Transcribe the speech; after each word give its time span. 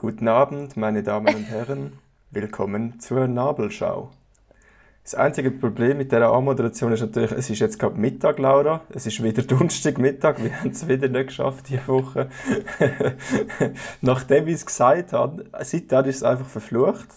Guten 0.00 0.28
Abend, 0.28 0.78
meine 0.78 1.02
Damen 1.02 1.34
und 1.34 1.44
Herren. 1.44 1.98
Willkommen 2.30 2.98
zur 3.00 3.28
Nabelschau. 3.28 4.08
Das 5.04 5.14
einzige 5.14 5.50
Problem 5.50 5.98
mit 5.98 6.10
dieser 6.10 6.32
Anmoderation 6.32 6.90
ist 6.92 7.02
natürlich, 7.02 7.32
es 7.32 7.50
ist 7.50 7.58
jetzt 7.58 7.78
gerade 7.78 8.00
Mittag, 8.00 8.38
Laura. 8.38 8.80
Es 8.94 9.04
ist 9.04 9.22
wieder 9.22 9.42
Donnerstagmittag. 9.42 10.42
Wir 10.42 10.58
haben 10.58 10.70
es 10.70 10.88
wieder 10.88 11.06
nicht 11.08 11.26
geschafft 11.26 11.68
diese 11.68 11.86
Woche. 11.86 12.30
Nachdem 14.00 14.48
ich 14.48 14.54
es 14.54 14.64
gesagt 14.64 15.12
habe, 15.12 15.44
seitdem 15.60 16.06
ist 16.06 16.16
es 16.16 16.22
einfach 16.22 16.46
verflucht. 16.46 17.08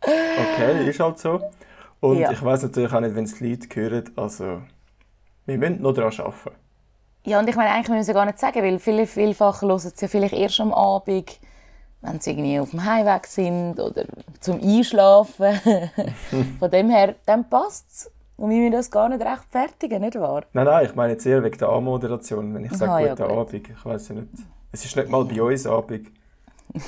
Okay, 0.00 0.88
ist 0.88 0.98
halt 0.98 1.20
so. 1.20 1.40
Und 2.00 2.18
Ja. 2.18 2.32
ich 2.32 2.42
weiß 2.44 2.64
natürlich 2.64 2.92
auch 2.92 2.98
nicht, 3.00 3.14
wenn 3.14 3.26
es 3.26 3.38
die 3.38 3.48
Leute 3.48 3.68
hören. 3.80 4.10
Also, 4.16 4.60
wir 5.46 5.56
müssen 5.56 5.82
noch 5.82 5.92
daran 5.92 6.12
arbeiten. 6.18 6.56
Ja, 7.26 7.38
und 7.38 7.48
ich 7.48 7.54
meine, 7.54 7.70
eigentlich 7.70 7.90
müssen 7.90 8.08
wir 8.08 8.12
es 8.12 8.14
gar 8.16 8.26
nicht 8.26 8.40
sagen, 8.40 8.60
weil 8.60 8.80
viele, 8.80 9.06
vielfach 9.06 9.62
hören 9.62 9.78
sie 9.78 9.92
ja 10.00 10.08
vielleicht 10.08 10.34
erst 10.34 10.58
am 10.58 10.74
Abend, 10.74 11.38
wenn 12.04 12.20
sie 12.20 12.30
irgendwie 12.30 12.60
auf 12.60 12.70
dem 12.70 12.84
Heimweg 12.84 13.26
sind 13.26 13.80
oder 13.80 14.04
zum 14.40 14.60
Einschlafen. 14.60 15.58
Von 16.58 16.70
dem 16.70 16.90
her, 16.90 17.14
dann 17.26 17.48
passt 17.48 17.86
es. 17.90 18.10
Und 18.36 18.50
wir 18.50 18.58
müssen 18.58 18.72
das 18.72 18.90
gar 18.90 19.08
nicht 19.08 19.24
rechtfertigen, 19.24 20.00
nicht 20.00 20.18
wahr? 20.18 20.42
Nein, 20.52 20.64
nein, 20.64 20.86
ich 20.86 20.94
meine 20.94 21.12
jetzt 21.12 21.24
eher 21.24 21.42
wegen 21.42 21.56
der 21.56 21.68
Anmoderation, 21.68 22.52
wenn 22.52 22.64
ich 22.64 22.72
sage 22.72 22.90
Aha, 22.90 23.00
ja, 23.00 23.14
guten 23.14 23.28
gut. 23.28 23.38
Abend. 23.38 23.68
Ich 23.68 23.84
weiß 23.84 24.08
ja 24.08 24.14
nicht. 24.16 24.28
Es 24.72 24.84
ist 24.84 24.96
nicht 24.96 25.08
mal 25.08 25.24
bei 25.24 25.40
uns 25.40 25.66
Abend. 25.66 26.08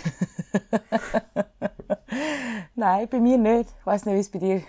Nein, 2.74 3.08
bei 3.08 3.20
mir 3.20 3.38
nicht. 3.38 3.70
Ich 3.78 3.86
weiß 3.86 4.06
nicht, 4.06 4.14
wie 4.16 4.20
es 4.20 4.30
bei 4.30 4.38
dir 4.40 4.62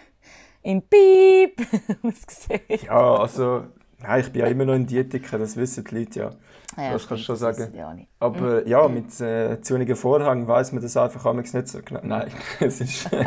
in 0.62 0.82
Piep 0.84 1.59
aussieht. 2.04 2.84
Ja, 2.84 3.16
also, 3.16 3.64
nein, 4.00 4.22
ich 4.22 4.32
bin 4.32 4.42
ja 4.42 4.48
immer 4.48 4.66
noch 4.66 4.74
in 4.76 4.86
Dietiker, 4.88 5.38
das 5.38 5.56
wissen 5.58 5.84
die 5.86 5.96
Leute 6.00 6.20
ja. 6.20 6.32
Ja, 6.78 6.92
das 6.94 7.08
kannst 7.08 7.24
du 7.24 7.28
schon 7.28 7.36
sagen. 7.38 8.08
Aber 8.20 8.68
ja, 8.68 8.88
mit 8.88 9.20
äh, 9.20 9.60
zunigen 9.62 9.96
Vorhang 9.96 10.48
weiß 10.48 10.73
man 10.73 10.82
das 10.84 10.96
einfach 10.98 11.23
manchmal 11.34 11.64
nicht 11.64 11.72
so 11.72 11.80
genau. 11.82 12.02
Nein, 12.04 12.32
es 12.60 12.82
ist. 12.82 13.10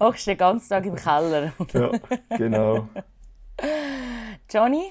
Hockst 0.00 0.26
den 0.26 0.36
ganzen 0.36 0.68
Tag 0.68 0.84
im 0.86 0.96
Keller. 0.96 1.52
ja, 1.72 1.90
genau. 2.36 2.88
Johnny, 4.50 4.90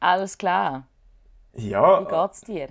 alles 0.00 0.38
klar. 0.38 0.86
Wie 1.54 1.70
Ja, 1.70 2.04
geht's 2.04 2.42
dir? 2.42 2.68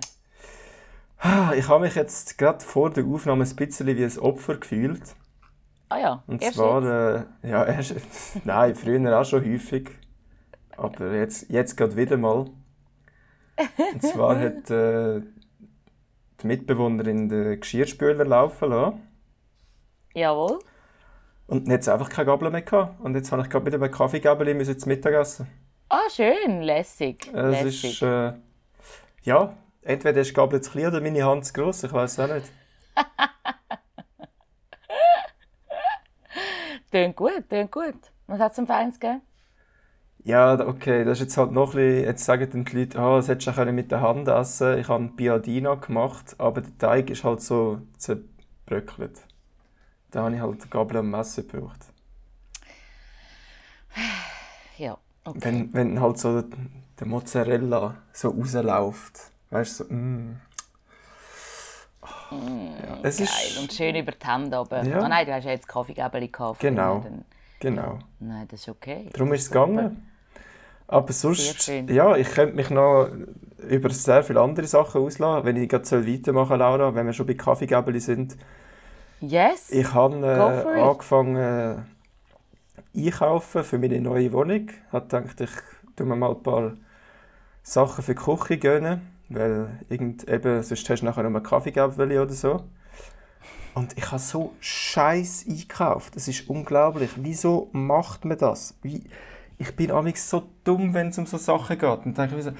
ich 1.56 1.68
habe 1.68 1.80
mich 1.80 1.94
jetzt 1.94 2.38
gerade 2.38 2.64
vor 2.64 2.90
der 2.90 3.04
Aufnahme 3.04 3.44
ein 3.44 3.56
bisschen 3.56 3.86
wie 3.86 4.04
ein 4.04 4.18
Opfer 4.18 4.56
gefühlt. 4.56 5.02
Ah 5.88 5.98
ja, 5.98 6.22
Und 6.26 6.42
erst 6.42 6.56
zwar, 6.56 6.82
äh, 6.82 7.24
ja, 7.42 7.64
erst, 7.64 7.94
nein, 8.44 8.74
früher 8.74 9.20
auch 9.20 9.24
schon 9.24 9.44
häufig. 9.44 9.90
Aber 10.76 11.14
jetzt, 11.14 11.50
jetzt 11.50 11.76
gerade 11.76 11.96
wieder 11.96 12.16
mal. 12.16 12.46
Und 13.92 14.02
zwar 14.02 14.38
hat 14.40 14.70
äh, 14.70 15.22
die 16.40 16.46
Mitbewohnerin 16.46 17.28
den 17.28 17.60
Geschirrspüler 17.60 18.24
laufen 18.24 18.70
lassen. 18.70 19.00
Jawohl. 20.14 20.58
Und 21.46 21.66
dann 21.66 21.74
hat 21.74 21.84
sie 21.84 21.92
einfach 21.92 22.08
keine 22.08 22.26
Gabel 22.26 22.50
mehr 22.50 22.62
gehabt. 22.62 23.00
Und 23.00 23.14
jetzt 23.14 23.30
habe 23.30 23.42
ich 23.42 23.50
gerade 23.50 23.66
wieder 23.66 23.78
bei 23.78 23.88
Kaffeegabel 23.88 24.54
müssen 24.54 24.78
zum 24.78 24.88
Mittagessen. 24.90 25.46
Ah, 25.88 26.10
schön, 26.10 26.62
lässig. 26.62 27.28
Es 27.32 27.62
lässig. 27.62 27.92
ist, 27.92 28.02
äh, 28.02 28.32
ja, 29.22 29.56
entweder 29.82 30.20
ist 30.20 30.30
die 30.30 30.34
Gabel 30.34 30.60
zu 30.60 30.72
klein 30.72 30.88
oder 30.88 31.00
meine 31.00 31.24
Hand 31.24 31.46
zu 31.46 31.52
gross, 31.52 31.84
ich 31.84 31.92
weiß 31.92 32.18
auch 32.20 32.34
nicht. 32.34 32.50
Tönt 36.90 37.16
gut, 37.16 37.48
tönt 37.48 37.70
gut. 37.70 37.94
Was 38.26 38.40
hat 38.40 38.52
es 38.52 38.58
am 38.58 38.66
Feins 38.66 38.98
gegeben? 38.98 39.20
Ja, 40.26 40.58
okay, 40.58 41.04
das 41.04 41.18
ist 41.18 41.26
jetzt 41.26 41.36
halt 41.36 41.52
noch 41.52 41.74
ein 41.74 41.76
bisschen, 41.76 42.04
jetzt 42.04 42.24
sagen 42.24 42.50
dann 42.50 42.64
die 42.64 42.76
Leute, 42.76 42.98
oh, 42.98 43.14
das 43.14 43.28
hättest 43.28 43.46
du 43.46 43.62
auch 43.62 43.72
mit 43.72 43.92
der 43.92 44.00
Hand 44.00 44.26
essen 44.26 44.66
können. 44.66 44.80
Ich 44.80 44.88
habe 44.88 45.04
Biadina 45.04 45.76
gemacht, 45.76 46.34
aber 46.38 46.62
der 46.62 46.76
Teig 46.78 47.10
ist 47.10 47.22
halt 47.22 47.40
so 47.42 47.80
zerbröckelt. 47.96 49.24
Da 50.10 50.24
habe 50.24 50.34
ich 50.34 50.40
halt 50.40 50.68
Gabel 50.68 50.96
und 50.96 51.10
Messer 51.10 51.42
gebraucht. 51.42 51.78
Ja, 54.78 54.98
okay. 55.24 55.38
Wenn, 55.42 55.72
wenn 55.72 56.00
halt 56.00 56.18
so 56.18 56.42
der 56.42 57.06
Mozzarella 57.06 57.94
so 58.12 58.30
rausläuft, 58.30 59.30
weißt 59.50 59.80
du, 59.80 59.84
so, 59.84 59.94
mm. 59.94 60.40
ja, 62.32 62.98
es 63.04 63.18
Geil. 63.18 63.26
ist, 63.26 63.58
Und 63.60 63.72
schön 63.72 63.94
über 63.94 64.12
die 64.12 64.26
Hände 64.26 64.58
oben. 64.58 64.90
Ja. 64.90 64.98
Ah 64.98 65.08
nein, 65.08 65.24
du 65.24 65.32
hast 65.32 65.44
ja 65.44 65.52
jetzt 65.52 65.68
Kaffeegäbeli 65.68 66.28
gehabt. 66.28 66.58
Genau. 66.58 66.98
Dann, 66.98 67.24
genau. 67.60 68.00
nein, 68.18 68.46
das 68.48 68.60
ist 68.62 68.68
okay. 68.68 69.08
Darum 69.12 69.32
ist 69.32 69.42
es 69.42 69.50
gegangen. 69.50 70.14
Aber 70.88 71.12
sonst, 71.12 71.68
ja, 71.88 72.16
ich 72.16 72.28
könnte 72.28 72.54
mich 72.54 72.70
noch 72.70 73.08
über 73.68 73.90
sehr 73.90 74.22
viele 74.22 74.40
andere 74.40 74.66
Sachen 74.66 75.00
auslassen, 75.00 75.44
wenn 75.44 75.56
ich 75.56 75.68
gerade 75.68 76.06
weitermachen 76.06 76.48
soll, 76.48 76.58
Laura, 76.58 76.94
wenn 76.94 77.06
wir 77.06 77.12
schon 77.12 77.26
bei 77.26 77.34
Kaffeegäbeli 77.34 78.00
sind. 78.00 78.36
Yes. 79.20 79.70
Ich 79.70 79.92
habe 79.94 80.16
äh, 80.24 80.80
angefangen 80.80 81.36
äh, 81.36 81.76
einkaufen 82.94 83.64
für 83.64 83.78
meine 83.78 84.00
neue 84.00 84.32
Wohnung. 84.32 84.68
Ich 84.68 84.92
habe 84.92 85.06
gedacht, 85.06 85.40
ich 85.40 85.50
tue 85.96 86.06
mir 86.06 86.16
mal 86.16 86.30
ein 86.30 86.42
paar 86.42 86.74
Sachen 87.62 88.04
für 88.04 88.14
die 88.14 88.20
Küche 88.20 88.58
gönnen, 88.58 89.00
weil 89.28 89.68
irgend, 89.88 90.28
eben, 90.28 90.62
sonst 90.62 90.88
hast 90.88 91.00
du 91.00 91.06
nachher 91.06 91.24
noch 91.24 91.30
mal 91.30 91.40
Kaffeegäbeli 91.40 92.18
oder 92.18 92.32
so. 92.32 92.62
Und 93.74 93.96
ich 93.98 94.06
habe 94.06 94.20
so 94.20 94.54
Scheiß 94.60 95.46
einkauft. 95.48 96.16
Das 96.16 96.28
ist 96.28 96.48
unglaublich. 96.48 97.10
Wieso 97.16 97.68
macht 97.72 98.24
man 98.24 98.38
das? 98.38 98.74
Wie, 98.82 99.04
ich 99.58 99.74
bin 99.74 99.90
amigs 99.90 100.28
so 100.28 100.50
dumm, 100.64 100.94
wenn 100.94 101.08
es 101.08 101.18
um 101.18 101.26
so 101.26 101.38
Sachen 101.38 101.78
geht. 101.78 102.06
Und 102.06 102.18
denke 102.18 102.36
ich 102.36 102.36
mir 102.36 102.42
so, 102.42 102.52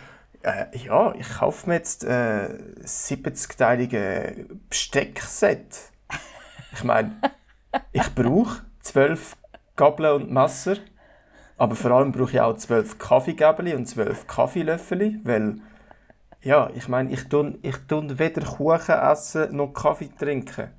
äh, 0.43 0.67
ja, 0.77 1.15
ich 1.15 1.29
kaufe 1.29 1.69
mir 1.69 1.75
jetzt 1.77 2.05
äh, 2.05 2.49
70-teilige 2.85 4.47
Besteckset. 4.69 5.93
Ich 6.73 6.85
meine, 6.85 7.17
ich 7.93 8.15
brauche 8.15 8.63
zwölf 8.81 9.37
Gabeln 9.77 10.23
und 10.23 10.31
Messer, 10.31 10.77
aber 11.59 11.75
vor 11.75 11.91
allem 11.91 12.13
brauche 12.13 12.33
ich 12.33 12.41
auch 12.41 12.57
zwölf 12.57 12.99
Kaffeegäbeli 12.99 13.75
und 13.75 13.87
zwölf 13.87 14.27
Kaffeelöffel, 14.27 15.21
weil 15.25 15.57
ja, 16.43 16.71
ich 16.75 16.87
meine, 16.89 17.11
ich 17.11 17.29
tun, 17.29 17.59
ich 17.63 17.77
tun 17.89 18.19
weder 18.19 18.43
Kuchen 18.43 18.95
essen 18.95 19.57
noch 19.57 19.73
Kaffee 19.73 20.11
trinken. 20.17 20.71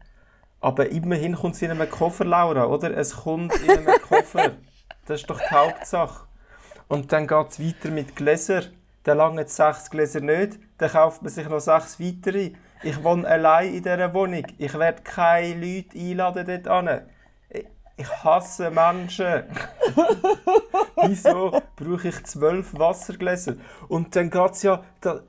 Aber 0.62 0.90
immerhin 0.90 1.36
kommt 1.36 1.56
es 1.56 1.62
in 1.62 1.72
einem 1.72 1.90
Koffer, 1.90 2.26
Laura, 2.26 2.66
oder? 2.66 2.96
Es 2.96 3.16
kommt 3.16 3.54
in 3.62 3.70
einem 3.70 4.02
Koffer. 4.08 4.54
Das 5.08 5.22
ist 5.22 5.30
doch 5.30 5.40
die 5.40 5.54
Hauptsache. 5.56 6.26
Und 6.88 7.12
dann 7.12 7.28
geht 7.28 7.48
es 7.50 7.60
weiter 7.60 7.90
mit 7.90 8.16
Gläser. 8.16 8.62
Dann 9.04 9.18
langen 9.18 9.48
sechs 9.48 9.90
Gläser 9.90 10.20
nicht. 10.22 10.60
Dann 10.78 10.92
kauft 10.92 11.22
man 11.22 11.32
sich 11.32 11.48
noch 11.48 11.60
sechs 11.60 12.00
weitere. 12.00 12.52
Ich 12.84 13.04
wohne 13.04 13.28
allein 13.28 13.74
in 13.74 13.84
dieser 13.84 14.14
Wohnung. 14.14 14.44
Ich 14.58 14.78
werde 14.78 15.02
keine 15.02 15.56
Leute 15.56 15.98
einladen 15.98 16.62
dort. 16.64 17.04
Ich- 17.50 17.66
Ich 18.00 18.24
hasse 18.24 18.70
Menschen. 18.70 19.44
Wieso 21.08 21.62
brauche 21.76 22.08
ich 22.10 22.24
zwölf 22.26 22.78
Wassergläser? 22.78 23.56
Und 23.88 24.16
dann 24.16 24.30
geht 24.30 24.52
es 24.52 24.64
ja... 24.64 24.84
Da, 25.02 25.22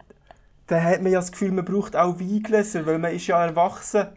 dann 0.66 0.84
hat 0.84 1.00
man 1.02 1.12
ja 1.12 1.20
das 1.20 1.32
Gefühl, 1.32 1.52
man 1.52 1.64
braucht 1.64 1.96
auch 1.96 2.20
Weingläser, 2.20 2.84
weil 2.84 2.98
man 2.98 3.12
ist 3.14 3.26
ja 3.26 3.42
erwachsen. 3.42 4.08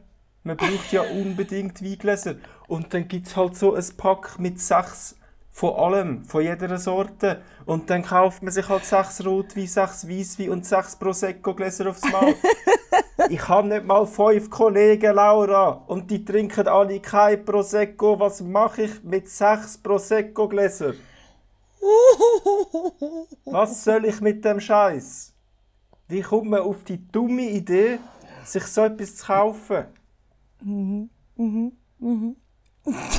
Man 0.43 0.57
braucht 0.57 0.91
ja 0.91 1.01
unbedingt 1.01 1.81
Weingläser. 1.81 2.35
Und 2.67 2.93
dann 2.93 3.07
gibt 3.07 3.27
es 3.27 3.37
halt 3.37 3.55
so 3.55 3.73
ein 3.73 3.85
Pack 3.95 4.37
mit 4.39 4.59
sechs 4.59 5.15
von 5.61 5.75
allem, 5.75 6.25
von 6.25 6.41
jeder 6.41 6.75
Sorte. 6.79 7.43
Und 7.67 7.87
dann 7.91 8.01
kauft 8.01 8.41
man 8.41 8.51
sich 8.51 8.67
halt 8.67 8.83
sechs 8.83 9.23
Rotwein, 9.23 9.67
sechs 9.67 10.09
Weisswein 10.09 10.49
und 10.49 10.65
sechs 10.65 10.95
Prosecco-Gläser 10.95 11.91
aufs 11.91 12.01
Mal. 12.11 12.33
ich 13.29 13.47
habe 13.47 13.67
nicht 13.67 13.85
mal 13.85 14.07
fünf 14.07 14.49
Kollegen, 14.49 15.13
Laura. 15.13 15.83
Und 15.85 16.09
die 16.09 16.25
trinken 16.25 16.67
alle 16.67 16.99
kein 16.99 17.45
Prosecco. 17.45 18.19
Was 18.19 18.41
mache 18.41 18.81
ich 18.83 19.03
mit 19.03 19.29
sechs 19.29 19.77
Prosecco-Gläser? 19.77 20.95
Was 23.45 23.83
soll 23.83 24.05
ich 24.05 24.19
mit 24.19 24.43
dem 24.43 24.59
Scheiß? 24.59 25.31
Wie 26.07 26.21
kommt 26.21 26.49
man 26.49 26.61
auf 26.61 26.83
die 26.85 27.07
dumme 27.07 27.47
Idee, 27.47 27.99
sich 28.45 28.63
so 28.63 28.85
etwas 28.85 29.15
zu 29.15 29.25
kaufen? 29.27 29.85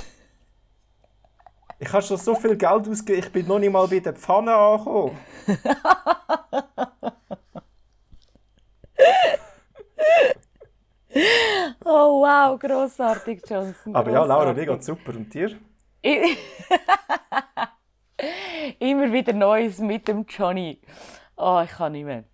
Ich 1.83 1.93
habe 1.93 2.01
schon 2.01 2.17
so 2.17 2.37
viel 2.37 2.57
Geld 2.57 2.89
ausgegeben, 2.89 3.19
ich 3.19 3.33
bin 3.33 3.49
noch 3.49 3.59
nicht 3.59 3.73
mal 3.73 3.89
bei 3.89 3.99
der 3.99 4.13
Pfanne 4.13 4.55
angekommen. 4.55 5.19
Oh 11.85 12.23
wow, 12.23 12.59
grossartig, 12.59 13.43
Johnson. 13.47 13.95
Aber 13.95 14.11
ja, 14.11 14.25
Laura, 14.25 14.55
dir 14.55 14.65
geht's 14.65 14.87
super. 14.87 15.13
Und 15.15 15.35
dir? 15.35 15.59
Immer 18.79 19.13
wieder 19.13 19.35
Neues 19.35 19.79
mit 19.79 20.09
dem 20.09 20.25
Johnny. 20.27 20.81
Oh, 21.37 21.61
ich 21.63 21.71
kann 21.71 21.93
nicht 21.93 22.05
mehr. 22.05 22.25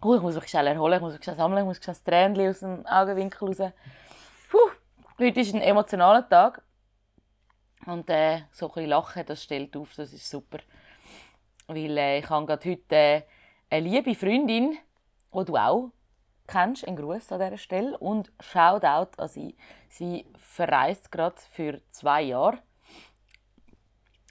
Oh, 0.00 0.14
ich 0.14 0.22
muss 0.22 0.36
mich 0.36 0.48
schnell 0.48 0.68
erholen, 0.68 0.94
ich 0.94 1.02
muss 1.02 1.12
mich 1.12 1.22
schnell 1.22 1.36
sammeln, 1.36 1.58
ich 1.58 1.64
muss 1.66 1.76
schnell 1.76 1.94
das 1.94 2.02
Tränchen 2.02 2.48
aus 2.48 2.60
dem 2.60 2.86
Augenwinkel 2.86 3.48
raus. 3.48 3.58
Puh, 4.50 4.70
heute 5.18 5.40
ist 5.40 5.52
ein 5.54 5.60
emotionaler 5.60 6.26
Tag. 6.26 6.62
Und 7.86 8.08
äh, 8.08 8.42
so 8.52 8.68
ein 8.68 8.74
bisschen 8.74 8.90
lachen, 8.90 9.26
das 9.26 9.42
stellt 9.42 9.76
auf, 9.76 9.94
das 9.94 10.12
ist 10.12 10.28
super. 10.28 10.58
Weil 11.66 11.98
äh, 11.98 12.18
ich 12.18 12.28
habe 12.30 12.46
gerade 12.46 12.70
heute 12.70 12.94
äh, 12.94 13.22
eine 13.70 13.88
liebe 13.88 14.14
Freundin, 14.14 14.78
die 15.34 15.44
du 15.44 15.56
auch 15.56 15.90
kennst, 16.46 16.86
einen 16.86 16.96
Gruß 16.96 17.32
an 17.32 17.40
dieser 17.40 17.58
Stelle. 17.58 17.98
Und 17.98 18.32
Shoutout 18.40 19.20
an 19.20 19.28
sie. 19.28 19.56
Sie 19.88 20.26
verreist 20.38 21.10
gerade 21.10 21.36
für 21.50 21.80
zwei 21.90 22.22
Jahre 22.22 22.58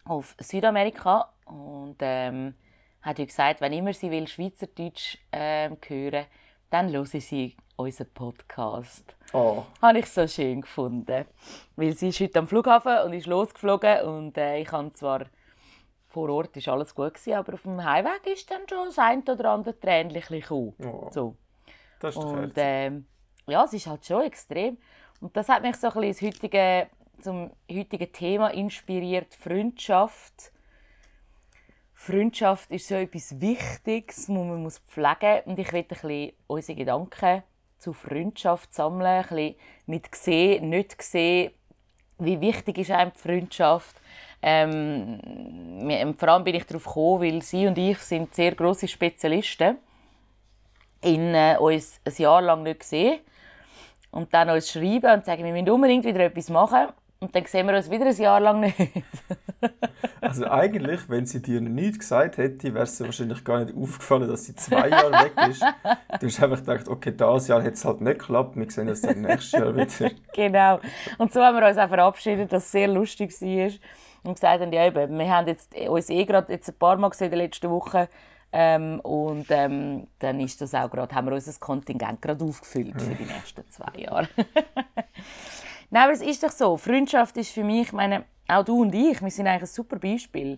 auf 0.05 0.35
Südamerika 0.39 1.33
und 1.45 1.97
ähm, 2.01 2.55
hat 3.01 3.19
ihr 3.19 3.25
gesagt, 3.25 3.61
wenn 3.61 3.73
immer 3.73 3.93
sie 3.93 4.11
will 4.11 4.27
Schweizerdeutsch 4.27 5.17
ähm, 5.31 5.77
hören, 5.87 6.25
dann 6.73 6.91
höre 6.91 7.05
sie 7.05 7.55
unseren 7.75 8.09
Podcast. 8.15 9.15
Oh. 9.31 9.63
Habe 9.79 9.99
ich 9.99 10.07
so 10.07 10.27
schön 10.27 10.61
gefunden. 10.61 11.25
Weil 11.75 11.95
sie 11.95 12.09
ist 12.09 12.19
heute 12.19 12.39
am 12.39 12.47
Flughafen 12.47 12.97
und 13.05 13.13
ist 13.13 13.27
losgeflogen 13.27 14.01
und 14.01 14.37
äh, 14.39 14.57
ich 14.57 14.71
habe 14.71 14.91
zwar 14.93 15.25
vor 16.07 16.29
Ort 16.29 16.57
ist 16.57 16.67
alles 16.67 16.93
gut 16.95 17.13
gewesen, 17.13 17.33
aber 17.33 17.53
auf 17.53 17.61
dem 17.61 17.83
Heimweg 17.83 18.25
ist 18.25 18.49
dann 18.49 18.67
schon 18.67 18.87
das 18.87 18.97
ein 18.97 19.21
oder 19.21 19.51
andere 19.51 19.79
Tränchen 19.79 20.39
gekommen. 20.39 20.73
Oh. 20.83 21.09
So. 21.11 21.35
Das 21.99 22.15
ist 22.15 22.23
Und 22.23 22.53
ähm, 22.55 23.05
ja, 23.47 23.63
es 23.65 23.73
ist 23.73 23.85
halt 23.85 24.03
schon 24.05 24.23
extrem. 24.23 24.77
Und 25.21 25.37
das 25.37 25.49
hat 25.49 25.61
mich 25.61 25.75
so 25.75 25.87
ein 25.87 25.93
bisschen 25.93 26.27
ins 26.27 26.35
heutige, 26.35 26.87
zum 27.21 27.51
heutigen 27.71 28.11
Thema 28.11 28.47
inspiriert, 28.49 29.33
Freundschaft. 29.35 30.51
Freundschaft 32.03 32.69
ist 32.69 32.89
so 32.89 32.95
etwas 32.95 33.39
Wichtiges, 33.39 34.25
das 34.25 34.27
man 34.27 34.61
muss 34.61 34.79
pflegen 34.79 35.39
Und 35.45 35.57
ich 35.57 35.71
will 35.71 35.79
ein 35.79 35.87
bisschen 35.87 36.33
unsere 36.47 36.77
Gedanken 36.77 37.43
zu 37.77 37.93
Freundschaft 37.93 38.73
sammeln, 38.73 39.07
ein 39.07 39.21
bisschen 39.21 39.55
mit 39.85 40.13
sehen, 40.13 40.69
nicht 40.69 41.01
sehen, 41.01 41.53
wie 42.19 42.41
wichtig 42.41 42.79
ist 42.79 42.91
einem 42.91 43.13
die 43.13 43.19
Freundschaft. 43.19 43.95
Ähm, 44.41 45.17
vor 46.17 46.27
allem 46.27 46.43
bin 46.43 46.55
ich 46.55 46.65
darauf 46.65 46.83
gekommen, 46.83 47.21
weil 47.21 47.41
sie 47.41 47.67
und 47.67 47.77
ich 47.77 47.97
sind 47.99 48.35
sehr 48.35 48.53
grosse 48.53 48.89
Spezialisten 48.89 49.77
in 50.99 51.33
äh, 51.33 51.55
uns 51.57 52.01
ein 52.03 52.13
Jahr 52.17 52.41
lang 52.41 52.63
nicht 52.63 52.81
gesehen 52.81 53.21
und 54.11 54.33
dann 54.33 54.49
uns 54.49 54.69
schreiben 54.69 55.13
und 55.13 55.25
sagen, 55.25 55.45
wir 55.45 55.53
müssen 55.53 55.69
unbedingt 55.69 56.03
wieder 56.03 56.25
etwas 56.25 56.49
machen 56.49 56.89
und 57.21 57.33
dann 57.33 57.45
sehen 57.45 57.65
wir 57.65 57.77
uns 57.77 57.89
wieder 57.89 58.07
ein 58.07 58.17
Jahr 58.17 58.41
lang 58.41 58.59
nicht. 58.59 58.75
Also 60.21 60.47
eigentlich, 60.47 61.09
wenn 61.09 61.25
sie 61.25 61.41
dir 61.41 61.61
nichts 61.61 61.99
gesagt 61.99 62.37
hätte, 62.37 62.73
wäre 62.73 62.83
es 62.83 62.97
dir 62.97 63.05
wahrscheinlich 63.05 63.43
gar 63.43 63.63
nicht 63.63 63.75
aufgefallen, 63.75 64.27
dass 64.27 64.45
sie 64.45 64.55
zwei 64.55 64.89
Jahre 64.89 65.11
weg 65.11 65.33
ist. 65.49 65.61
Du 66.19 66.27
hast 66.27 66.43
einfach 66.43 66.59
gedacht, 66.59 66.87
okay, 66.87 67.11
dieses 67.11 67.47
Jahr 67.47 67.63
hat 67.63 67.73
es 67.73 67.85
halt 67.85 68.01
nicht 68.01 68.19
geklappt, 68.19 68.55
wir 68.55 68.69
sehen 68.71 68.89
uns 68.89 69.01
dann 69.01 69.21
nächstes 69.21 69.51
Jahr 69.51 69.75
wieder. 69.75 70.11
genau. 70.33 70.79
Und 71.17 71.33
so 71.33 71.41
haben 71.41 71.59
wir 71.59 71.67
uns 71.67 71.77
auch 71.77 71.89
verabschiedet, 71.89 72.51
dass 72.51 72.65
es 72.65 72.71
sehr 72.71 72.87
lustig 72.87 73.31
war. 73.41 73.71
Und 74.23 74.35
gesagt 74.35 74.61
haben, 74.61 74.71
ja 74.71 74.85
eben, 74.85 75.19
wir 75.19 75.29
haben 75.29 75.47
jetzt, 75.47 75.75
uns 75.77 76.09
eh 76.09 76.23
gerade 76.25 76.53
jetzt 76.53 76.69
ein 76.69 76.75
paar 76.75 76.95
Mal 76.97 77.09
gesehen 77.09 77.25
in 77.25 77.31
der 77.31 77.39
letzten 77.39 77.69
Woche. 77.69 78.07
Ähm, 78.55 78.99
und 78.99 79.47
ähm, 79.49 80.07
dann 80.19 80.39
ist 80.39 80.61
das 80.61 80.75
auch 80.75 80.89
gerade, 80.89 81.13
haben 81.15 81.25
wir 81.27 81.33
unser 81.33 81.59
Kontingent 81.59 82.21
gerade 82.21 82.45
aufgefüllt 82.45 83.01
für 83.01 83.15
die 83.15 83.25
nächsten 83.25 83.67
zwei 83.67 83.99
Jahre. 83.99 84.29
Nein, 85.93 86.05
aber 86.05 86.13
es 86.13 86.23
ist 86.23 86.41
doch 86.41 86.49
so. 86.49 86.75
Freundschaft 86.75 87.37
ist 87.37 87.51
für 87.51 87.63
mich, 87.63 87.83
ich 87.83 87.93
meine, 87.93 88.25
auch 88.47 88.65
du 88.65 88.81
und 88.81 88.95
ich, 88.95 89.21
wir 89.21 89.29
sind 89.29 89.45
eigentlich 89.45 89.61
ein 89.61 89.67
super 89.67 89.99
Beispiel. 89.99 90.57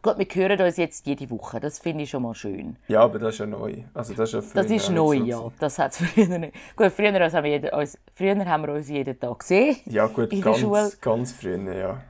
Gut, 0.00 0.16
wir 0.16 0.26
hören 0.32 0.60
uns 0.60 0.76
jetzt 0.76 1.04
jede 1.08 1.28
Woche. 1.28 1.58
Das 1.58 1.80
finde 1.80 2.04
ich 2.04 2.10
schon 2.10 2.22
mal 2.22 2.36
schön. 2.36 2.76
Ja, 2.86 3.00
aber 3.00 3.18
das 3.18 3.30
ist 3.34 3.40
ja 3.40 3.46
neu. 3.46 3.82
Also 3.92 4.14
das 4.14 4.28
ist, 4.28 4.34
ja 4.34 4.40
früher 4.42 4.62
Das 4.62 4.70
ist 4.70 4.90
neu, 4.90 5.14
ja. 5.14 5.50
Das 5.58 5.76
hat 5.80 5.90
es 5.90 5.96
früher 6.06 6.38
nicht. 6.38 6.54
Gut, 6.76 6.92
früher, 6.92 7.12
haben 7.12 7.44
wir 7.44 7.50
jeden, 7.50 7.74
uns, 7.74 7.98
früher 8.14 8.46
haben 8.46 8.62
wir 8.64 8.74
uns 8.74 8.88
jeden 8.88 9.18
Tag 9.18 9.40
gesehen. 9.40 9.76
Ja 9.86 10.06
gut, 10.06 10.32
In 10.32 10.40
der 10.40 10.54
Schule. 10.54 10.82
ganz, 10.82 11.00
ganz 11.00 11.32
früher, 11.32 11.74
ja. 11.74 12.00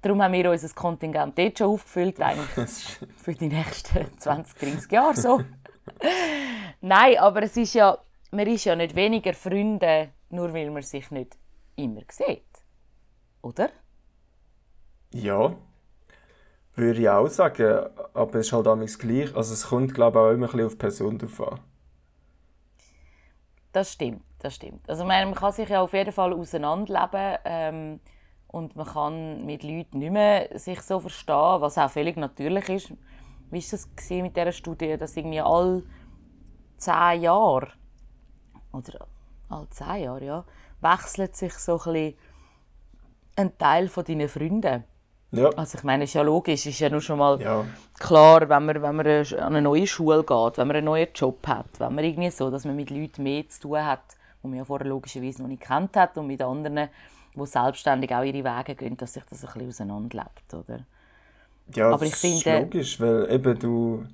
Darum 0.00 0.22
haben 0.22 0.32
wir 0.32 0.50
unser 0.50 0.74
Kontingent 0.74 1.38
dort 1.38 1.58
schon 1.58 1.66
aufgefüllt, 1.66 2.18
eigentlich 2.18 2.98
für 3.18 3.34
die 3.34 3.48
nächsten 3.48 4.06
20, 4.18 4.58
30 4.58 4.90
Jahre 4.90 5.16
so. 5.16 5.42
Nein, 6.80 7.18
aber 7.18 7.42
es 7.42 7.58
ist 7.58 7.74
ja, 7.74 7.98
man 8.30 8.46
ist 8.46 8.64
ja 8.64 8.74
nicht 8.74 8.96
weniger 8.96 9.34
Freunde, 9.34 10.08
nur 10.30 10.54
weil 10.54 10.70
man 10.70 10.82
sich 10.82 11.10
nicht 11.10 11.36
immer 11.76 12.02
sieht. 12.10 12.42
Oder? 13.42 13.70
Ja, 15.12 15.54
würde 16.76 17.00
ich 17.00 17.08
auch 17.08 17.28
sagen, 17.28 17.86
aber 18.14 18.34
es 18.36 18.46
ist 18.46 18.52
halt 18.52 18.66
damals 18.66 18.98
gleich. 18.98 19.34
Also 19.36 19.54
es 19.54 19.68
kommt, 19.68 19.94
glaube 19.94 20.18
ich, 20.18 20.24
auch 20.24 20.30
immer 20.30 20.46
ein 20.46 20.52
bisschen 20.52 20.66
auf 20.66 20.72
die 20.72 20.78
Person 20.78 21.18
drauf 21.18 21.40
an. 21.40 21.60
Das 23.72 23.92
stimmt, 23.92 24.22
das 24.38 24.54
stimmt. 24.54 24.88
Also 24.88 25.04
meine, 25.04 25.26
man 25.26 25.34
kann 25.34 25.52
sich 25.52 25.68
ja 25.68 25.80
auf 25.80 25.92
jeden 25.92 26.12
Fall 26.12 26.32
auseinanderleben 26.32 27.38
ähm, 27.44 28.00
und 28.48 28.76
man 28.76 28.86
kann 28.86 29.44
mit 29.44 29.64
Leuten 29.64 29.98
nicht 29.98 30.12
mehr 30.12 30.48
sich 30.58 30.80
so 30.82 31.00
verstehen, 31.00 31.60
was 31.60 31.78
auch 31.78 31.90
völlig 31.90 32.16
natürlich 32.16 32.68
ist. 32.68 32.90
Wie 33.50 33.60
war 33.60 33.70
das 33.70 33.88
mit 34.10 34.36
dieser 34.36 34.52
Studie, 34.52 34.96
dass 34.96 35.16
irgendwie 35.16 35.40
alle 35.40 35.82
zehn 36.76 37.22
Jahre 37.22 37.72
oder 38.72 39.06
alle 39.48 39.70
zehn 39.70 40.02
Jahre, 40.02 40.24
ja, 40.24 40.44
wechselt 40.84 41.34
sich 41.36 41.54
so 41.54 41.72
ein 41.72 41.92
bisschen 41.92 42.14
ein 43.36 43.58
Teil 43.58 43.88
von 43.88 44.04
deinen 44.04 44.28
Freunden. 44.28 44.84
Ja, 45.32 45.48
Also 45.56 45.78
ich 45.78 45.82
meine, 45.84 46.04
ist 46.04 46.14
ja 46.14 46.22
logisch, 46.22 46.64
ist 46.66 46.78
ja 46.78 46.88
nur 46.88 47.00
schon 47.00 47.18
mal 47.18 47.40
ja, 47.40 47.64
klar, 47.98 48.48
wenn 48.48 48.66
man, 48.66 48.80
wenn 48.80 48.94
man 48.94 49.06
an 49.06 49.34
eine 49.34 49.62
neue 49.62 49.86
Schule 49.86 50.22
geht, 50.22 50.58
wenn 50.58 50.68
man 50.68 50.76
einen 50.76 50.84
neuen 50.84 51.08
Job 51.12 51.44
hat, 51.48 51.66
wenn 51.80 51.92
man 51.96 52.04
irgendwie 52.04 52.30
so, 52.30 52.50
dass 52.52 52.64
man 52.64 52.76
mit 52.76 52.90
Leuten 52.90 53.24
mehr 53.24 53.48
zu 53.48 53.62
tun 53.62 53.84
hat, 53.84 54.02
die 54.42 54.46
man 54.46 54.58
ja 54.58 54.64
vorher 54.64 54.86
logischerweise 54.86 55.42
noch 55.42 55.48
nicht 55.48 55.62
kennt 55.62 55.96
hat 55.96 56.16
und 56.18 56.28
mit 56.28 56.40
anderen, 56.40 56.88
die 57.34 57.46
selbstständig 57.46 58.14
auch 58.14 58.22
ihre 58.22 58.44
Wege 58.44 58.76
gehen, 58.76 58.96
dass 58.96 59.14
sich 59.14 59.24
das 59.24 59.44
ein 59.44 59.52
bisschen 59.54 59.68
auseinanderlebt, 59.88 60.54
oder? 60.54 60.80
ja 61.74 61.86
Aber 61.90 61.98
das 62.04 62.08
ich 62.08 62.14
ist 62.36 62.42
finde- 62.44 62.58
logisch, 62.60 63.00
weil 63.00 63.28
eben 63.32 63.58
du, 63.58 64.04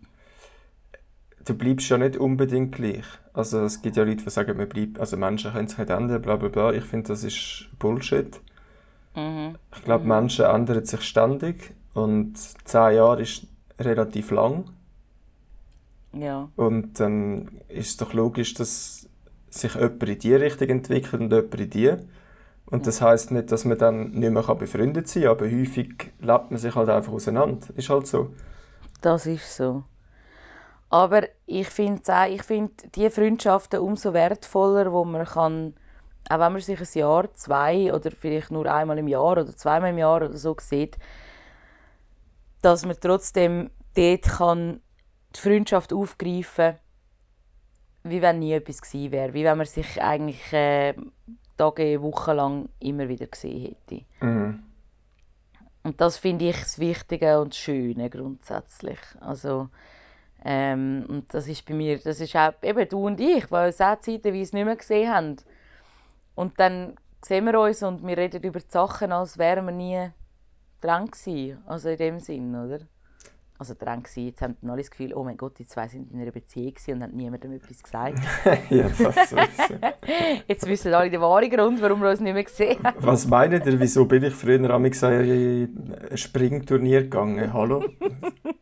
du 1.45 1.55
bleibst 1.55 1.89
ja 1.91 1.99
nicht 1.99 2.17
unbedingt 2.17 2.75
gleich. 2.75 3.05
Also 3.33 3.61
es 3.65 3.83
gibt 3.83 3.97
ja 3.97 4.05
Leute, 4.05 4.25
die 4.25 4.31
sagen, 4.31 4.57
man 4.57 4.69
bleibt, 4.69 4.99
also 5.01 5.17
Menschen 5.17 5.53
können 5.53 5.69
sich 5.69 5.79
nicht 5.79 5.91
ändern, 5.91 6.23
bla 6.23 6.37
bla 6.37 6.49
bla. 6.49 6.73
Ich 6.73 6.85
finde, 6.85 7.09
das 7.09 7.25
ist 7.25 7.69
Bullshit. 7.79 8.41
Mhm. 9.15 9.57
Ich 9.75 9.83
glaube, 9.85 10.07
Menschen 10.07 10.45
ändern 10.47 10.85
sich 10.85 11.03
ständig 11.03 11.75
und 11.95 12.39
zehn 12.65 12.95
Jahre 12.97 13.23
ist 13.23 13.47
relativ 13.79 14.31
lang. 14.31 14.65
Ja, 16.13 16.51
Und 16.57 16.99
dann 17.01 17.61
ist 17.69 17.91
es 17.91 17.97
doch 17.97 18.13
logisch, 18.13 18.55
dass 18.55 19.09
sich 19.49 19.75
jemand 19.75 20.03
in 20.03 20.19
die 20.19 20.35
Richtung 20.35 20.69
entwickelt 20.69 21.21
und 21.23 21.33
jemand 21.33 21.55
in 21.55 21.71
die. 21.71 21.93
Und 22.67 22.87
das 22.87 23.01
heißt 23.03 23.33
nicht, 23.33 23.51
dass 23.53 23.65
man 23.65 23.79
dann 23.79 24.13
nicht 24.13 24.31
mehr 24.33 24.43
befreundet 24.55 25.09
sein 25.09 25.25
kann, 25.25 25.33
aber 25.33 25.47
häufig 25.47 26.13
lebt 26.21 26.51
man 26.51 26.59
sich 26.59 26.75
halt 26.75 26.89
einfach 26.89 27.13
auseinander. 27.13 27.67
Ist 27.77 27.91
halt 27.91 28.07
so. 28.07 28.35
das 29.01 29.27
ist 29.27 29.57
so. 29.57 29.85
Aber 30.91 31.23
ich 31.47 31.69
finde 31.69 32.03
ich 32.29 32.43
finde 32.43 32.73
die 32.95 33.09
Freundschaften 33.11 33.81
umso 33.81 34.13
wertvoller, 34.13 34.93
wo 34.93 35.05
man 35.05 35.25
kann, 35.25 35.75
auch 36.29 36.39
wenn 36.39 36.53
man 36.53 36.61
sich 36.61 36.81
ein 36.81 36.99
Jahr, 36.99 37.33
zwei 37.35 37.95
oder 37.95 38.11
vielleicht 38.11 38.51
nur 38.51 38.67
einmal 38.67 38.99
im 38.99 39.09
Jahr 39.09 39.33
oder 39.33 39.57
zweimal 39.57 39.91
im 39.91 39.99
Jahr 39.99 40.17
oder 40.17 40.37
so 40.37 40.55
sieht, 40.59 40.99
dass 42.61 42.85
man 42.85 42.97
trotzdem 43.01 43.71
dort 43.95 44.23
kann 44.23 44.81
die 45.35 45.41
Freundschaft 45.41 45.93
aufgreifen 45.93 46.77
wie 48.03 48.23
wenn 48.23 48.39
nie 48.39 48.53
etwas 48.53 48.81
gewesen 48.81 49.13
wäre. 49.13 49.35
Wie 49.35 49.45
wenn 49.45 49.59
man 49.59 49.67
sich 49.67 50.01
eigentlich 50.01 50.53
äh, 50.53 50.95
Tage, 51.57 52.01
Wochen 52.03 52.33
lang 52.33 52.69
immer 52.79 53.09
wieder 53.09 53.27
gesehen 53.27 53.77
hätte. 53.89 54.05
Mhm. 54.21 54.63
Und 55.83 56.01
das 56.01 56.19
finde 56.19 56.47
ich 56.47 56.59
das 56.59 56.79
Wichtige 56.79 57.41
und 57.41 57.53
das 57.53 57.59
Schöne 57.59 58.11
grundsätzlich. 58.11 58.99
Also, 59.21 59.69
ähm, 60.45 61.05
und 61.09 61.35
das 61.35 61.49
ist 61.49 61.67
bei 61.67 61.75
mir, 61.75 61.99
das 61.99 62.21
ist 62.21 62.35
auch 62.35 62.53
eben 62.63 62.89
du 62.89 63.07
und 63.07 63.21
ich, 63.21 63.51
weil 63.51 63.69
uns 63.69 63.81
auch 63.81 64.01
zeitweise 64.01 64.57
nicht 64.57 64.65
mehr 64.65 64.77
gesehen 64.77 65.13
haben. 65.13 65.37
Und 66.35 66.59
dann 66.59 66.97
sehen 67.23 67.45
wir 67.45 67.61
uns 67.61 67.83
und 67.83 68.07
wir 68.07 68.17
reden 68.17 68.43
über 68.43 68.61
die 68.61 68.69
Sachen, 68.69 69.13
als 69.13 69.37
wären 69.37 69.67
wir 69.67 69.73
nie 69.73 70.11
dran 70.81 71.11
gewesen. 71.11 71.59
Also 71.67 71.91
in 71.91 71.99
dem 71.99 72.19
Sinn, 72.19 72.55
oder? 72.55 72.81
Also 73.59 73.75
dran 73.79 74.03
gewesen. 74.03 74.25
Jetzt 74.25 74.41
haben 74.41 74.57
alle 74.67 74.79
das 74.79 74.91
Gefühl, 74.91 75.13
oh 75.13 75.23
mein 75.23 75.37
Gott, 75.37 75.59
die 75.59 75.67
zwei 75.67 75.87
sind 75.87 76.11
in 76.11 76.19
einer 76.19 76.31
Beziehung 76.31 76.73
und 76.89 77.03
haben 77.03 77.15
niemandem 77.15 77.53
etwas 77.53 77.83
gesagt. 77.83 78.19
ja, 78.71 78.89
das. 78.89 79.35
Jetzt 80.49 80.67
wissen 80.67 80.95
alle 80.95 81.11
den 81.11 81.21
wahren 81.21 81.51
Grund, 81.51 81.83
warum 81.83 82.01
wir 82.01 82.09
uns 82.09 82.21
nicht 82.21 82.33
mehr 82.33 82.45
gesehen 82.45 82.83
haben. 82.83 82.97
Was 83.01 83.27
meint 83.27 83.67
ihr, 83.67 83.79
wieso 83.79 84.07
bin 84.07 84.23
ich 84.25 84.35
früher 84.35 84.71
an 84.71 84.83
in 84.87 85.95
ein 86.11 86.17
Springturnier 86.17 87.03
gegangen? 87.03 87.53
Hallo? 87.53 87.85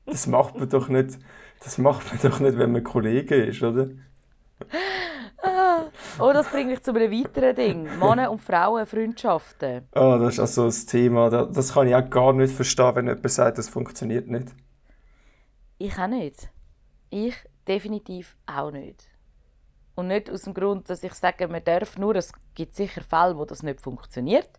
Das 0.05 0.27
macht 0.27 0.59
man 0.59 0.69
doch 0.69 0.89
nicht, 0.89 1.17
das 1.63 1.79
macht 1.79 2.07
man 2.13 2.31
doch 2.31 2.41
nicht, 2.41 2.59
wenn 2.59 2.73
man 2.73 2.85
Kollege 2.85 3.37
ist, 3.37 3.63
oder? 3.63 3.89
Oh, 6.19 6.33
das 6.33 6.49
bringt 6.51 6.71
mich 6.71 6.83
zu 6.83 6.93
einem 6.93 7.13
weiteren 7.13 7.55
Ding. 7.55 7.99
Männer- 7.99 8.31
und 8.31 8.41
Frauenfreundschaften. 8.41 9.87
Ah, 9.93 10.19
das 10.19 10.35
ist 10.35 10.41
also 10.41 10.67
das 10.67 10.85
Thema, 10.87 11.31
das, 11.31 11.53
das 11.53 11.75
kann 11.75 11.87
ich 11.87 11.95
auch 11.95 12.11
gar 12.11 12.33
nicht 12.33 12.53
verstehen, 12.53 12.97
wenn 12.97 13.07
jemand 13.07 13.31
sagt, 13.31 13.59
das 13.59 13.69
funktioniert 13.69 14.29
nicht. 14.29 14.49
Ich 15.79 15.97
auch 15.97 16.09
nicht. 16.09 16.51
Ich 17.11 17.37
definitiv 17.69 18.37
auch 18.47 18.73
nicht. 18.73 19.05
Und 19.95 20.09
nicht 20.09 20.29
aus 20.31 20.43
dem 20.43 20.55
Grund, 20.55 20.91
dass 20.91 21.03
ich 21.03 21.15
sage, 21.15 21.47
man 21.49 21.63
darf 21.63 21.99
nur, 21.99 22.17
es 22.17 22.33
gibt 22.55 22.75
sicher 22.75 23.03
Fälle, 23.03 23.37
wo 23.37 23.45
das 23.45 23.63
nicht 23.63 23.81
funktioniert. 23.81 24.51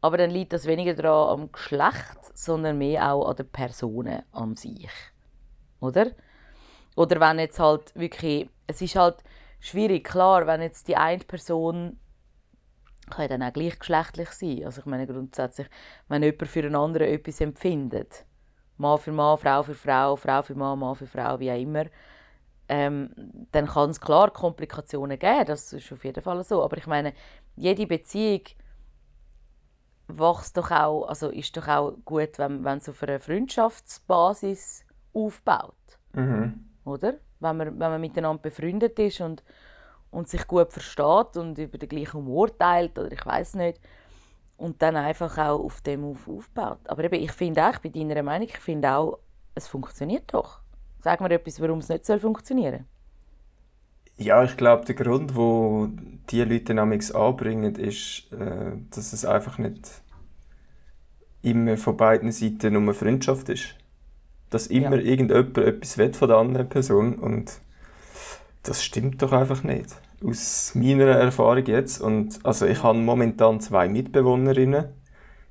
Aber 0.00 0.18
dann 0.18 0.30
liegt 0.30 0.52
das 0.52 0.66
weniger 0.66 0.94
daran 0.94 1.40
am 1.40 1.52
Geschlecht, 1.52 2.18
sondern 2.34 2.78
mehr 2.78 3.12
auch 3.12 3.28
an 3.28 3.36
den 3.36 3.48
Personen 3.48 4.22
an 4.32 4.54
sich. 4.54 4.90
Oder? 5.80 6.12
Oder 6.96 7.20
wenn 7.20 7.38
jetzt 7.38 7.60
halt 7.60 7.94
wirklich, 7.94 8.48
es 8.66 8.82
ist 8.82 8.96
halt 8.96 9.22
schwierig. 9.60 10.04
Klar, 10.04 10.46
wenn 10.46 10.62
jetzt 10.62 10.88
die 10.88 10.96
eine 10.96 11.22
Person 11.22 12.00
kann 13.08 13.22
ja 13.22 13.28
dann 13.28 13.42
auch 13.42 13.52
gleichgeschlechtlich 13.52 14.30
sein. 14.30 14.64
Also 14.64 14.80
ich 14.80 14.86
meine 14.86 15.06
grundsätzlich, 15.06 15.68
wenn 16.08 16.22
jemand 16.22 16.48
für 16.48 16.60
einen 16.60 16.74
anderen 16.74 17.06
etwas 17.08 17.40
empfindet, 17.40 18.24
Mann 18.78 18.98
für 18.98 19.12
Mann, 19.12 19.38
Frau 19.38 19.62
für 19.62 19.74
Frau, 19.74 20.16
Frau 20.16 20.42
für 20.42 20.54
Mann, 20.54 20.78
Mann 20.78 20.96
für 20.96 21.06
Frau, 21.06 21.38
wie 21.38 21.50
auch 21.50 21.60
immer, 21.60 21.84
ähm, 22.68 23.10
dann 23.52 23.66
kann 23.66 23.90
es 23.90 24.00
klar 24.00 24.30
Komplikationen 24.30 25.18
geben. 25.18 25.46
Das 25.46 25.72
ist 25.72 25.92
auf 25.92 26.04
jeden 26.04 26.22
Fall 26.22 26.42
so. 26.42 26.62
Aber 26.62 26.76
ich 26.76 26.86
meine, 26.86 27.12
jede 27.54 27.86
Beziehung 27.86 28.42
wächst 30.08 30.56
doch 30.56 30.70
auch, 30.70 31.06
also 31.06 31.30
ist 31.30 31.56
doch 31.56 31.68
auch 31.68 31.92
gut, 32.04 32.38
wenn, 32.38 32.64
wenn 32.64 32.78
es 32.78 32.88
auf 32.88 33.02
einer 33.02 33.20
Freundschaftsbasis 33.20 34.84
aufbaut. 35.12 35.74
Mhm. 36.12 36.66
Oder? 36.86 37.14
Wenn 37.40 37.56
man, 37.56 37.66
wenn 37.68 37.90
man 37.90 38.00
miteinander 38.00 38.42
befreundet 38.42 38.98
ist 38.98 39.20
und, 39.20 39.42
und 40.10 40.28
sich 40.28 40.46
gut 40.46 40.72
versteht 40.72 41.36
und 41.36 41.58
über 41.58 41.78
den 41.78 41.88
gleichen 41.88 42.14
Humor 42.14 42.56
teilt 42.56 42.98
oder 42.98 43.12
ich 43.12 43.24
weiß 43.24 43.54
nicht. 43.54 43.80
Und 44.56 44.80
dann 44.80 44.96
einfach 44.96 45.36
auch 45.36 45.62
auf 45.62 45.82
dem 45.82 46.04
auf, 46.04 46.26
aufbaut. 46.28 46.78
Aber 46.86 47.04
eben, 47.04 47.22
ich 47.22 47.32
finde 47.32 47.66
auch, 47.66 47.78
bin 47.78 47.92
deiner 47.92 48.22
Meinung, 48.22 48.48
ich 48.48 48.58
finde 48.58 48.90
auch, 48.90 49.18
es 49.54 49.68
funktioniert 49.68 50.32
doch. 50.32 50.60
Sag 51.00 51.20
mir 51.20 51.30
etwas, 51.30 51.60
warum 51.60 51.78
es 51.80 51.88
nicht 51.88 52.06
soll 52.06 52.18
funktionieren 52.18 52.86
Ja, 54.16 54.42
ich 54.42 54.56
glaube, 54.56 54.86
der 54.86 54.94
Grund, 54.94 55.36
wo 55.36 55.88
die 56.30 56.42
Leute 56.42 56.72
namens 56.72 57.12
anbringen, 57.12 57.74
ist, 57.74 58.32
äh, 58.32 58.72
dass 58.90 59.12
es 59.12 59.24
einfach 59.24 59.58
nicht 59.58 60.02
immer 61.42 61.76
von 61.76 61.96
beiden 61.96 62.32
Seiten 62.32 62.72
nur 62.72 62.94
Freundschaft 62.94 63.48
ist. 63.50 63.76
Dass 64.50 64.66
immer 64.68 64.96
Ja. 64.96 65.02
irgendjemand 65.02 65.58
etwas 65.58 65.98
will 65.98 66.14
von 66.14 66.28
der 66.28 66.36
anderen 66.38 66.68
Person 66.68 67.14
und 67.16 67.58
das 68.62 68.84
stimmt 68.84 69.22
doch 69.22 69.32
einfach 69.32 69.62
nicht. 69.62 69.96
Aus 70.24 70.72
meiner 70.74 71.06
Erfahrung 71.06 71.66
jetzt 71.66 72.00
und 72.00 72.38
also 72.44 72.66
ich 72.66 72.82
habe 72.82 72.98
momentan 72.98 73.60
zwei 73.60 73.88
Mitbewohnerinnen. 73.88 74.86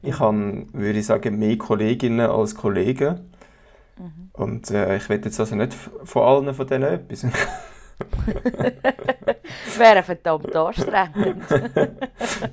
Ich 0.02 0.20
habe, 0.20 0.66
würde 0.74 1.00
ich 1.00 1.06
sagen, 1.06 1.38
mehr 1.40 1.58
Kolleginnen 1.58 2.30
als 2.30 2.56
Kollegen. 2.56 3.32
Und 4.34 4.70
äh, 4.72 4.98
ich 4.98 5.08
will 5.10 5.22
jetzt 5.24 5.40
also 5.40 5.56
nicht 5.56 5.74
von 6.04 6.24
allen 6.24 6.54
von 6.54 6.68
denen 6.68 6.84
etwas. 6.84 7.25
Das 9.66 9.80
wäre 9.80 10.04
verdammt 10.04 10.54
anstrengend. 10.56 11.44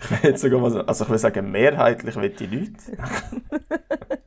Ich 0.01 0.11
will 0.11 0.31
jetzt 0.31 0.43
sogar 0.43 0.61
mal 0.61 0.71
so, 0.71 0.81
also 0.83 1.05
ich 1.05 1.11
will 1.11 1.19
sagen, 1.19 1.51
mehrheitlich 1.51 2.15
will 2.17 2.31
die 2.31 2.47
Leute. 2.47 2.73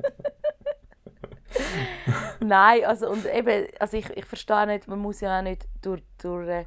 Nein, 2.39 2.85
also, 2.85 3.09
und 3.09 3.25
eben, 3.25 3.67
also 3.79 3.97
ich, 3.97 4.09
ich 4.09 4.25
verstehe 4.25 4.67
nicht, 4.67 4.87
man 4.87 4.99
muss 4.99 5.21
ja 5.21 5.39
auch 5.39 5.43
nicht 5.43 5.67
durch, 5.81 6.03
durch, 6.21 6.47
äh, 6.47 6.65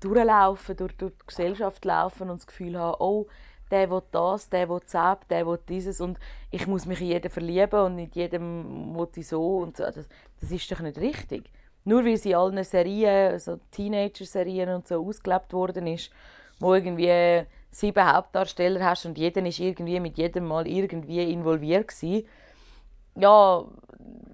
durchlaufen, 0.00 0.76
durch, 0.76 0.96
durch 0.96 1.12
die 1.12 1.26
Gesellschaft 1.26 1.84
laufen 1.84 2.30
und 2.30 2.40
das 2.40 2.46
Gefühl 2.46 2.78
haben, 2.78 2.96
oh, 2.98 3.26
der 3.70 3.90
will 3.90 4.02
das, 4.10 4.48
der 4.48 4.68
will 4.68 4.80
das, 4.90 5.18
der 5.28 5.46
will 5.46 5.58
dieses 5.68 6.00
und 6.00 6.18
ich 6.50 6.66
muss 6.66 6.86
mich 6.86 7.00
in 7.00 7.08
jeden 7.08 7.30
verlieben 7.30 7.80
und 7.80 7.96
nicht 7.96 8.16
jedem 8.16 8.94
will 8.96 9.08
ich 9.14 9.28
so 9.28 9.58
und 9.58 9.76
so. 9.76 9.84
Das, 9.84 10.08
das 10.40 10.50
ist 10.50 10.70
doch 10.72 10.80
nicht 10.80 10.98
richtig. 10.98 11.50
Nur 11.84 12.04
weil 12.04 12.16
sie 12.16 12.30
in 12.30 12.36
allen 12.36 12.64
Serien, 12.64 13.38
so 13.38 13.58
Teenager-Serien 13.70 14.68
und 14.70 14.88
so 14.88 15.06
ausgelebt 15.06 15.52
worden 15.52 15.86
ist, 15.86 16.10
wo 16.58 16.74
irgendwie 16.74 17.46
sieben 17.70 18.12
Hauptdarsteller 18.12 18.84
hast 18.84 19.06
und 19.06 19.16
jeder 19.16 19.44
ist 19.46 19.60
irgendwie 19.60 20.00
mit 20.00 20.18
jedem 20.18 20.46
Mal 20.46 20.66
irgendwie 20.66 21.32
involviert 21.32 21.88
gewesen. 21.88 22.26
Ja, 23.14 23.64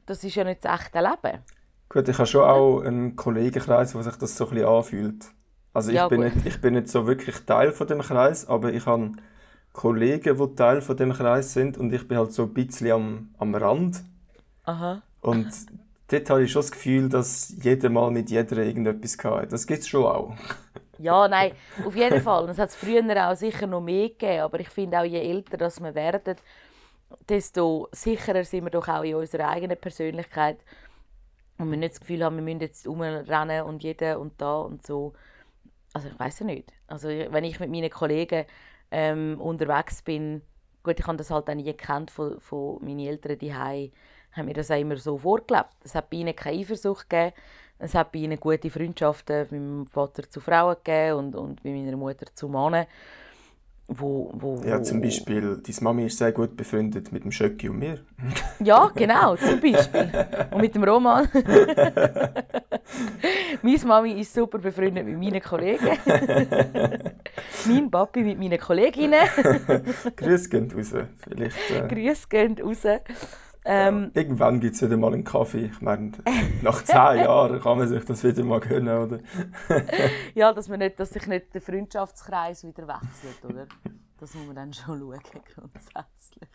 das 0.07 0.25
ist 0.25 0.35
ja 0.35 0.45
nicht 0.45 0.65
das 0.65 0.81
echte 0.83 1.01
Leben. 1.01 1.45
Gut, 1.89 2.09
ich 2.09 2.17
habe 2.19 2.27
schon 2.27 2.43
auch 2.45 2.81
einen 2.83 3.17
Kollegenkreis, 3.17 3.95
wo 3.95 4.03
sich 4.03 4.17
das 4.17 4.37
so 4.37 4.45
ein 4.49 4.51
bisschen 4.55 4.69
anfühlt. 4.69 5.27
Also 5.73 5.93
ich, 5.93 5.97
Ja, 5.97 6.09
bin 6.09 6.21
gut. 6.21 6.29
nicht, 6.35 6.45
ich 6.45 6.61
bin 6.61 6.75
nicht 6.75 6.89
so 6.89 7.07
wirklich 7.07 7.45
Teil 7.47 7.73
von 7.73 7.87
dem 7.87 8.01
Kreis, 8.03 8.47
aber 8.49 8.73
ich 8.73 8.87
habe 8.87 9.13
Kollegen, 9.73 10.37
die 10.39 10.55
Teil 10.57 10.81
von 10.83 10.97
dem 10.97 11.13
Kreis 11.13 11.53
sind 11.53 11.79
und 11.79 11.93
ich 11.93 12.09
bin 12.09 12.19
halt 12.19 12.33
so 12.33 12.45
ein 12.45 12.55
bisschen 12.55 12.91
am, 12.93 13.35
am 13.39 13.55
Rand. 13.55 14.05
Aha. 14.65 15.03
Und 15.21 15.53
dort 16.09 16.31
habe 16.31 16.45
ich 16.45 16.53
schon 16.53 16.63
das 16.63 16.71
Gefühl, 16.73 17.09
dass 17.09 17.55
jeder 17.63 17.91
mal 17.91 18.11
mit 18.11 18.31
jeder 18.31 18.57
irgendetwas 18.59 19.17
hatte. 19.25 19.49
Das 19.49 19.67
gibt 19.67 19.81
es 19.81 19.89
schon 19.89 20.05
auch. 20.05 20.35
Ja, 20.99 21.29
nein, 21.29 21.53
auf 21.85 21.95
jeden 21.95 22.21
Fall. 22.23 22.49
Es 22.49 22.59
hat 22.59 22.71
es 22.71 22.77
früher 22.77 23.03
auch 23.31 23.37
sicher 23.37 23.67
noch 23.67 23.83
mehr 23.83 24.09
gegeben, 24.09 24.41
aber 24.41 24.61
ich 24.61 24.69
finde 24.71 24.99
auch, 24.99 25.05
je 25.05 25.21
älter 25.21 25.59
das 25.59 25.79
wir 25.81 25.95
werden, 25.95 26.37
desto 27.29 27.89
sicherer 27.93 28.45
sind 28.45 28.65
wir 28.65 28.71
doch 28.71 28.89
auch 28.89 29.03
in 29.03 29.15
unserer 29.15 29.49
eigenen 29.49 29.77
Persönlichkeit. 29.77 30.59
Und 31.59 31.71
wir 31.71 31.79
nicht 31.79 31.95
das 31.95 32.01
Gefühl 32.01 32.23
haben, 32.25 32.37
wir 32.37 32.43
müssen 32.43 32.61
jetzt 32.61 32.87
rumrennen 32.87 33.65
und 33.65 33.83
jeder 33.83 34.21
und 34.21 34.41
da 34.41 34.61
und 34.61 34.87
so. 34.87 35.15
Also 35.93 36.09
ich 36.09 36.19
weiß 36.19 36.41
ja 36.41 36.47
nicht. 36.47 36.73
Also 36.87 37.09
wenn 37.09 37.45
ich 37.45 37.59
mit 37.59 37.71
meinen 37.71 37.91
Kollegen 37.91 38.45
ähm, 38.91 39.41
unterwegs 39.41 40.03
bin, 40.03 40.43
gut, 40.83 41.01
ich 41.01 41.07
habe 41.07 41.17
das 41.17 41.31
halt 41.31 41.49
auch 41.49 41.55
nie 41.55 41.65
gekannt 41.65 42.11
von, 42.11 42.39
von 42.41 42.79
meinen 42.85 43.01
Eltern 43.01 43.39
die 43.39 43.55
haben 43.55 43.91
mir 44.45 44.55
das 44.55 44.71
auch 44.71 44.79
immer 44.79 44.99
so 44.99 45.17
vorgelebt. 45.17 45.71
Es 45.83 45.95
hat 45.95 46.11
bei 46.11 46.19
ihnen 46.19 46.37
keine 46.37 46.59
Eifersucht 46.59 47.09
gegeben. 47.09 47.35
Es 47.79 47.95
hat 47.95 48.13
bei 48.13 48.21
ihnen 48.21 48.39
gute 48.39 48.71
Freundschaften 48.71 49.41
mit 49.43 49.53
meinem 49.53 49.87
Vater 49.87 50.29
zu 50.29 50.41
Frauen 50.41 50.77
gegeben 50.77 51.19
und, 51.19 51.37
und 51.37 51.63
bei 51.63 51.71
meiner 51.71 51.97
Mutter 51.97 52.27
zu 52.35 52.49
Männern. 52.49 52.87
Wo, 53.89 54.33
wo, 54.35 54.61
Ja, 54.65 54.79
wo- 54.79 54.83
zum 54.83 55.01
Beispiel, 55.01 55.63
deine 55.65 55.77
Mami 55.81 56.07
ist 56.07 56.19
sehr 56.19 56.33
gut 56.33 56.57
befreundet 56.57 57.13
mit 57.13 57.23
dem 57.23 57.31
Schöcki 57.31 57.69
und 57.69 57.79
mir. 57.79 57.99
Ja, 58.59 58.91
genau, 58.95 59.37
zum 59.37 59.61
Beispiel. 59.61 60.11
Und 60.51 60.61
mit 60.61 60.75
dem 60.75 60.83
Roman. 60.83 61.29
Meine 63.63 63.85
Mami 63.87 64.13
ist 64.21 64.35
super 64.35 64.59
befreundet 64.59 65.07
mit 65.07 65.19
meinen 65.19 65.41
Kollegen. 65.43 65.97
mein 67.67 67.91
Papi 67.91 68.23
mit 68.23 68.39
meinen 68.39 68.59
Kolleginnen. 68.59 69.21
Grüß 70.17 70.51
gehen 70.51 70.71
raus. 70.71 70.93
Vielleicht, 71.19 71.57
äh, 71.71 71.87
Grüße 71.89 72.27
gehen 72.29 72.57
raus. 72.59 72.83
Ähm, 73.69 74.13
Irgendwann 74.15 74.61
gibt 74.61 74.77
es 74.77 74.83
wieder 74.83 74.97
mal 74.97 75.13
einen 75.13 75.25
Kaffee. 75.25 75.67
Ich 75.67 75.81
meine, 75.81 76.13
nach 76.63 76.85
zehn 76.85 76.95
Jahren 77.25 77.61
kann 77.61 77.79
man 77.79 77.89
sich 77.89 78.05
das 78.05 78.23
wieder 78.23 78.45
mal 78.45 78.61
gönnen, 78.61 78.97
oder? 78.97 79.19
ja, 80.35 80.53
dass, 80.53 80.69
man 80.69 80.79
nicht, 80.79 81.01
dass 81.01 81.11
sich 81.11 81.27
nicht 81.27 81.53
der 81.53 81.61
Freundschaftskreis 81.61 82.63
wieder 82.63 82.87
wechselt, 82.87 83.45
oder? 83.45 83.67
Das 84.19 84.35
muss 84.35 84.47
man 84.47 84.55
dann 84.55 84.73
schon 84.73 85.01
schauen, 85.01 85.21
grundsätzlich. 85.53 86.49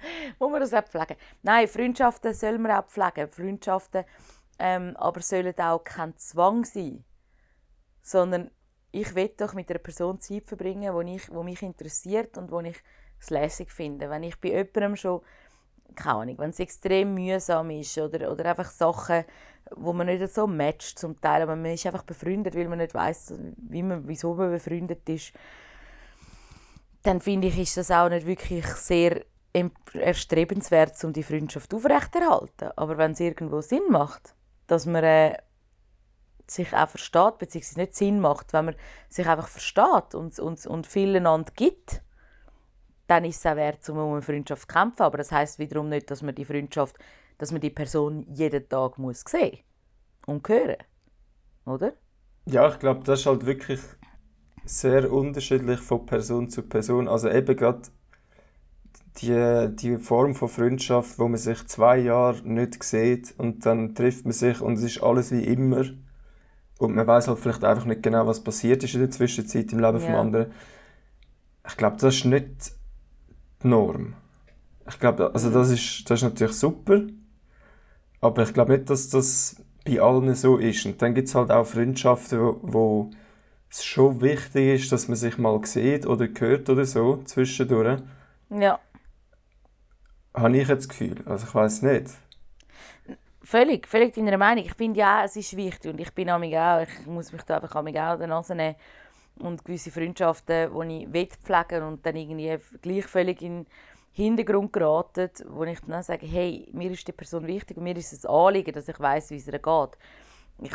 muss 0.38 0.50
man 0.50 0.60
das 0.60 0.74
auch 0.74 0.84
pflegen? 0.84 1.16
Nein, 1.42 1.66
Freundschaften 1.66 2.34
soll 2.34 2.58
man 2.58 2.72
auch 2.72 2.86
pflegen. 2.86 3.28
Freundschaften 3.28 4.04
ähm, 4.58 4.94
aber 4.98 5.22
sollen 5.22 5.58
auch 5.58 5.82
kein 5.82 6.16
Zwang 6.18 6.64
sein. 6.66 7.04
Sondern 8.02 8.50
ich 8.92 9.14
will 9.14 9.30
doch 9.36 9.54
mit 9.54 9.70
einer 9.70 9.78
Person 9.78 10.20
Zeit 10.20 10.46
verbringen, 10.46 11.06
die 11.06 11.14
ich, 11.14 11.30
wo 11.32 11.42
mich 11.42 11.62
interessiert 11.62 12.36
und 12.36 12.50
wo 12.50 12.60
ich 12.60 12.76
es 13.18 13.30
lässig 13.30 13.72
finde. 13.72 14.10
Wenn 14.10 14.24
ich 14.24 14.40
bei 14.40 14.48
jemandem 14.48 14.96
schon, 14.96 15.22
keine 15.94 16.36
wenn 16.38 16.50
es 16.50 16.60
extrem 16.60 17.14
mühsam 17.14 17.70
ist 17.70 17.98
oder, 17.98 18.30
oder 18.30 18.46
einfach 18.46 18.70
Sachen, 18.70 19.24
wo 19.76 19.92
man 19.92 20.06
nicht 20.06 20.32
so 20.32 20.46
matcht 20.46 20.98
zum 20.98 21.20
Teil, 21.20 21.42
aber 21.42 21.56
man 21.56 21.72
ist 21.72 21.86
einfach 21.86 22.02
befreundet, 22.02 22.54
weil 22.54 22.68
man 22.68 22.78
nicht 22.78 22.94
weiß, 22.94 23.34
wie 23.56 23.82
man, 23.82 24.06
wieso 24.08 24.34
man 24.34 24.50
befreundet 24.50 25.08
ist, 25.08 25.32
dann 27.02 27.20
finde 27.20 27.48
ich, 27.48 27.58
ist 27.58 27.76
das 27.76 27.90
auch 27.90 28.08
nicht 28.08 28.26
wirklich 28.26 28.66
sehr 28.66 29.24
erstrebenswert, 29.94 31.02
um 31.04 31.12
die 31.12 31.22
Freundschaft 31.22 31.72
aufrechterhalten. 31.74 32.70
Aber 32.76 32.98
wenn 32.98 33.12
es 33.12 33.20
irgendwo 33.20 33.60
Sinn 33.60 33.82
macht, 33.88 34.34
dass 34.66 34.86
man 34.86 35.02
äh, 35.02 35.36
sich 36.46 36.72
auch 36.74 36.88
versteht, 36.88 37.38
beziehungsweise 37.38 37.80
nicht 37.80 37.96
Sinn 37.96 38.20
macht, 38.20 38.52
wenn 38.52 38.66
man 38.66 38.76
sich 39.08 39.26
einfach 39.26 39.48
versteht 39.48 40.14
und, 40.14 40.38
und, 40.38 40.66
und 40.66 40.86
viel 40.86 41.16
einander 41.16 41.52
gibt, 41.56 42.02
dann 43.10 43.24
ist 43.24 43.38
es 43.38 43.46
auch 43.46 43.56
wert, 43.56 43.88
um 43.90 43.98
eine 43.98 44.22
Freundschaft 44.22 44.62
zu 44.62 44.68
kämpfen. 44.68 45.02
Aber 45.02 45.18
das 45.18 45.32
heißt 45.32 45.58
wiederum 45.58 45.88
nicht, 45.88 46.10
dass 46.10 46.22
man 46.22 46.34
die 46.34 46.44
Freundschaft, 46.44 46.96
dass 47.38 47.52
man 47.52 47.60
die 47.60 47.70
Person 47.70 48.24
jeden 48.28 48.68
Tag 48.68 48.98
muss 48.98 49.22
sehen 49.26 49.58
und 50.26 50.48
hören, 50.48 50.76
oder? 51.64 51.92
Ja, 52.46 52.68
ich 52.68 52.78
glaube, 52.78 53.02
das 53.04 53.20
ist 53.20 53.26
halt 53.26 53.46
wirklich 53.46 53.80
sehr 54.64 55.12
unterschiedlich 55.12 55.80
von 55.80 56.06
Person 56.06 56.48
zu 56.50 56.62
Person. 56.62 57.08
Also 57.08 57.28
eben 57.30 57.56
gerade 57.56 57.82
die, 59.20 59.68
die 59.76 59.98
Form 59.98 60.34
von 60.34 60.48
Freundschaft, 60.48 61.18
wo 61.18 61.28
man 61.28 61.36
sich 61.38 61.66
zwei 61.66 61.98
Jahre 61.98 62.40
nicht 62.44 62.82
sieht 62.82 63.34
und 63.38 63.66
dann 63.66 63.94
trifft 63.94 64.24
man 64.24 64.32
sich 64.32 64.60
und 64.60 64.74
es 64.74 64.82
ist 64.82 65.02
alles 65.02 65.30
wie 65.32 65.44
immer. 65.44 65.84
Und 66.78 66.94
man 66.94 67.06
weiß 67.06 67.28
halt 67.28 67.38
vielleicht 67.38 67.64
einfach 67.64 67.84
nicht 67.84 68.02
genau, 68.02 68.26
was 68.26 68.42
passiert 68.42 68.82
ist 68.84 68.94
in 68.94 69.00
der 69.00 69.10
Zwischenzeit 69.10 69.72
im 69.72 69.80
Leben 69.80 70.00
vom 70.00 70.14
Ja. 70.14 70.20
anderen. 70.20 70.52
Ich 71.66 71.76
glaube, 71.76 71.96
das 71.98 72.14
ist 72.16 72.24
nicht 72.24 72.72
die 73.62 73.68
Norm. 73.68 74.14
Ich 74.88 74.98
glaube, 74.98 75.30
also 75.32 75.50
das 75.50 75.70
ist, 75.70 76.10
das 76.10 76.18
ist 76.18 76.22
natürlich 76.24 76.56
super, 76.56 77.00
aber 78.20 78.42
ich 78.42 78.52
glaube 78.52 78.72
nicht, 78.72 78.90
dass 78.90 79.08
das 79.08 79.56
bei 79.84 80.00
allen 80.00 80.34
so 80.34 80.56
ist. 80.58 80.84
Und 80.86 81.00
dann 81.00 81.14
gibt 81.14 81.28
es 81.28 81.34
halt 81.34 81.50
auch 81.50 81.66
Freundschaften, 81.66 82.40
wo, 82.40 82.58
wo 82.62 83.10
es 83.70 83.84
schon 83.84 84.20
wichtig 84.20 84.80
ist, 84.80 84.92
dass 84.92 85.08
man 85.08 85.16
sich 85.16 85.38
mal 85.38 85.64
sieht 85.64 86.06
oder 86.06 86.28
hört 86.38 86.68
oder 86.68 86.84
so 86.84 87.22
zwischendurch. 87.24 88.00
Ja. 88.50 88.78
Habe 90.34 90.56
ich 90.56 90.68
jetzt 90.68 90.82
das 90.82 90.88
Gefühl. 90.88 91.16
Also 91.24 91.46
ich 91.46 91.54
weiß 91.54 91.82
nicht. 91.82 92.10
völlig, 93.42 93.86
völlig 93.88 94.14
deiner 94.14 94.38
Meinung. 94.38 94.64
Ich 94.64 94.74
finde 94.74 95.00
ja, 95.00 95.24
es 95.24 95.36
ist 95.36 95.56
wichtig 95.56 95.92
und 95.92 96.00
ich 96.00 96.12
bin 96.12 96.30
auch, 96.30 96.40
ich 96.40 97.06
muss 97.06 97.32
mich 97.32 97.42
da 97.42 97.56
einfach 97.56 97.74
auch 97.74 97.84
an 97.84 97.92
der 97.92 98.26
Nase 98.26 98.54
nehmen 98.54 98.76
und 99.38 99.64
gewisse 99.64 99.90
Freundschaften, 99.90 100.70
die 100.88 101.04
ich 101.04 101.12
will 101.12 101.28
pflegen 101.42 101.82
und 101.84 102.04
dann 102.04 102.16
irgendwie 102.16 102.58
gleich 102.82 103.06
völlig 103.06 103.42
in 103.42 103.64
den 103.64 103.66
Hintergrund 104.12 104.72
geraten, 104.72 105.30
wo 105.48 105.64
ich 105.64 105.80
dann 105.80 106.02
sage, 106.02 106.26
hey, 106.26 106.68
mir 106.72 106.90
ist 106.90 107.06
die 107.06 107.12
Person 107.12 107.46
wichtig 107.46 107.76
und 107.76 107.84
mir 107.84 107.96
ist 107.96 108.12
es 108.12 108.26
ein 108.26 108.30
Anliegen, 108.30 108.72
dass 108.72 108.88
ich 108.88 108.98
weiß, 108.98 109.30
wie 109.30 109.36
es 109.36 109.46
ihr 109.46 109.58
geht. 109.58 109.98
Ich, 110.62 110.72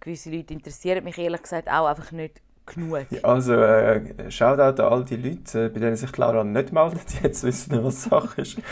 gewisse 0.00 0.30
Leute 0.30 0.52
interessieren 0.52 1.04
mich 1.04 1.16
ehrlich 1.16 1.42
gesagt 1.42 1.68
auch 1.68 1.86
einfach 1.86 2.12
nicht 2.12 2.42
genug. 2.66 3.06
Ja, 3.10 3.22
also, 3.22 3.54
äh, 3.54 4.30
Shoutout 4.30 4.82
an 4.82 4.92
all 4.92 5.04
die 5.04 5.16
Leute, 5.16 5.66
äh, 5.66 5.68
bei 5.68 5.80
denen 5.80 5.96
sich 5.96 6.12
Clara 6.12 6.44
nicht 6.44 6.72
meldet, 6.72 7.12
die 7.12 7.24
jetzt 7.24 7.42
wissen, 7.44 7.82
was 7.82 8.02
Sache 8.02 8.42
ist. 8.42 8.58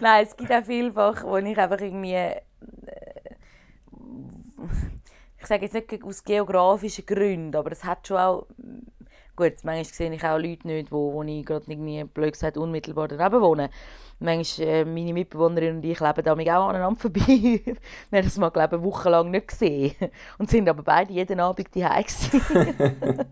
Nein, 0.00 0.26
es 0.26 0.36
gibt 0.36 0.52
auch 0.52 0.64
vielfach, 0.64 1.24
wo 1.24 1.36
ich 1.36 1.58
einfach 1.58 1.80
irgendwie... 1.80 2.12
Äh, 2.12 2.40
ich 5.44 5.48
sage 5.48 5.64
jetzt 5.64 5.74
nicht 5.74 6.04
aus 6.04 6.24
geografischen 6.24 7.06
Gründen, 7.06 7.54
aber 7.54 7.72
es 7.72 7.84
hat 7.84 8.06
schon 8.06 8.16
auch... 8.16 8.46
Gut, 9.36 9.52
manchmal 9.64 9.84
sehe 9.84 10.14
ich 10.14 10.24
auch 10.24 10.38
Leute 10.38 10.66
nicht, 10.66 10.92
wo, 10.92 11.12
wo 11.12 11.22
ich 11.24 11.44
gerade 11.44 11.64
irgendwie, 11.68 12.04
blöd 12.04 12.34
gesagt, 12.34 12.56
unmittelbar 12.56 13.08
daneben 13.08 13.40
wohne. 13.42 13.68
Manchmal, 14.20 14.68
äh, 14.68 14.84
meine 14.84 15.12
Mitbewohnerin 15.12 15.76
und 15.76 15.84
ich 15.84 15.98
leben 15.98 16.22
damit 16.22 16.48
auch 16.50 16.68
aneinander 16.68 17.00
vorbei. 17.00 17.26
wir 17.26 18.18
haben 18.18 18.24
das 18.24 18.38
mal, 18.38 18.50
glaube 18.50 18.76
ich, 18.76 18.82
wochenlang 18.82 19.32
nicht 19.32 19.48
gesehen. 19.48 19.96
Und 20.38 20.50
sind 20.50 20.68
aber 20.68 20.84
beide 20.84 21.12
jeden 21.12 21.40
Abend 21.40 21.68
daheim 21.74 22.04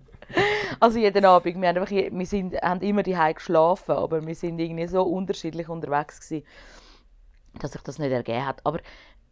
Also 0.80 0.98
jeden 0.98 1.24
Abend. 1.24 1.60
Wir, 1.60 1.68
haben 1.68 1.78
einfach, 1.78 1.90
wir 1.90 2.26
sind, 2.26 2.60
haben 2.60 2.80
immer 2.80 3.04
daheim 3.04 3.34
geschlafen, 3.34 3.92
aber 3.92 4.26
wir 4.26 4.34
sind 4.34 4.58
irgendwie 4.58 4.88
so 4.88 5.02
unterschiedlich 5.02 5.68
unterwegs 5.68 6.20
gewesen, 6.20 6.44
dass 7.60 7.72
sich 7.72 7.82
das 7.82 8.00
nicht 8.00 8.10
ergeben 8.10 8.44
hat. 8.44 8.60
Aber 8.64 8.80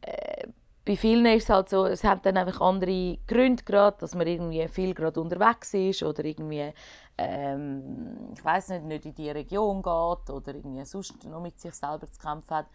äh, 0.03 0.47
bei 0.85 0.97
vielen 0.97 1.27
ist 1.27 1.45
es 1.45 1.51
halt 1.51 1.69
so, 1.69 1.87
es 1.87 2.05
hat 2.05 2.25
dann 2.25 2.37
einfach 2.37 2.61
andere 2.61 3.19
Gründe 3.27 3.63
gerade, 3.65 3.99
dass 3.99 4.15
man 4.15 4.27
irgendwie 4.27 4.67
viel 4.69 4.95
gerade 4.95 5.21
unterwegs 5.21 5.75
ist 5.75 6.03
oder 6.03 6.25
irgendwie, 6.25 6.73
ähm, 7.19 8.31
ich 8.33 8.45
weiß 8.45 8.71
nicht, 8.71 8.85
nicht 8.85 9.07
in 9.07 9.15
die 9.15 9.31
Region 9.31 9.83
geht 9.83 10.31
oder 10.31 10.55
irgendwie 10.55 10.85
sonst 10.85 11.23
noch 11.25 11.43
mit 11.43 11.61
sich 11.61 11.75
selber 11.75 12.11
zu 12.11 12.19
kämpfen 12.19 12.57
hat. 12.57 12.67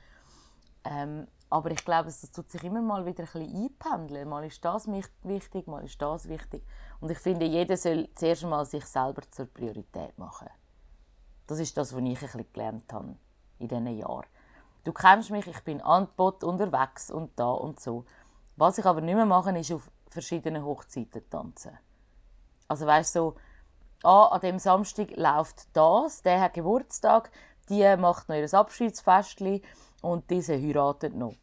Ähm, 0.84 1.28
aber 1.50 1.72
ich 1.72 1.84
glaube, 1.84 2.10
es 2.10 2.22
tut 2.32 2.50
sich 2.50 2.64
immer 2.64 2.82
mal 2.82 3.06
wieder 3.06 3.24
ein 3.24 3.30
bisschen 3.32 3.64
einpendeln. 3.64 4.30
Mal 4.30 4.46
ist 4.46 4.64
das 4.64 4.88
wichtig, 4.88 5.68
mal 5.68 5.84
ist 5.84 6.02
das 6.02 6.28
wichtig. 6.28 6.64
Und 7.00 7.12
ich 7.12 7.18
finde, 7.18 7.46
jeder 7.46 7.78
soll 7.78 8.10
zuerst 8.16 8.44
einmal 8.44 8.66
sich 8.66 8.86
selber 8.86 9.22
zur 9.32 9.46
Priorität 9.46 10.18
machen. 10.18 10.50
Das 11.48 11.60
ist 11.60 11.76
das, 11.78 11.94
was 11.94 12.02
ich 12.02 12.08
ein 12.08 12.14
bisschen 12.14 12.46
gelernt 12.54 12.92
habe 12.92 13.16
in 13.60 13.68
diesen 13.68 13.88
Jahren. 13.88 14.26
Du 14.86 14.94
kennst 14.94 15.32
mich, 15.32 15.48
ich 15.48 15.64
bin 15.64 15.82
an 15.82 16.08
Bot 16.16 16.44
unterwegs 16.44 17.10
und 17.10 17.38
da 17.40 17.50
und 17.50 17.80
so. 17.80 18.06
Was 18.56 18.78
ich 18.78 18.86
aber 18.86 19.02
nicht 19.02 19.16
mehr 19.16 19.26
mache, 19.26 19.58
ist 19.58 19.72
auf 19.72 19.90
verschiedenen 20.10 20.64
Hochzeiten 20.64 21.28
tanzen. 21.30 21.78
Also 22.68 22.86
weißt 22.86 23.16
du, 23.16 23.20
so, 23.20 23.36
ah, 24.08 24.28
an 24.28 24.42
dem 24.42 24.60
Samstag 24.60 25.18
läuft 25.18 25.76
das, 25.76 26.22
der 26.22 26.40
hat 26.40 26.54
Geburtstag, 26.54 27.32
die 27.68 27.84
macht 27.98 28.30
noch 28.30 28.36
ihr 28.36 28.54
Abschiedsfest 28.54 29.42
und 30.04 30.30
diese 30.30 30.54
heiratet 30.54 31.16
noch. 31.16 31.34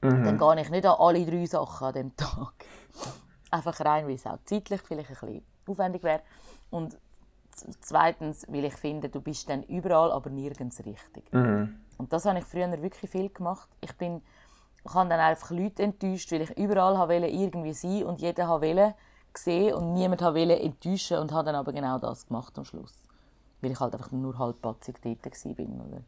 Mhm. 0.00 0.24
Dann 0.24 0.38
gehe 0.38 0.62
ich 0.62 0.70
nicht 0.70 0.86
an 0.86 0.96
alle 0.98 1.26
drei 1.26 1.46
Sachen 1.46 1.86
an 1.88 1.94
dem 1.94 2.16
Tag. 2.16 2.64
Einfach 3.50 3.80
rein, 3.80 4.06
weil 4.06 4.14
es 4.14 4.26
auch 4.26 4.38
zeitlich 4.44 4.80
vielleicht 4.82 5.10
ein 5.10 5.16
bisschen 5.16 5.46
aufwendig 5.66 6.04
wäre. 6.04 6.22
Und 6.70 6.96
zweitens, 7.80 8.46
weil 8.48 8.64
ich 8.64 8.74
finde, 8.74 9.08
du 9.08 9.20
bist 9.20 9.48
dann 9.48 9.62
überall, 9.64 10.12
aber 10.12 10.30
nirgends 10.30 10.84
richtig. 10.84 11.32
Mhm. 11.32 11.76
Und 11.98 12.12
das 12.12 12.24
habe 12.24 12.38
ich 12.38 12.44
früher 12.44 12.70
wirklich 12.82 13.10
viel 13.10 13.28
gemacht. 13.28 13.68
Ich 13.80 13.96
bin 13.96 14.22
ich 14.84 14.94
habe 14.94 15.08
dann 15.08 15.20
einfach 15.20 15.50
Leute 15.50 15.84
enttäuscht, 15.84 16.32
weil 16.32 16.42
ich 16.42 16.58
überall 16.58 16.96
wollte 17.08 17.26
irgendwie 17.26 17.72
sein 17.72 18.04
und 18.04 18.20
jeder 18.20 18.48
wollte 18.48 18.94
sehen 19.34 19.74
und 19.74 19.94
niemand 19.94 20.20
wollte 20.22 20.58
enttäuschen 20.58 21.18
und 21.18 21.32
habe 21.32 21.46
dann 21.46 21.54
aber 21.54 21.72
genau 21.72 21.98
das 21.98 22.26
gemacht 22.26 22.58
am 22.58 22.64
Schluss. 22.64 22.94
Weil 23.60 23.70
ich 23.70 23.80
halt 23.80 23.94
einfach 23.94 24.10
nur 24.10 24.38
halbpatzig 24.38 24.96
dort 25.02 25.24
war. 25.24 25.86
Oder? 25.86 26.02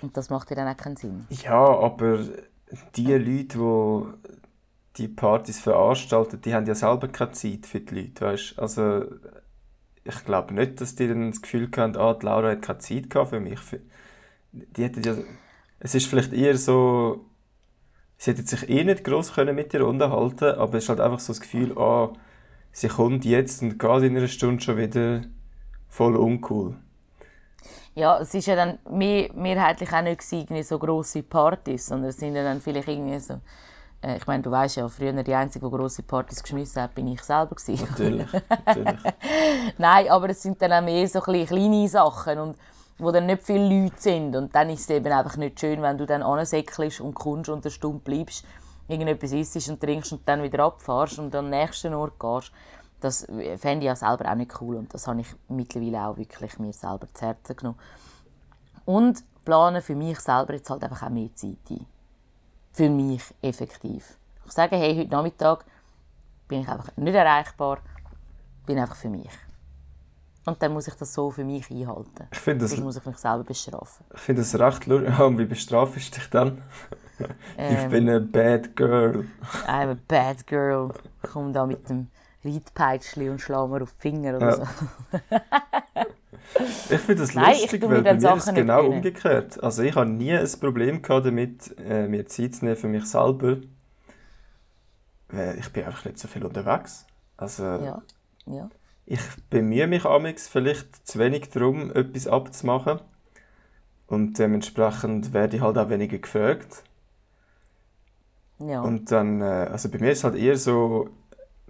Und 0.00 0.16
das 0.16 0.30
macht 0.30 0.50
ja 0.50 0.56
dann 0.56 0.68
auch 0.68 0.76
keinen 0.76 0.96
Sinn. 0.96 1.26
Ja, 1.30 1.58
aber 1.58 2.20
die 2.94 3.14
Leute, 3.14 3.58
die 3.58 4.04
die 4.96 5.08
Partys 5.08 5.58
veranstalten, 5.58 6.40
die 6.40 6.54
haben 6.54 6.66
ja 6.66 6.74
selber 6.74 7.08
keine 7.08 7.32
Zeit 7.32 7.66
für 7.66 7.80
die 7.80 7.94
Leute, 7.94 8.26
weißt? 8.26 8.58
Also 8.58 9.06
ich 10.04 10.24
glaube 10.24 10.54
nicht, 10.54 10.80
dass 10.80 10.94
die 10.94 11.08
dann 11.08 11.30
das 11.30 11.42
Gefühl 11.42 11.68
haben, 11.76 11.96
ah, 11.96 12.14
die 12.14 12.26
Laura 12.26 12.50
hat 12.50 12.62
keine 12.62 12.78
Zeit 12.78 13.06
für 13.12 13.40
mich. 13.40 13.60
Die 14.52 14.82
hätten 14.82 15.02
ja, 15.02 15.14
es 15.80 15.94
ist 15.94 16.06
vielleicht 16.06 16.32
eher 16.32 16.56
so, 16.56 17.24
sie 18.18 18.32
hätten 18.32 18.46
sich 18.46 18.68
eh 18.68 18.84
nicht 18.84 19.04
groß 19.04 19.34
können 19.34 19.54
mit 19.54 19.72
ihr 19.74 19.86
unterhalten, 19.86 20.56
aber 20.56 20.78
es 20.78 20.84
ist 20.84 20.88
halt 20.88 21.00
einfach 21.00 21.20
so 21.20 21.32
das 21.32 21.40
Gefühl, 21.40 21.76
ah, 21.78 22.12
sie 22.72 22.88
kommt 22.88 23.24
jetzt 23.24 23.62
und 23.62 23.78
geht 23.78 24.02
in 24.02 24.16
einer 24.16 24.28
Stunde 24.28 24.62
schon 24.62 24.76
wieder 24.76 25.22
voll 25.88 26.16
uncool. 26.16 26.76
Ja, 27.94 28.18
es 28.18 28.32
ist 28.34 28.46
ja 28.46 28.56
dann 28.56 28.78
mehr, 28.90 29.30
mehrheitlich 29.34 29.92
auch 29.92 30.02
nicht 30.02 30.22
so 30.22 30.78
grosse 30.78 31.22
Partys, 31.22 31.86
sondern 31.86 32.08
es 32.08 32.16
sind 32.16 32.34
ja 32.34 32.42
dann 32.42 32.60
vielleicht 32.60 32.88
irgendwie 32.88 33.18
so 33.20 33.40
äh, 34.02 34.16
ich 34.16 34.26
meine, 34.26 34.42
du 34.42 34.50
weißt 34.50 34.76
ja, 34.76 34.88
früher 34.88 35.12
die 35.22 35.34
Einzige, 35.34 35.64
die 35.64 35.76
grosse 35.76 36.02
Partys 36.02 36.42
geschmissen 36.42 36.82
hat, 36.82 36.94
bin 36.94 37.06
ich 37.08 37.22
selber 37.22 37.54
gewesen. 37.54 37.86
Natürlich, 37.88 38.28
natürlich. 38.32 39.00
Nein, 39.78 40.08
aber 40.10 40.30
es 40.30 40.42
sind 40.42 40.60
dann 40.60 40.72
auch 40.72 40.82
mehr 40.82 41.08
so 41.08 41.20
kleine 41.20 41.88
Sachen 41.88 42.38
und 42.38 42.56
wo 42.98 43.10
dann 43.10 43.26
nicht 43.26 43.42
viele 43.42 43.82
Leute 43.82 43.96
sind 43.98 44.36
und 44.36 44.54
dann 44.54 44.70
ist 44.70 44.82
es 44.82 44.90
eben 44.90 45.12
einfach 45.12 45.36
nicht 45.36 45.58
schön, 45.58 45.82
wenn 45.82 45.98
du 45.98 46.06
dann 46.06 46.22
ansäckelst 46.22 47.00
und 47.00 47.14
kommst 47.14 47.48
und 47.48 47.64
eine 47.64 47.70
Stunde 47.70 48.00
bleibst, 48.04 48.44
irgendetwas 48.86 49.32
isst 49.32 49.68
und 49.68 49.80
trinkst 49.80 50.12
und 50.12 50.28
dann 50.28 50.42
wieder 50.42 50.64
abfährst 50.64 51.18
und 51.18 51.32
den 51.32 51.50
nächsten 51.50 51.94
Ort 51.94 52.20
gehst. 52.20 52.52
Das 53.00 53.26
fände 53.56 53.78
ich 53.78 53.84
ja 53.84 53.96
selber 53.96 54.30
auch 54.30 54.36
nicht 54.36 54.60
cool 54.60 54.76
und 54.76 54.94
das 54.94 55.08
habe 55.08 55.20
ich 55.20 55.26
mittlerweile 55.48 56.06
auch 56.06 56.16
wirklich 56.16 56.58
mir 56.60 56.72
selber 56.72 57.08
zu 57.12 57.26
Herzen 57.26 57.56
genommen. 57.56 57.78
Und 58.84 59.24
plane 59.44 59.82
für 59.82 59.96
mich 59.96 60.20
selber 60.20 60.54
jetzt 60.54 60.70
halt 60.70 60.84
einfach 60.84 61.02
auch 61.02 61.10
mehr 61.10 61.34
Zeit 61.34 61.56
ein 61.70 61.86
für 62.72 62.88
mich 62.88 63.22
effektiv. 63.42 64.16
Ich 64.46 64.52
sage, 64.52 64.76
hey, 64.76 64.96
heute 64.96 65.10
Nachmittag 65.10 65.64
bin 66.48 66.60
ich 66.60 66.68
einfach 66.68 66.96
nicht 66.96 67.14
erreichbar, 67.14 67.78
bin 68.66 68.78
einfach 68.78 68.96
für 68.96 69.08
mich. 69.08 69.30
Und 70.44 70.60
dann 70.60 70.72
muss 70.72 70.88
ich 70.88 70.94
das 70.94 71.14
so 71.14 71.30
für 71.30 71.44
mich 71.44 71.70
einhalten. 71.70 72.26
Ich 72.32 72.38
finde 72.38 72.64
das... 72.64 72.76
muss 72.78 72.96
ich 72.96 73.04
mich 73.04 73.16
selber 73.16 73.44
bestrafen. 73.44 74.04
Ich 74.12 74.20
finde 74.20 74.42
das 74.42 74.58
recht 74.58 74.86
lustig. 74.86 75.18
Und 75.20 75.38
wie 75.38 75.44
bestrafst 75.44 75.94
du 75.94 76.18
dich 76.18 76.30
dann? 76.30 76.62
Ähm, 77.56 77.76
ich 77.76 77.88
bin 77.88 78.08
eine 78.08 78.20
bad 78.20 78.74
girl. 78.74 79.26
I'm 79.66 79.92
a 79.92 79.96
bad 80.08 80.44
girl. 80.46 80.92
Ich 81.22 81.30
komme 81.30 81.52
da 81.52 81.64
mit 81.64 81.88
dem 81.88 82.08
Reitpeitschli 82.44 83.30
und 83.30 83.40
schlage 83.40 83.68
mir 83.68 83.82
auf 83.82 83.92
die 83.92 84.00
Finger 84.00 84.36
oder 84.36 84.48
ja. 84.48 84.56
so. 84.56 84.66
Ich 86.90 86.98
finde 87.00 87.22
das 87.22 87.34
Nein, 87.34 87.56
lustig, 87.60 87.82
weil 87.82 88.02
bei 88.02 88.14
mir 88.14 88.34
ist 88.34 88.46
es 88.48 88.54
genau 88.54 88.86
umgekehrt. 88.86 89.62
Also 89.62 89.82
ich 89.82 89.94
habe 89.94 90.10
nie 90.10 90.32
ein 90.32 90.48
Problem 90.60 91.02
gehabt 91.02 91.26
damit, 91.26 91.74
äh, 91.78 92.06
mir 92.08 92.26
Zeit 92.26 92.54
zu 92.54 92.64
nehmen 92.64 92.76
für 92.76 92.88
mich 92.88 93.06
selber. 93.06 93.58
Weil 95.28 95.58
ich 95.58 95.72
bin 95.72 95.84
einfach 95.84 96.04
nicht 96.04 96.18
so 96.18 96.28
viel 96.28 96.44
unterwegs. 96.44 97.06
Also 97.36 97.64
ja. 97.64 98.02
Ja. 98.46 98.70
ich 99.06 99.20
bemühe 99.50 99.86
mich 99.86 100.04
amigs 100.04 100.48
vielleicht 100.48 101.06
zu 101.06 101.18
wenig 101.18 101.50
darum, 101.50 101.90
etwas 101.90 102.26
abzumachen. 102.26 103.00
Und 104.06 104.38
dementsprechend 104.38 105.32
werde 105.32 105.56
ich 105.56 105.62
halt 105.62 105.78
auch 105.78 105.88
weniger 105.88 106.18
gefragt. 106.18 106.84
Ja. 108.58 108.82
Und 108.82 109.10
dann, 109.10 109.40
äh, 109.40 109.68
also 109.70 109.88
bei 109.88 109.98
mir 109.98 110.12
ist 110.12 110.18
es 110.18 110.24
halt 110.24 110.36
eher 110.36 110.56
so, 110.56 111.08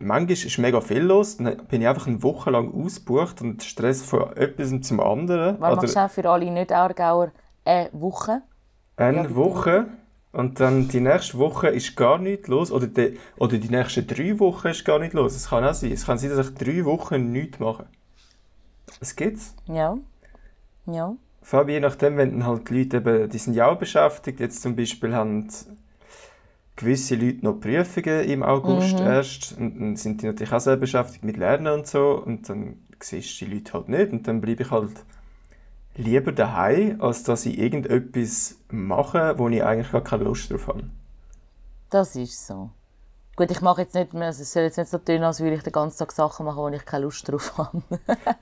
manchmal 0.03 0.33
ist 0.33 0.59
mega 0.59 0.81
viel 0.81 1.03
los, 1.03 1.37
dann 1.37 1.57
bin 1.69 1.81
ich 1.81 1.89
einfach 1.89 2.07
eine 2.07 2.23
Woche 2.23 2.51
lang 2.51 2.73
ausgebucht 2.75 3.41
und 3.41 3.63
Stress 3.63 4.03
von 4.03 4.37
etwas 4.37 4.73
zum 4.83 5.01
anderen. 5.01 5.61
Was 5.61 5.95
machst 5.95 5.97
du 5.97 6.23
für 6.23 6.31
alle 6.31 6.51
Nicht-Aargauer 6.51 7.33
eine 7.65 7.89
Woche? 7.93 8.43
Eine 8.97 9.25
ja, 9.25 9.35
Woche 9.35 9.87
und 10.33 10.61
dann 10.61 10.89
die 10.89 11.01
nächste 11.01 11.39
Woche 11.39 11.69
ist 11.69 11.95
gar 11.97 12.19
nichts 12.19 12.49
los 12.49 12.73
oder 12.73 12.87
die, 12.87 13.19
oder 13.37 13.59
die 13.59 13.69
nächsten 13.69 14.07
drei 14.07 14.39
Wochen 14.39 14.69
ist 14.69 14.85
gar 14.85 14.99
nichts 14.99 15.15
los. 15.15 15.37
Es 15.37 15.51
kann 15.51 15.65
auch 15.65 15.75
sein. 15.75 15.93
Es 15.93 16.07
kann 16.07 16.19
sein, 16.19 16.31
dass 16.31 16.49
ich 16.49 16.55
drei 16.55 16.85
Wochen 16.85 17.31
nichts 17.31 17.59
mache. 17.59 17.87
Es 19.01 19.15
gibt's. 19.15 19.55
Ja. 19.67 19.97
Ja. 20.87 21.15
Vor 21.43 21.61
allem 21.61 21.69
je 21.69 21.81
nachdem, 21.81 22.17
wenn 22.17 22.47
halt 22.47 22.71
die 22.71 22.79
Leute 22.79 22.99
eben, 22.99 23.29
die 23.29 23.39
sind 23.39 23.55
ja 23.55 23.67
auch 23.67 23.79
beschäftigt, 23.79 24.41
jetzt 24.41 24.63
zum 24.63 24.75
Beispiel 24.75 25.15
haben 25.15 25.49
gewisse 26.77 27.15
Leute 27.17 27.45
noch 27.45 27.61
Prüfungen 27.61 28.25
im 28.25 28.43
August 28.43 28.99
mhm. 28.99 29.07
erst 29.07 29.59
und 29.59 29.81
dann 29.81 29.97
sind 29.97 30.23
die 30.23 30.27
natürlich 30.27 30.53
auch 30.53 30.61
sehr 30.61 30.77
beschäftigt 30.77 31.25
mit 31.25 31.37
Lernen 31.37 31.73
und 31.73 31.87
so 31.87 32.23
und 32.25 32.49
dann 32.49 32.77
siehst 33.01 33.41
du 33.41 33.45
die 33.45 33.55
Leute 33.55 33.73
halt 33.75 33.89
nicht 33.89 34.13
und 34.13 34.27
dann 34.27 34.41
bleibe 34.41 34.63
ich 34.63 34.71
halt 34.71 35.05
lieber 35.97 36.33
daheim, 36.33 37.01
als 37.01 37.23
dass 37.23 37.47
ich 37.47 37.59
irgendetwas 37.59 38.57
mache, 38.71 39.35
wo 39.39 39.49
ich 39.49 39.63
eigentlich 39.63 39.93
gar 39.93 40.03
keine 40.03 40.25
Lust 40.25 40.51
drauf 40.51 40.69
habe. 40.69 40.85
Das 41.91 42.17
ist 42.17 42.47
so. 42.47 42.71
Gut, 43.35 43.51
ich 43.51 43.61
mache 43.63 43.83
jetzt 43.83 43.95
nicht 43.95 44.13
mehr, 44.13 44.29
es 44.29 44.53
soll 44.53 44.65
jetzt 44.65 44.77
nicht 44.77 44.91
so 44.91 44.99
tun, 44.99 45.23
als 45.23 45.41
würde 45.41 45.57
ich 45.57 45.63
den 45.63 45.73
ganzen 45.73 45.99
Tag 45.99 46.13
Sachen 46.13 46.45
machen, 46.45 46.59
wo 46.59 46.69
ich 46.69 46.85
keine 46.85 47.05
Lust 47.05 47.27
drauf 47.31 47.57
habe. 47.57 47.83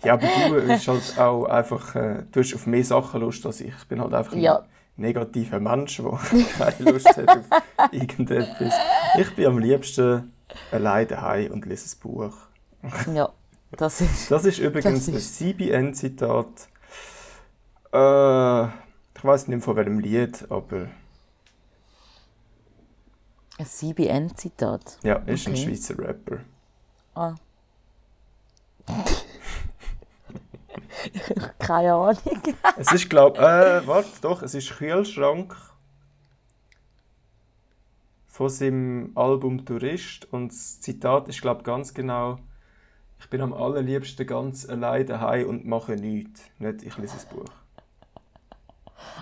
ja, 0.04 0.14
aber 0.14 0.26
du 0.48 0.66
bist 0.66 0.88
halt 0.88 1.18
auch 1.18 1.44
einfach, 1.44 1.94
äh, 1.94 2.24
du 2.30 2.40
hast 2.40 2.54
auf 2.54 2.66
mehr 2.66 2.84
Sachen 2.84 3.20
Lust 3.20 3.46
als 3.46 3.60
ich. 3.60 3.72
Ich 3.76 3.88
bin 3.88 4.00
halt 4.00 4.12
einfach 4.12 4.34
ja. 4.34 4.64
Negativer 5.00 5.58
Mensch, 5.60 5.96
der 5.98 6.18
keine 6.58 6.90
Lust 6.92 7.16
hat 7.16 7.28
auf 7.28 7.44
irgendetwas. 7.92 8.74
Ich 9.18 9.34
bin 9.34 9.46
am 9.46 9.58
liebsten 9.58 10.32
allein 10.70 11.08
daheim 11.08 11.52
und 11.52 11.66
lese 11.66 11.94
ein 11.96 12.00
Buch. 12.00 12.36
Ja, 13.14 13.30
das 13.72 14.00
ist. 14.00 14.30
Das 14.30 14.44
ist 14.44 14.58
übrigens 14.58 15.06
Das 15.06 15.08
ist- 15.08 15.40
ein 15.40 15.54
CBN-Zitat. 15.56 16.68
Äh, 17.92 18.64
ich 18.66 19.24
weiß 19.24 19.48
nicht 19.48 19.64
von 19.64 19.76
welchem 19.76 19.98
Lied, 19.98 20.46
aber 20.50 20.86
Ein 23.58 23.66
CBN-Zitat. 23.66 24.98
ja, 25.02 25.16
ist 25.26 25.46
ein 25.46 25.52
Okay. 25.52 25.62
Schweizer 25.64 25.98
Rapper. 25.98 26.38
Ah. 27.14 27.34
Keine 31.58 31.94
Ahnung. 31.94 32.18
Es 32.76 32.92
ist, 32.92 33.08
glaube 33.08 33.38
äh, 33.38 33.86
warte, 33.86 34.08
doch, 34.20 34.42
es 34.42 34.54
ist 34.54 34.70
Kühlschrank 34.70 35.56
von 38.26 38.48
seinem 38.48 39.12
Album 39.14 39.64
Tourist 39.64 40.32
und 40.32 40.48
das 40.52 40.80
Zitat 40.80 41.28
ist, 41.28 41.40
glaube 41.40 41.62
ganz 41.62 41.94
genau 41.94 42.38
ich 43.20 43.28
bin 43.28 43.42
am 43.42 43.52
allerliebsten 43.52 44.26
ganz 44.26 44.68
allein 44.68 45.06
daheim 45.06 45.46
und 45.48 45.66
mache 45.66 45.92
nichts. 45.92 46.42
Nicht, 46.58 46.82
ich 46.82 46.96
lese 46.96 47.18
ein 47.18 47.36
Buch 47.36 47.44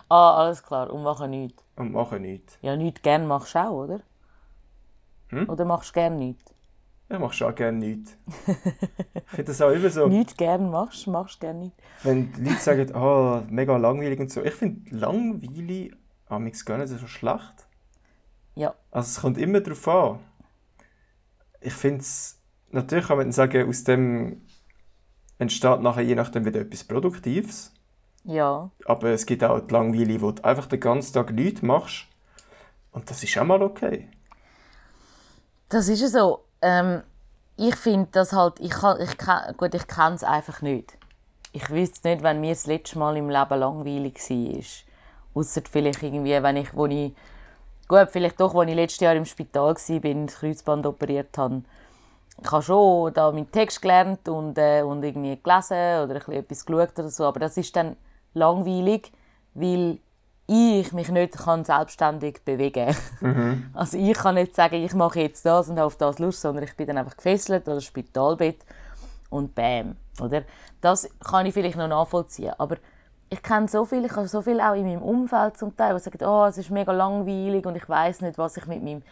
Ah, 0.09 0.37
alles 0.37 0.63
klar. 0.63 0.91
Und 0.91 1.03
machen 1.03 1.31
nichts. 1.31 1.63
und 1.77 1.93
mache 1.93 2.19
nichts. 2.19 2.59
Ja, 2.63 2.77
nichts 2.77 3.03
gern 3.03 3.27
machst 3.27 3.55
du 3.55 3.59
auch, 3.59 3.85
oder? 3.85 4.01
Hm? 5.29 5.49
Oder 5.49 5.65
machst 5.65 5.91
du 5.91 5.95
gern 5.95 6.19
nichts? 6.19 6.55
Ich 7.11 7.19
mache 7.19 7.33
schon 7.33 7.55
gerne 7.55 7.79
nichts. 7.79 8.17
ich 8.47 9.23
finde 9.31 9.45
das 9.45 9.63
auch 9.63 9.71
immer 9.71 9.89
so, 9.89 10.09
Nichts 10.09 10.37
gern 10.37 10.71
machst, 10.71 11.07
machst 11.07 11.37
du 11.37 11.47
gern 11.47 11.59
nichts. 11.61 11.77
wenn 12.03 12.33
die 12.33 12.43
Leute 12.43 12.61
sagen, 12.61 12.95
ah, 12.95 13.43
mega 13.49 13.77
langweilig 13.77 14.21
und 14.21 14.31
so. 14.31 14.45
Ich 14.45 14.55
finde 14.55 14.95
langweilig 14.95 15.95
amigs 16.29 16.65
gar 16.65 16.77
nicht 16.77 16.89
so 16.89 17.07
schlecht. 17.07 17.67
Ja. 18.55 18.75
Also 18.91 19.07
es 19.09 19.21
kommt 19.23 19.39
immer 19.39 19.61
darauf 19.61 19.89
an. 19.89 20.19
Ich 21.61 21.73
finde 21.73 22.01
es, 22.01 22.39
natürlich 22.71 23.07
kann 23.07 23.17
man 23.17 23.33
sagen, 23.33 23.69
aus 23.69 23.85
dem 23.85 24.43
entsteht 25.39 25.81
nachher 25.81 26.03
je 26.03 26.15
nachdem 26.15 26.45
wieder 26.45 26.61
etwas 26.61 26.85
Produktives. 26.85 27.73
Ja. 28.25 28.71
Aber 28.85 29.09
es 29.11 29.25
gibt 29.25 29.43
auch 29.45 29.61
die 29.61 29.73
Langweile, 29.73 30.21
wo 30.21 30.33
du 30.33 30.45
einfach 30.45 30.67
den 30.67 30.81
ganzen 30.81 31.15
Tag 31.15 31.33
nichts 31.33 31.63
machst. 31.63 32.07
Und 32.93 33.09
das 33.09 33.23
ist 33.23 33.39
auch 33.39 33.45
mal 33.45 33.63
okay. 33.63 34.11
Das 35.71 35.89
ist 35.89 36.01
ja 36.01 36.09
so. 36.09 36.45
Ähm, 36.63 37.03
ich 37.57 37.77
finde 37.77 38.09
das 38.13 38.33
halt, 38.33 38.61
ich, 38.61 38.71
kann, 38.71 39.01
ich, 39.01 39.17
gut, 39.57 39.75
ich 39.75 39.87
kenne 39.87 40.15
es 40.15 40.25
einfach 40.25 40.63
nicht. 40.63 40.97
Ich 41.53 41.71
wüsste 41.71 42.09
nicht, 42.09 42.23
wenn 42.23 42.41
mir 42.41 42.51
das 42.51 42.67
letzte 42.67 42.99
Mal 42.99 43.17
im 43.17 43.31
Leben 43.31 43.59
langweilig 43.59 44.19
war. 44.31 45.41
Außer 45.41 45.63
vielleicht 45.71 46.03
irgendwie, 46.03 46.43
wenn 46.43 46.57
ich, 46.57 46.75
wo 46.75 46.87
ich, 46.87 47.15
gut, 47.89 48.09
vielleicht 48.11 48.41
doch, 48.41 48.55
als 48.55 48.71
ich 48.71 48.77
letztes 48.77 49.01
Jahr 49.01 49.15
im 49.15 49.25
Spital 49.25 49.75
war, 49.75 49.75
das 49.75 50.35
Kreuzband 50.37 50.87
operiert 50.87 51.37
habe. 51.37 51.63
Ich 52.41 52.53
habe 52.53 52.63
schon 52.63 53.13
da 53.13 53.33
meinen 53.33 53.51
Text 53.51 53.83
gelernt 53.83 54.29
und, 54.29 54.57
äh, 54.59 54.83
und 54.83 55.03
irgendwie 55.03 55.41
gelesen 55.43 56.05
oder 56.05 56.15
ein 56.15 56.19
bisschen 56.19 56.35
etwas 56.35 56.65
geschaut 56.65 56.99
oder 56.99 57.09
so, 57.09 57.25
aber 57.25 57.41
das 57.41 57.57
ist 57.57 57.75
dann 57.75 57.97
langweilig, 58.35 59.11
weil 59.55 59.99
ich 60.49 60.93
mich 60.93 61.11
nicht 61.11 61.37
kann 61.37 61.65
selbstständig 61.65 62.43
bewegen 62.45 62.95
kann. 63.21 63.71
Also 63.75 63.99
ich 63.99 64.17
kann 64.17 64.35
nicht 64.35 64.57
sagen, 64.57 64.77
ich 64.77 64.95
mache 64.95 65.21
jetzt 65.21 65.45
das 65.45 65.69
und 65.69 65.77
habe 65.77 65.87
auf 65.87 65.97
das 65.97 66.19
Lust, 66.19 66.41
sondern 66.41 66.65
ich 66.65 66.75
bin 66.75 66.87
dann 66.87 66.99
einfach 66.99 67.17
gefesselt 67.17 67.69
oder 67.69 67.81
Spitalbett 67.81 68.65
und 69.29 69.55
bam, 69.55 69.97
oder? 70.21 70.43
Das 70.81 71.09
kann 71.23 71.45
ich 71.45 71.53
vielleicht 71.53 71.77
noch 71.77 71.89
nachvollziehen, 71.89 72.55
aber 72.57 72.79
ich 73.29 73.43
kenne 73.43 73.69
so 73.69 73.85
viel, 73.85 74.05
ich 74.07 74.17
habe 74.17 74.27
so 74.27 74.41
viel 74.41 74.59
auch 74.61 74.75
in 74.75 74.87
meinem 74.87 75.03
Umfeld 75.03 75.59
zum 75.59 75.77
Teil, 75.77 75.95
die 75.95 76.01
sagen, 76.01 76.25
oh, 76.25 76.47
es 76.47 76.57
ist 76.57 76.71
mega 76.71 76.93
langweilig 76.93 77.67
und 77.67 77.77
ich 77.77 77.87
weiß 77.87 78.23
nicht, 78.23 78.39
was 78.39 78.57
ich 78.57 78.67
mit 78.67 78.83
meinem 78.83 79.03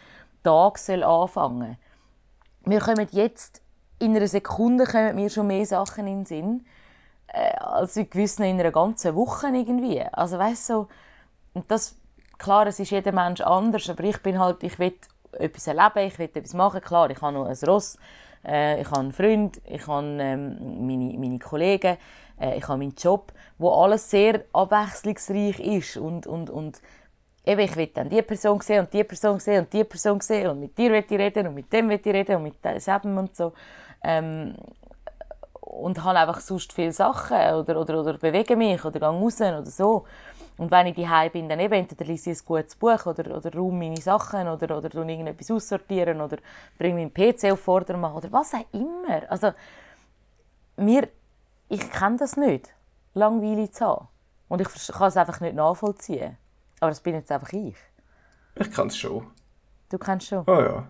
Tag 0.43 0.79
soll 0.79 1.03
anfangen 1.03 1.77
soll. 2.63 2.71
Wir 2.71 2.79
kommen 2.79 3.07
jetzt, 3.11 3.61
in 3.99 4.15
einer 4.15 4.27
Sekunde 4.27 4.85
kommen 4.85 5.15
mir 5.15 5.29
schon 5.29 5.47
mehr 5.47 5.65
Sachen 5.65 6.07
in 6.07 6.19
den 6.19 6.25
Sinn, 6.25 6.65
äh, 7.27 7.55
als 7.57 7.95
in 7.95 8.09
gewissen 8.09 8.43
in 8.43 8.59
einer 8.59 8.71
ganzen 8.71 9.13
Woche 9.15 9.47
irgendwie. 9.47 10.01
Also 10.01 10.39
weißt 10.39 10.65
so, 10.65 10.87
und 11.57 11.71
das, 11.71 11.95
klar, 12.37 12.67
es 12.67 12.79
ist 12.79 12.91
jeder 12.91 13.11
Mensch 13.11 13.41
anders, 13.41 13.89
aber 13.89 14.03
ich 14.03 14.21
bin 14.21 14.39
halt, 14.39 14.61
ich 14.61 14.77
will 14.77 14.93
etwas 15.31 15.65
erleben, 15.65 16.07
ich 16.07 16.19
will 16.19 16.29
etwas 16.31 16.53
machen. 16.53 16.81
Klar, 16.81 17.09
ich 17.09 17.19
habe 17.19 17.33
noch 17.33 17.47
ein 17.47 17.57
Ross, 17.65 17.97
äh, 18.45 18.79
ich 18.79 18.87
habe 18.91 18.99
einen 18.99 19.11
Freund, 19.11 19.59
ich 19.65 19.87
habe 19.87 20.05
ähm, 20.05 20.85
meine, 20.85 21.17
meine 21.17 21.39
Kollegen, 21.39 21.97
äh, 22.39 22.59
ich 22.59 22.67
habe 22.67 22.77
meinen 22.77 22.93
Job, 22.95 23.33
wo 23.57 23.71
alles 23.71 24.07
sehr 24.11 24.43
abwechslungsreich 24.53 25.59
ist 25.59 25.97
und, 25.97 26.27
und, 26.27 26.51
und 26.51 26.79
eben, 27.43 27.61
ich 27.61 27.75
will 27.75 27.87
dann 27.87 28.09
die 28.09 28.21
Person 28.21 28.61
sehen 28.61 28.81
und 28.81 28.93
die 28.93 29.03
Person 29.03 29.39
sehen 29.39 29.63
und 29.63 29.73
die 29.73 29.83
Person 29.83 30.21
sehen 30.21 30.51
und 30.51 30.59
mit 30.59 30.77
dir 30.77 30.91
will 30.91 31.03
ich 31.09 31.17
reden 31.17 31.47
und 31.47 31.55
mit 31.55 31.73
dem 31.73 31.89
will 31.89 31.99
ich 31.99 32.13
reden 32.13 32.35
und 32.35 32.43
mit 32.43 32.63
diesem 32.63 33.17
und 33.17 33.35
so. 33.35 33.53
Ähm, 34.03 34.53
und 35.59 36.03
habe 36.03 36.19
einfach 36.19 36.39
sonst 36.39 36.71
viele 36.71 36.91
Sachen 36.91 37.35
oder, 37.35 37.81
oder, 37.81 37.99
oder 37.99 38.13
bewege 38.19 38.55
mich 38.55 38.85
oder 38.85 38.99
gehe 38.99 39.09
raus 39.09 39.41
oder 39.41 39.65
so. 39.65 40.05
Und 40.57 40.71
wenn 40.71 40.87
ich 40.87 40.95
daheim 40.95 41.31
bin, 41.31 41.49
dann 41.49 41.59
eben 41.59 41.73
entweder 41.73 42.05
lese 42.05 42.31
ich 42.31 42.41
ein 42.41 42.45
gutes 42.45 42.75
Buch 42.75 43.05
oder, 43.05 43.37
oder 43.37 43.53
räume 43.53 43.77
meine 43.77 44.01
Sachen 44.01 44.47
oder, 44.47 44.77
oder 44.77 44.93
irgendetwas 44.95 45.51
aussortieren 45.51 46.19
oder 46.19 46.37
bringe 46.77 46.95
meinen 46.95 47.13
PC 47.13 47.51
auf 47.51 47.59
Vordermann 47.59 48.13
oder 48.13 48.31
was 48.31 48.53
auch 48.53 48.65
immer. 48.71 49.29
Also, 49.29 49.53
mir, 50.77 51.07
ich 51.69 51.91
kenne 51.91 52.17
das 52.17 52.37
nicht, 52.37 52.73
Langweile 53.13 53.69
zu 53.69 53.85
haben. 53.85 54.07
Und 54.47 54.61
ich 54.61 54.87
kann 54.87 55.07
es 55.07 55.17
einfach 55.17 55.39
nicht 55.41 55.55
nachvollziehen. 55.55 56.37
Aber 56.79 56.91
das 56.91 57.01
bin 57.01 57.15
jetzt 57.15 57.31
einfach 57.31 57.51
ich. 57.53 57.75
Ich 58.55 58.71
kann 58.71 58.87
es 58.87 58.97
schon. 58.97 59.27
Du 59.89 59.97
kennst 59.97 60.27
schon. 60.27 60.43
Oh 60.47 60.61
ja. 60.61 60.87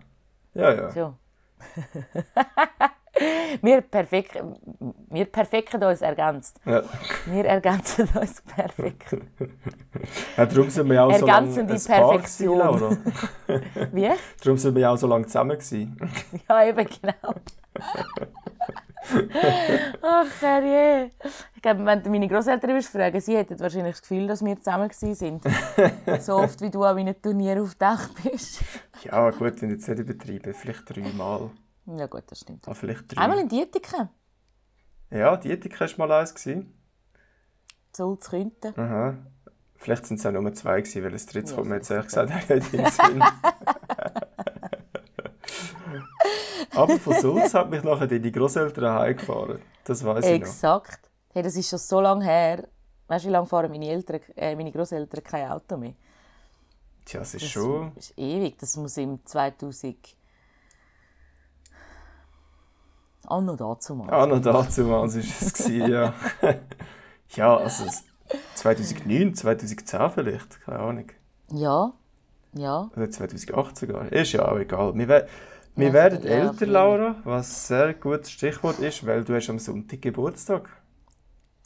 Ja, 0.53 0.73
ja. 0.73 0.91
So. 0.91 1.13
wir, 3.61 3.81
perfekt, 3.81 4.41
wir 5.09 5.25
perfekten 5.25 5.83
uns 5.83 6.01
ergänzt. 6.01 6.59
ja. 6.65 6.83
Wir 7.25 7.45
ergänzen 7.45 8.07
uns 8.19 8.41
perfekt. 8.41 9.17
ja 10.35 10.45
darum 10.45 10.69
sind 10.69 10.89
wir 10.89 11.03
auch 11.03 11.13
so 11.13 11.25
lange 11.25 11.47
Ergänzende 11.47 11.73
ein 11.73 11.83
Paar 11.83 12.17
gewesen, 12.17 12.57
Perfektion. 12.57 12.97
Wie? 13.93 14.09
Darum 14.43 14.57
sind 14.57 14.75
wir 14.75 14.91
auch 14.91 14.97
so 14.97 15.07
lange 15.07 15.25
zusammen 15.25 15.57
gewesen. 15.57 15.97
Ja, 16.47 16.65
eben 16.65 16.87
genau. 16.87 17.33
Ach, 20.01 20.41
herrje. 20.41 21.11
Ich 21.55 21.61
glaube, 21.61 21.85
wenn 21.85 22.03
du 22.03 22.09
meine 22.09 22.27
Großeltern 22.27 22.71
würdest 22.71 22.89
fragen, 22.89 23.21
sie 23.21 23.37
hätten 23.37 23.59
wahrscheinlich 23.59 23.93
das 23.93 24.01
Gefühl, 24.01 24.27
dass 24.27 24.43
wir 24.43 24.57
zusammen 24.57 24.89
sind. 24.91 25.43
so 26.19 26.35
oft, 26.35 26.59
wie 26.61 26.69
du 26.69 26.83
an 26.83 26.95
meinen 26.95 27.19
Turnieren 27.21 27.63
aufgetaucht 27.63 28.11
bist. 28.23 28.61
Ja 29.03 29.29
gut, 29.31 29.61
wenn 29.61 29.69
jetzt 29.71 29.87
nicht 29.87 29.99
übertreiben. 29.99 30.53
Vielleicht 30.53 30.89
dreimal. 30.89 31.51
Ja 31.87 32.07
gut, 32.07 32.23
das 32.27 32.39
stimmt. 32.41 32.67
Ah, 32.67 32.73
vielleicht 32.73 33.15
drei. 33.15 33.21
Einmal 33.21 33.39
in 33.39 33.47
Dietiken. 33.47 34.09
Ja, 35.09 35.37
die 35.37 35.51
Ethik 35.51 35.79
war 35.79 35.87
mal 36.07 36.11
eins. 36.19 36.33
Zu 37.93 38.15
Künten. 38.17 38.77
Aha. 38.77 39.15
Vielleicht 39.75 40.05
sind 40.05 40.19
es 40.19 40.25
auch 40.25 40.31
nur 40.31 40.53
zwei 40.53 40.81
gewesen, 40.81 41.03
weil 41.03 41.11
das 41.11 41.25
dritte 41.27 41.51
Ja, 41.51 41.55
kommt 41.55 41.69
mir 41.69 41.75
jetzt 41.75 41.89
ehrlich 41.89 42.07
gesagt 42.07 42.31
auch 42.31 42.35
nicht 42.49 42.73
in 42.73 42.83
den 42.83 42.91
Sinn. 42.91 43.23
Aber 46.75 46.99
von 46.99 47.13
Sulz 47.19 47.53
hat 47.53 47.69
mich 47.69 47.83
nachher 47.83 48.07
deine 48.07 48.31
Großeltern 48.31 48.99
heimgefahren. 48.99 49.61
Das 49.83 50.03
weiß 50.03 50.25
ich 50.25 50.39
noch. 50.41 50.47
Exakt. 50.47 51.09
Hey, 51.33 51.41
das 51.43 51.55
ist 51.55 51.69
schon 51.69 51.79
so 51.79 52.01
lange 52.01 52.25
her. 52.25 52.67
Weißt 53.07 53.23
du, 53.25 53.29
wie 53.29 53.31
lange 53.31 53.47
fahren 53.47 53.71
meine, 53.71 53.87
Eltern, 53.87 54.19
äh, 54.35 54.55
meine 54.55 54.71
Großeltern 54.71 55.23
kein 55.23 55.49
Auto 55.49 55.77
mehr? 55.77 55.93
Tja, 57.05 57.21
es 57.21 57.33
ist 57.35 57.43
Das 57.45 57.49
schon. 57.51 57.91
ist 57.95 58.13
ewig. 58.17 58.57
Das 58.59 58.75
muss 58.77 58.97
im 58.97 59.25
2000. 59.25 59.95
Auch 63.27 63.41
noch 63.41 63.57
dazu 63.57 63.95
mal. 63.95 64.09
Ah, 64.11 64.25
noch 64.25 64.41
dazu 64.41 64.89
war 64.89 65.05
es 65.05 65.15
es, 65.15 65.53
gewesen, 65.53 65.91
ja. 65.91 66.13
ja, 67.35 67.57
also 67.57 67.85
es- 67.85 68.03
2009, 68.55 69.35
2010 69.35 70.09
vielleicht, 70.11 70.61
keine 70.61 70.79
Ahnung. 70.79 71.07
Ja, 71.51 71.93
ja. 72.53 72.89
Oder 72.95 73.09
2008 73.11 73.77
sogar. 73.77 74.11
Ist 74.11 74.33
ja 74.33 74.47
auch 74.51 74.57
egal. 74.57 74.93
Wir, 74.95 75.07
we 75.07 75.27
wir 75.75 75.87
Ja, 75.87 75.93
werden 75.93 76.23
ja, 76.23 76.29
älter, 76.29 76.53
früher. 76.53 76.67
Laura, 76.67 77.15
was 77.23 77.49
ein 77.71 77.77
sehr 77.77 77.93
gutes 77.93 78.31
Stichwort 78.31 78.79
ist, 78.79 79.05
weil 79.05 79.23
du 79.23 79.35
hast 79.35 79.49
am 79.49 79.59
Sonntag 79.59 80.01
Geburtstag. 80.01 80.69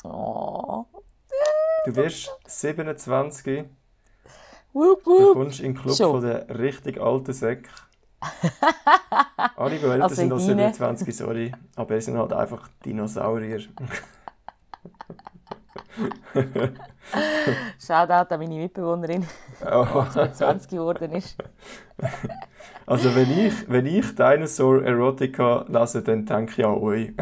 Oh. 0.04 0.86
Du 1.86 1.96
wirst 1.96 2.30
27, 2.46 3.66
Wup, 4.74 5.04
du 5.04 5.12
wup. 5.12 5.34
kommst 5.34 5.60
in 5.60 5.74
den 5.74 5.82
Club 5.82 5.96
Schon. 5.96 6.12
von 6.12 6.22
der 6.22 6.60
richtig 6.60 7.00
alten 7.00 7.34
Säcke. 7.34 7.70
Alle, 9.56 9.78
die 9.78 9.86
älter 9.86 10.04
Also 10.04 10.16
sind 10.16 10.30
deine? 10.30 10.74
27, 10.74 11.16
sorry, 11.16 11.52
aber 11.76 11.96
sie 11.96 12.02
sind 12.02 12.18
halt 12.18 12.34
einfach 12.34 12.68
Dinosaurier. 12.86 13.60
Shoutout 17.80 18.34
an 18.34 18.40
meine 18.40 18.56
Mitbewohnerin, 18.56 19.26
Oh. 19.66 20.06
die 20.16 20.32
20 20.34 20.70
geworden 20.70 21.12
ist. 21.14 21.36
Also 22.86 23.14
wenn 23.16 23.32
ich, 23.48 23.70
wenn 23.70 23.86
ich 23.86 24.16
Dinosaur 24.16 24.84
Erotica 24.84 25.66
lese, 25.68 26.02
dann 26.02 26.26
denke 26.26 26.54
ich 26.62 26.66
an 26.66 26.76
euch. 26.76 27.12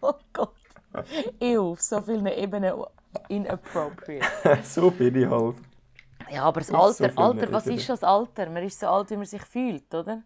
Oh 0.00 0.14
Gott. 0.32 0.52
Ich 1.38 1.58
auf 1.58 1.80
so 1.80 2.00
vielen 2.00 2.26
Ebenen 2.26 2.74
Inappropriate. 3.28 4.26
so 4.62 4.90
bin 4.90 5.14
ich 5.16 5.28
halt. 5.28 5.56
Ja, 6.30 6.44
aber 6.44 6.60
das 6.60 6.68
Ist 6.68 6.98
so 6.98 7.04
Alter, 7.04 7.18
Alter, 7.18 7.52
was 7.52 7.66
ist 7.66 7.88
das 7.88 8.02
Alter? 8.02 8.50
Man 8.50 8.64
ist 8.64 8.80
so 8.80 8.88
alt, 8.88 9.10
wie 9.10 9.16
man 9.16 9.26
sich 9.26 9.42
fühlt, 9.42 9.94
oder? 9.94 10.22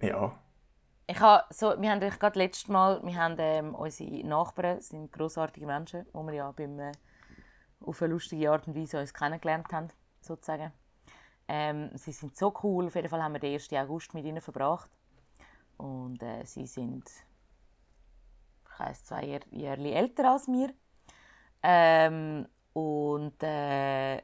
Ja. 0.00 0.38
Ich 1.06 1.20
habe 1.20 1.44
so, 1.50 1.80
wir 1.80 1.90
haben 1.90 2.00
gerade 2.00 2.38
letztes 2.38 2.68
Mal, 2.68 3.02
wir 3.02 3.16
haben 3.16 3.36
ähm, 3.38 3.74
unsere 3.74 4.26
Nachbarn, 4.26 4.80
sind 4.80 5.12
grossartige 5.12 5.66
Menschen, 5.66 6.06
die 6.06 6.18
wir 6.18 6.32
ja 6.32 6.50
beim, 6.52 6.78
äh, 6.78 6.92
auf 7.80 8.00
eine 8.02 8.12
lustige 8.12 8.50
Art 8.50 8.66
und 8.66 8.74
Weise 8.74 9.00
uns 9.00 9.12
kennengelernt 9.12 9.72
haben, 9.72 9.88
sozusagen. 10.20 10.72
Ähm, 11.46 11.90
sie 11.94 12.12
sind 12.12 12.36
so 12.36 12.54
cool, 12.62 12.86
auf 12.86 12.94
jeden 12.94 13.08
Fall 13.08 13.22
haben 13.22 13.34
wir 13.34 13.40
den 13.40 13.52
1. 13.52 13.72
August 13.74 14.14
mit 14.14 14.24
ihnen 14.24 14.40
verbracht. 14.40 14.90
Und 15.76 16.22
äh, 16.22 16.44
sie 16.44 16.66
sind, 16.66 17.04
ich 17.06 18.80
weiss, 18.80 19.04
zwei 19.04 19.24
Jahr, 19.24 19.40
Jahre 19.50 19.92
älter 19.92 20.32
als 20.32 20.46
wir. 20.48 20.72
Ähm, 21.62 22.46
und 22.72 23.42
äh, 23.42 24.22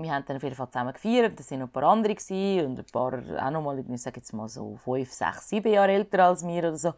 wir 0.00 0.12
haben 0.12 0.24
dann 0.26 0.36
auf 0.36 0.42
jeden 0.42 0.54
Fall 0.54 0.68
zusammen 0.70 0.92
gefeiert. 0.92 1.38
Das 1.38 1.50
waren 1.50 1.60
noch 1.60 1.66
ein 1.68 1.72
paar 1.72 1.82
andere 1.84 2.14
gewesen, 2.14 2.66
und 2.66 2.78
ein 2.78 2.86
paar 2.92 3.14
auch 3.14 3.50
noch 3.50 3.62
mal, 3.62 3.78
ich 3.78 4.02
sage 4.02 4.20
jetzt 4.20 4.32
mal 4.32 4.48
so 4.48 4.76
fünf, 4.76 5.12
sechs, 5.12 5.48
sieben 5.48 5.72
Jahre 5.72 5.92
älter 5.92 6.24
als 6.24 6.46
wir 6.46 6.60
oder 6.60 6.76
so. 6.76 6.94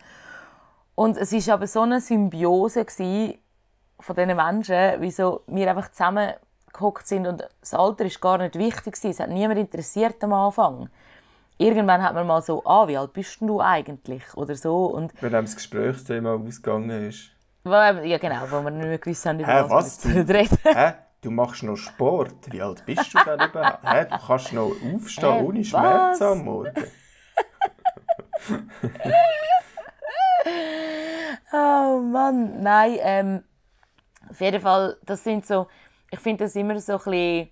Und 0.94 1.16
es 1.16 1.32
war 1.32 1.54
aber 1.54 1.66
so 1.66 1.80
eine 1.80 2.00
Symbiose 2.00 2.84
von 2.84 4.16
diesen 4.16 4.36
Menschen, 4.36 5.00
wie 5.00 5.10
so 5.10 5.42
wir 5.46 5.70
einfach 5.70 5.90
zusammen 5.92 6.34
gehockt 6.72 7.06
sind 7.06 7.26
und 7.26 7.42
das 7.60 7.74
Alter 7.74 8.04
ist 8.04 8.20
gar 8.20 8.38
nicht 8.38 8.56
wichtig 8.56 8.94
gewesen. 8.94 9.10
Es 9.10 9.20
hat 9.20 9.30
niemand 9.30 9.58
interessiert 9.58 10.22
am 10.22 10.32
Anfang. 10.34 10.88
Irgendwann 11.56 12.02
hat 12.02 12.14
man 12.14 12.26
mal 12.26 12.42
so, 12.42 12.62
ah, 12.64 12.86
wie 12.86 12.96
alt 12.96 13.12
bist 13.12 13.40
du 13.40 13.60
eigentlich? 13.60 14.22
Oder 14.34 14.54
so. 14.54 14.86
Und, 14.86 15.12
Wenn 15.20 15.34
einem 15.34 15.46
das 15.46 15.56
Gesprächsthema 15.56 16.34
ausgegangen 16.34 17.08
ist. 17.08 17.30
ja 17.64 18.18
genau, 18.18 18.42
wo 18.50 18.62
wir 18.62 18.70
nicht 18.70 18.86
mehr 18.86 18.98
gewusst 18.98 19.26
haben, 19.26 19.40
über 19.40 19.48
Hä, 19.48 19.64
was, 19.68 20.04
was? 20.04 20.14
wir 20.14 20.28
reden. 20.28 20.58
Hä? 20.64 20.92
Du 21.22 21.30
machst 21.30 21.62
noch 21.62 21.76
Sport? 21.76 22.50
Wie 22.50 22.62
alt 22.62 22.84
bist 22.86 23.12
du 23.12 23.18
denn 23.24 23.40
überhaupt? 23.48 23.82
Hä? 23.90 24.06
Du 24.06 24.16
kannst 24.26 24.52
noch 24.52 24.72
aufstehen 24.94 25.34
Hä, 25.34 25.42
ohne 25.42 25.64
Schmerzen 25.64 26.20
was? 26.24 26.32
am 26.32 26.44
Morgen. 26.44 26.74
Oh 31.52 32.00
Mann, 32.00 32.62
nein, 32.62 32.98
ähm, 33.00 33.44
auf 34.30 34.40
jeden 34.40 34.60
Fall, 34.60 34.96
das 35.04 35.24
sind 35.24 35.44
so, 35.44 35.66
ich 36.10 36.20
finde 36.20 36.44
das 36.44 36.54
immer 36.54 36.78
so 36.78 36.92
ein 36.92 36.98
bisschen 36.98 37.48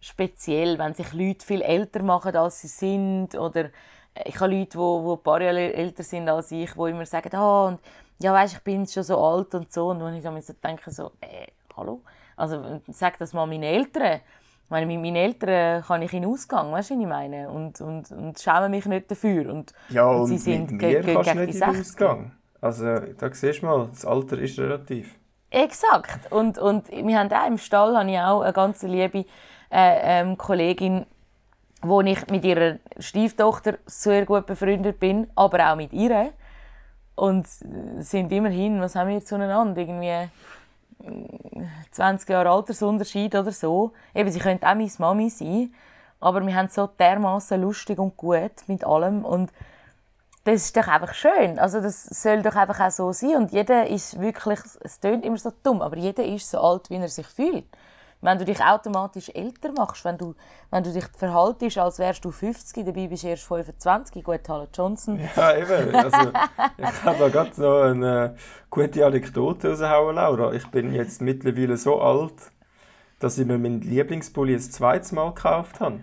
speziell, 0.00 0.78
wenn 0.78 0.92
sich 0.92 1.12
Leute 1.14 1.44
viel 1.44 1.62
älter 1.62 2.02
machen, 2.02 2.36
als 2.36 2.60
sie 2.60 2.68
sind, 2.68 3.34
oder 3.34 3.70
äh, 4.14 4.24
ich 4.26 4.38
habe 4.38 4.54
Leute, 4.54 4.76
die, 4.76 5.04
die 5.04 5.10
ein 5.12 5.22
paar 5.22 5.40
Jahre 5.40 5.72
älter 5.72 6.02
sind 6.02 6.28
als 6.28 6.52
ich, 6.52 6.72
die 6.72 6.90
immer 6.90 7.06
sagen, 7.06 7.34
ah, 7.34 7.68
und 7.68 7.80
ja, 8.18 8.34
weißt, 8.34 8.54
ich 8.54 8.60
bin 8.60 8.86
schon 8.86 9.02
so 9.02 9.18
alt 9.24 9.54
und 9.54 9.72
so, 9.72 9.88
und 9.88 10.04
wenn 10.04 10.14
ich 10.14 10.22
dann 10.22 10.40
so 10.42 10.52
denke, 10.52 10.90
so, 10.90 11.12
äh, 11.22 11.46
hallo, 11.74 12.02
also 12.36 12.80
sag 12.88 13.18
das 13.18 13.32
mal 13.32 13.46
meinen 13.46 13.62
Eltern. 13.62 14.20
Ich 14.64 14.70
meine, 14.70 14.86
mit 14.86 15.00
meinen 15.00 15.16
Eltern 15.16 15.82
kann 15.82 16.02
ich 16.02 16.12
in 16.12 16.22
den 16.22 16.30
Ausgang, 16.30 16.72
weißt 16.72 16.90
du, 16.90 16.94
was 16.94 17.00
ich 17.02 17.06
meine? 17.06 17.50
Und, 17.50 17.80
und, 17.80 18.10
und 18.10 18.40
schäme 18.40 18.68
mich 18.68 18.86
nicht 18.86 19.10
dafür. 19.10 19.52
Und, 19.52 19.72
Ja, 19.90 20.06
und 20.06 20.22
und, 20.22 20.26
sie 20.28 20.38
sind 20.38 20.72
mit 20.72 20.80
mir 20.80 21.02
kannst 21.02 21.30
du 21.30 21.34
gegen 21.34 21.46
nicht 21.46 21.54
in 21.54 21.60
den 21.60 21.74
60. 21.74 21.80
Ausgang. 21.80 22.32
Also, 22.60 22.98
da 23.18 23.30
siehst 23.32 23.62
du 23.62 23.66
mal, 23.66 23.88
das 23.90 24.06
Alter 24.06 24.38
ist 24.38 24.58
relativ. 24.58 25.14
Exakt. 25.50 26.32
Und, 26.32 26.58
und 26.58 26.90
wir 26.90 27.18
haben 27.18 27.30
auch 27.30 27.46
im 27.46 27.58
Stall 27.58 27.96
habe 27.96 28.10
ich 28.10 28.18
auch 28.18 28.40
eine 28.40 28.52
ganz 28.54 28.82
liebe 28.82 29.26
äh, 29.70 30.20
ähm, 30.20 30.38
Kollegin, 30.38 31.04
wo 31.82 32.00
ich 32.00 32.26
mit 32.30 32.44
ihrer 32.44 32.78
Stieftochter 32.98 33.78
sehr 33.84 34.24
gut 34.24 34.46
befreundet 34.46 34.98
bin, 34.98 35.28
aber 35.34 35.70
auch 35.70 35.76
mit 35.76 35.92
ihr. 35.92 36.32
Und 37.14 37.46
sind 37.46 38.32
immerhin, 38.32 38.80
was 38.80 38.94
haben 38.94 39.10
wir 39.10 39.22
zueinander? 39.22 39.78
Irgendwie 39.78 40.08
äh, 40.08 40.28
20 41.90 42.28
Jahre 42.28 42.50
Altersunterschied 42.50 43.34
oder 43.34 43.52
so. 43.52 43.92
Eben, 44.14 44.30
sie 44.30 44.40
könnte 44.40 44.66
auch 44.66 44.74
meine 44.74 44.90
Mami 44.98 45.30
sein. 45.30 45.74
Aber 46.20 46.44
wir 46.46 46.54
haben 46.54 46.68
so 46.68 46.86
dermaßen 46.86 47.60
lustig 47.60 47.98
und 47.98 48.16
gut 48.16 48.52
mit 48.68 48.84
allem. 48.84 49.24
Und 49.24 49.52
das 50.44 50.64
ist 50.64 50.76
doch 50.76 50.88
einfach 50.88 51.14
schön. 51.14 51.58
Also 51.58 51.80
das 51.80 52.04
soll 52.04 52.42
doch 52.42 52.54
einfach 52.54 52.80
auch 52.80 52.90
so 52.90 53.12
sein. 53.12 53.36
Und 53.36 53.52
jeder 53.52 53.86
ist 53.88 54.20
wirklich, 54.20 54.60
es 54.80 55.00
klingt 55.00 55.24
immer 55.24 55.36
so 55.36 55.52
dumm, 55.62 55.82
aber 55.82 55.96
jeder 55.96 56.24
ist 56.24 56.50
so 56.50 56.60
alt, 56.60 56.90
wie 56.90 56.96
er 56.96 57.08
sich 57.08 57.26
fühlt. 57.26 57.66
Wenn 58.24 58.38
du 58.38 58.44
dich 58.44 58.62
automatisch 58.62 59.30
älter 59.34 59.72
machst, 59.72 60.04
wenn 60.04 60.16
du, 60.16 60.36
wenn 60.70 60.84
du 60.84 60.92
dich 60.92 61.04
verhaltest, 61.18 61.76
als 61.76 61.98
wärst 61.98 62.24
du 62.24 62.30
50, 62.30 62.86
dabei 62.86 63.08
bist 63.08 63.24
du 63.24 63.26
erst 63.26 63.42
25, 63.42 64.22
gut, 64.22 64.48
hallo 64.48 64.68
Johnson. 64.72 65.18
Ja, 65.36 65.56
eben. 65.56 65.92
Also, 65.92 66.30
ich 66.78 67.04
habe 67.04 67.18
da 67.18 67.28
gerade 67.28 67.60
noch 67.60 67.82
eine 67.82 68.36
gute 68.70 69.04
Anekdote 69.04 69.70
raushauen, 69.70 70.14
Laura. 70.14 70.52
Ich 70.52 70.64
bin 70.68 70.94
jetzt 70.94 71.20
mittlerweile 71.20 71.76
so 71.76 72.00
alt, 72.00 72.52
dass 73.18 73.38
ich 73.38 73.46
mir 73.46 73.58
meinen 73.58 73.80
Lieblingspulli 73.80 74.54
ein 74.54 74.60
zweites 74.60 75.10
Mal 75.10 75.34
gekauft 75.34 75.80
habe. 75.80 75.98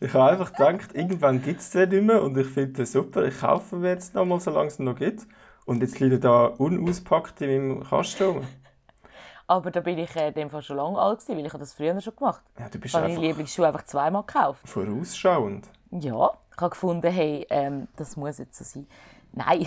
Ich 0.00 0.14
habe 0.14 0.30
einfach 0.30 0.52
gedacht, 0.52 0.94
irgendwann 0.94 1.42
gibt 1.42 1.60
es 1.60 1.70
den 1.70 1.90
nicht 1.90 2.04
mehr 2.04 2.22
und 2.22 2.38
ich 2.38 2.46
finde 2.46 2.72
den 2.72 2.86
super. 2.86 3.24
Ich 3.24 3.38
kaufe 3.40 3.76
ihn 3.76 3.84
jetzt 3.84 4.14
nochmal, 4.14 4.40
solange 4.40 4.68
es 4.68 4.78
ihn 4.78 4.86
noch 4.86 4.96
gibt. 4.96 5.26
Und 5.64 5.80
jetzt 5.82 6.00
liegt 6.00 6.12
er 6.12 6.18
da 6.18 6.44
unauspackt 6.46 7.40
in 7.40 7.50
meinem 7.50 7.84
Kasten. 7.84 8.46
Aber 9.46 9.70
da 9.70 9.80
bin 9.80 9.98
ich 9.98 10.14
äh, 10.16 10.28
in 10.28 10.34
dem 10.34 10.50
Fall 10.50 10.62
schon 10.62 10.76
lange 10.76 10.98
alt 10.98 11.20
gewesen, 11.20 11.36
weil 11.38 11.46
ich 11.46 11.52
habe 11.52 11.60
das 11.60 11.74
früher 11.74 12.00
schon 12.00 12.16
gemacht 12.16 12.42
Ja, 12.58 12.68
du 12.68 12.78
bist 12.78 12.94
Ich 12.94 13.00
habe 13.00 13.12
meine 13.12 13.20
Lieblingsschuhe 13.20 13.66
einfach 13.66 13.84
zweimal 13.84 14.22
gekauft. 14.22 14.66
vorausschauend. 14.66 15.68
Ja, 15.90 16.30
ich 16.50 16.56
habe 16.56 16.70
gefunden, 16.70 17.10
hey, 17.10 17.46
ähm, 17.50 17.88
das 17.96 18.16
muss 18.16 18.38
jetzt 18.38 18.56
so 18.56 18.64
sein. 18.64 18.86
Nein, 19.32 19.66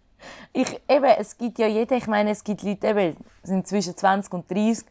ich, 0.52 0.80
eben, 0.88 1.04
es 1.04 1.36
gibt 1.36 1.58
ja 1.58 1.66
jeder, 1.66 1.96
ich 1.96 2.06
meine, 2.06 2.30
es 2.30 2.44
gibt 2.44 2.62
Leute, 2.62 2.88
eben, 2.88 3.16
sind 3.42 3.66
zwischen 3.66 3.96
20 3.96 4.32
und 4.32 4.50
30 4.50 4.86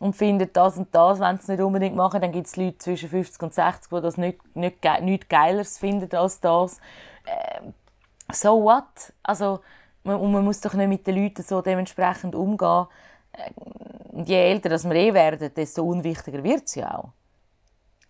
und 0.00 0.16
finden 0.16 0.48
das 0.52 0.78
und 0.78 0.94
das, 0.94 1.20
wenn 1.20 1.36
sie 1.36 1.42
es 1.42 1.48
nicht 1.48 1.60
unbedingt 1.60 1.94
machen. 1.94 2.20
Dann 2.20 2.32
gibt 2.32 2.46
es 2.46 2.56
Leute 2.56 2.78
zwischen 2.78 3.08
50 3.08 3.42
und 3.42 3.54
60, 3.54 3.90
die 3.90 4.00
das 4.00 4.16
nicht, 4.16 4.56
nicht, 4.56 4.78
nichts 5.02 5.28
Geileres 5.28 5.78
finden 5.78 6.14
als 6.16 6.40
das. 6.40 6.80
Ähm, 7.26 7.74
so 8.32 8.62
what? 8.62 9.12
Also, 9.22 9.60
und 10.04 10.32
man 10.32 10.44
muss 10.44 10.60
doch 10.60 10.74
nicht 10.74 10.88
mit 10.88 11.06
den 11.06 11.22
Leuten 11.22 11.42
so 11.42 11.60
dementsprechend 11.62 12.34
umgehen. 12.34 12.86
Ähm, 13.34 13.54
Und 14.12 14.28
je 14.28 14.36
älter 14.36 14.68
das 14.68 14.84
wir 14.84 14.94
eh 14.94 15.14
werden, 15.14 15.52
desto 15.54 15.82
unwichtiger 15.82 16.44
wird 16.44 16.64
es 16.66 16.74
ja 16.74 16.98
auch. 16.98 17.10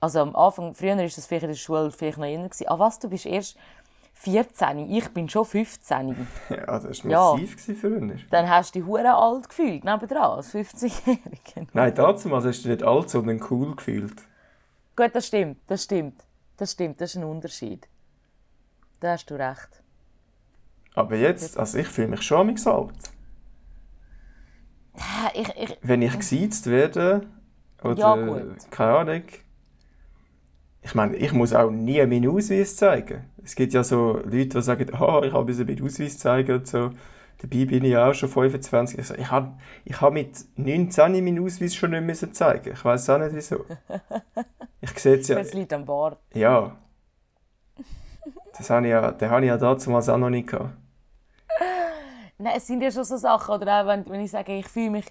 Also 0.01 0.21
am 0.21 0.35
Anfang, 0.35 0.75
früher 0.75 0.97
war 0.97 1.05
das 1.05 1.27
vielleicht 1.27 1.45
in 1.45 1.51
der 1.51 1.57
Schule 1.57 1.93
vielleicht 1.93 2.19
noch 2.19 2.27
gewesen. 2.27 2.67
Ah 2.69 2.79
was, 2.79 2.99
du 2.99 3.09
bist 3.09 3.25
erst 3.25 3.57
14, 4.15 4.91
ich 4.91 5.09
bin 5.11 5.29
schon 5.29 5.45
15. 5.45 6.27
Ja, 6.51 6.79
das 6.79 7.05
war 7.05 7.33
massiv 7.35 7.69
ja. 7.69 7.75
früher. 7.75 8.17
Dann 8.31 8.51
hast 8.51 8.75
du 8.75 8.81
dich 8.81 8.89
hure 8.89 9.15
alt 9.15 9.49
gefühlt, 9.49 9.85
nebendran, 9.85 10.39
als 10.39 10.53
50-Jähriger. 10.53 11.69
Nein, 11.73 11.95
dazu 11.95 12.31
hast 12.31 12.65
du 12.65 12.69
nicht 12.69 12.83
alt, 12.83 13.11
sondern 13.11 13.41
cool 13.51 13.77
gefühlt. 13.77 14.23
Gut, 14.97 15.11
das 15.15 15.29
stimmt, 15.29 15.59
das 15.69 15.85
stimmt. 15.85 16.25
Das 16.57 16.73
stimmt, 16.73 17.01
das 17.01 17.11
ist 17.11 17.17
ein 17.17 17.25
Unterschied. 17.25 17.89
Da 19.01 19.13
hast 19.13 19.27
du 19.27 19.35
recht. 19.35 19.82
Aber 20.95 21.17
jetzt, 21.17 21.59
also 21.59 21.79
ich 21.79 21.89
fühle 21.89 22.09
mich 22.09 22.23
schon 22.23 22.51
am 22.51 22.73
alt. 22.73 23.13
Ich, 25.35 25.49
ich, 25.49 25.79
Wenn 25.83 26.03
ich 26.03 26.17
gesiezt 26.19 26.67
werde, 26.67 27.23
oder 27.83 27.99
Ja, 27.99 28.15
gut. 28.17 28.71
keine 28.71 28.93
Ahnung. 28.93 29.23
Ich 30.83 30.95
meine, 30.95 31.17
ich 31.17 31.33
muss 31.33 31.53
auch 31.53 31.71
nie 31.71 32.05
meinen 32.07 32.29
Ausweis 32.29 32.77
zeigen. 32.77 33.25
Es 33.43 33.55
gibt 33.55 33.73
ja 33.73 33.85
so 33.85 34.15
Leute, 34.25 34.49
die 34.49 34.63
sagen, 34.63 34.91
oh, 35.01 35.23
ich 35.25 35.33
habe 35.33 35.53
meinen 35.53 35.85
Ausweis 35.85 36.19
zeigen 36.19 36.57
und 36.57 36.67
so. 36.67 36.91
Dabei 37.39 37.65
bin 37.65 37.85
ich 37.85 37.97
auch 37.97 38.15
schon 38.15 38.29
25. 38.29 38.99
Also 38.99 39.15
ich 39.15 39.31
habe 39.31 39.53
ich 39.85 40.01
habe 40.01 40.15
mit 40.15 40.37
19 40.57 41.13
meinen 41.13 41.45
Ausweis 41.45 41.75
schon 41.75 41.91
nicht 41.93 42.05
müssen 42.05 42.33
zeigen. 42.33 42.73
Ich 42.73 42.85
weiß 42.85 43.11
auch 43.11 43.19
nicht 43.19 43.35
wieso. 43.35 43.65
Ich 44.85 44.99
sehe 44.99 45.19
es 45.19 45.29
ja. 45.29 45.39
es 45.39 45.55
liegt 45.55 45.73
am 45.73 45.85
Bart. 45.85 46.19
Ja. 46.35 46.77
Das 48.59 48.69
habe 48.69 48.87
ich 48.87 48.91
ja, 48.91 49.13
den 49.13 49.31
habe 49.31 49.43
ich 49.43 49.49
ja 49.49 49.57
damals 49.57 50.09
auch 50.09 50.19
noch 50.19 50.29
nicht 50.29 50.49
gehabt. 50.49 50.75
Nein, 52.43 52.55
es 52.57 52.67
sind 52.67 52.83
ja 52.83 52.91
schon 52.91 53.05
so 53.05 53.17
Sachen, 53.17 53.55
oder 53.55 53.83
auch 53.83 53.87
wenn, 53.87 54.09
wenn 54.09 54.21
ich 54.21 54.33
sage, 54.33 54.53
ich 54.57 54.67
fühle 54.67 54.91
mich, 54.91 55.07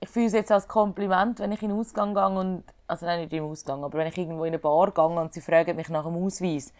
ich 0.00 0.08
fühle 0.08 0.26
es 0.26 0.32
jetzt 0.32 0.52
als 0.52 0.68
Kompliment, 0.68 1.40
wenn 1.40 1.50
ich 1.50 1.60
in 1.60 1.70
den 1.70 1.78
Ausgang 1.78 2.14
gehe 2.14 2.28
und, 2.28 2.62
also 2.86 3.04
nein, 3.04 3.22
nicht 3.22 3.32
im 3.32 3.46
Ausgang, 3.46 3.82
aber 3.82 3.98
wenn 3.98 4.06
ich 4.06 4.16
irgendwo 4.16 4.44
in 4.44 4.50
eine 4.50 4.60
Bar 4.60 4.92
gehe 4.92 5.04
und 5.04 5.32
sie 5.32 5.40
fragen 5.40 5.74
mich 5.74 5.88
nach 5.88 6.04
dem 6.04 6.14
Ausweis, 6.24 6.72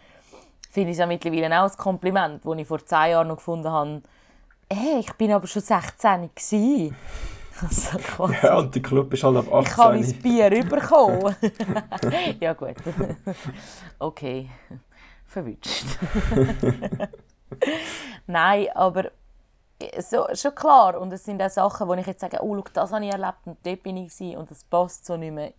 finde 0.70 0.90
ich 0.90 0.94
es 0.94 0.98
ja 0.98 1.06
mittlerweile 1.06 1.60
auch 1.60 1.68
ein 1.68 1.76
Kompliment, 1.76 2.44
wo 2.44 2.54
ich 2.54 2.68
vor 2.68 2.78
zehn 2.84 3.10
Jahren 3.10 3.26
noch 3.26 3.38
gefunden 3.38 3.72
habe, 3.72 4.02
hey, 4.72 5.00
ich 5.00 5.12
bin 5.14 5.32
aber 5.32 5.48
schon 5.48 5.62
16 5.62 6.30
gsi. 6.34 6.92
Also. 7.60 7.98
Ja, 8.40 8.58
und 8.58 8.72
der 8.72 8.82
Club 8.82 9.12
ist 9.12 9.24
halt 9.24 9.36
ab 9.36 9.52
18. 9.52 9.62
Ich 9.64 9.76
habe 9.78 9.98
mein 9.98 10.22
Bier 10.22 10.64
bekommen. 10.68 11.34
ja 12.40 12.52
gut. 12.52 12.76
Okay. 13.98 14.48
Verwünscht. 15.26 15.84
Nein, 18.28 18.68
aber 18.76 19.10
so, 20.00 20.26
schon 20.34 20.54
klar. 20.54 21.00
Und 21.00 21.12
es 21.12 21.24
sind 21.24 21.42
auch 21.42 21.50
Sachen, 21.50 21.88
wo 21.88 21.94
ich 21.94 22.06
jetzt 22.06 22.20
sage, 22.20 22.38
oh, 22.42 22.56
schau, 22.56 22.64
das 22.72 22.92
habe 22.92 23.04
ich 23.04 23.12
erlebt 23.12 23.46
und 23.46 23.58
dort 23.64 23.82
bin 23.82 23.96
ich 23.96 24.12
gewesen, 24.14 24.36
und 24.38 24.50
das 24.50 24.64
passt 24.64 25.06
so 25.06 25.16
nicht 25.16 25.32
mehr 25.32 25.52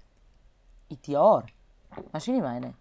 in 0.89 1.01
die 1.01 1.11
Jahre. 1.11 1.45
Weißt 2.11 2.27
du, 2.27 2.31
was 2.31 2.37
ich 2.37 2.41
meine? 2.41 2.73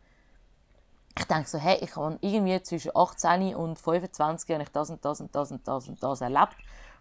ich 1.18 1.24
denke 1.24 1.48
so, 1.48 1.58
hey, 1.58 1.78
ich 1.80 1.96
habe 1.96 2.18
irgendwie 2.20 2.62
zwischen 2.62 2.92
18 2.94 3.54
und 3.54 3.78
25 3.78 4.54
habe 4.54 4.64
das 4.72 4.90
und 4.90 5.04
das 5.04 5.20
und 5.20 5.34
das 5.34 5.50
und 5.50 5.66
das 5.66 5.88
und 5.88 6.02
das 6.02 6.20
erlebt. 6.20 6.56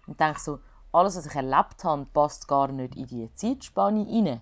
Und 0.07 0.19
denke 0.19 0.39
so, 0.39 0.59
alles, 0.91 1.17
was 1.17 1.27
ich 1.27 1.35
erlebt 1.35 1.83
habe, 1.83 2.05
passt 2.13 2.47
gar 2.47 2.69
nicht 2.69 2.95
in 2.95 3.05
diese 3.05 3.33
Zeitspanne 3.35 4.05
rein. 4.07 4.41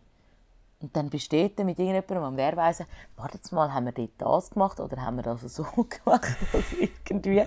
Und 0.79 0.95
dann 0.95 1.09
besteht 1.09 1.57
er 1.57 1.65
mit 1.65 1.79
irgendjemandem 1.79 2.23
am 2.23 2.37
Wehrweisen, 2.37 2.85
warte 3.17 3.39
mal, 3.53 3.73
haben 3.73 3.85
wir 3.85 3.91
dort 3.91 4.11
das 4.17 4.49
gemacht 4.51 4.79
oder 4.79 5.01
haben 5.01 5.17
wir 5.17 5.23
das 5.23 5.41
so 5.41 5.63
gemacht? 5.73 6.35
Irgendwie. 6.79 7.45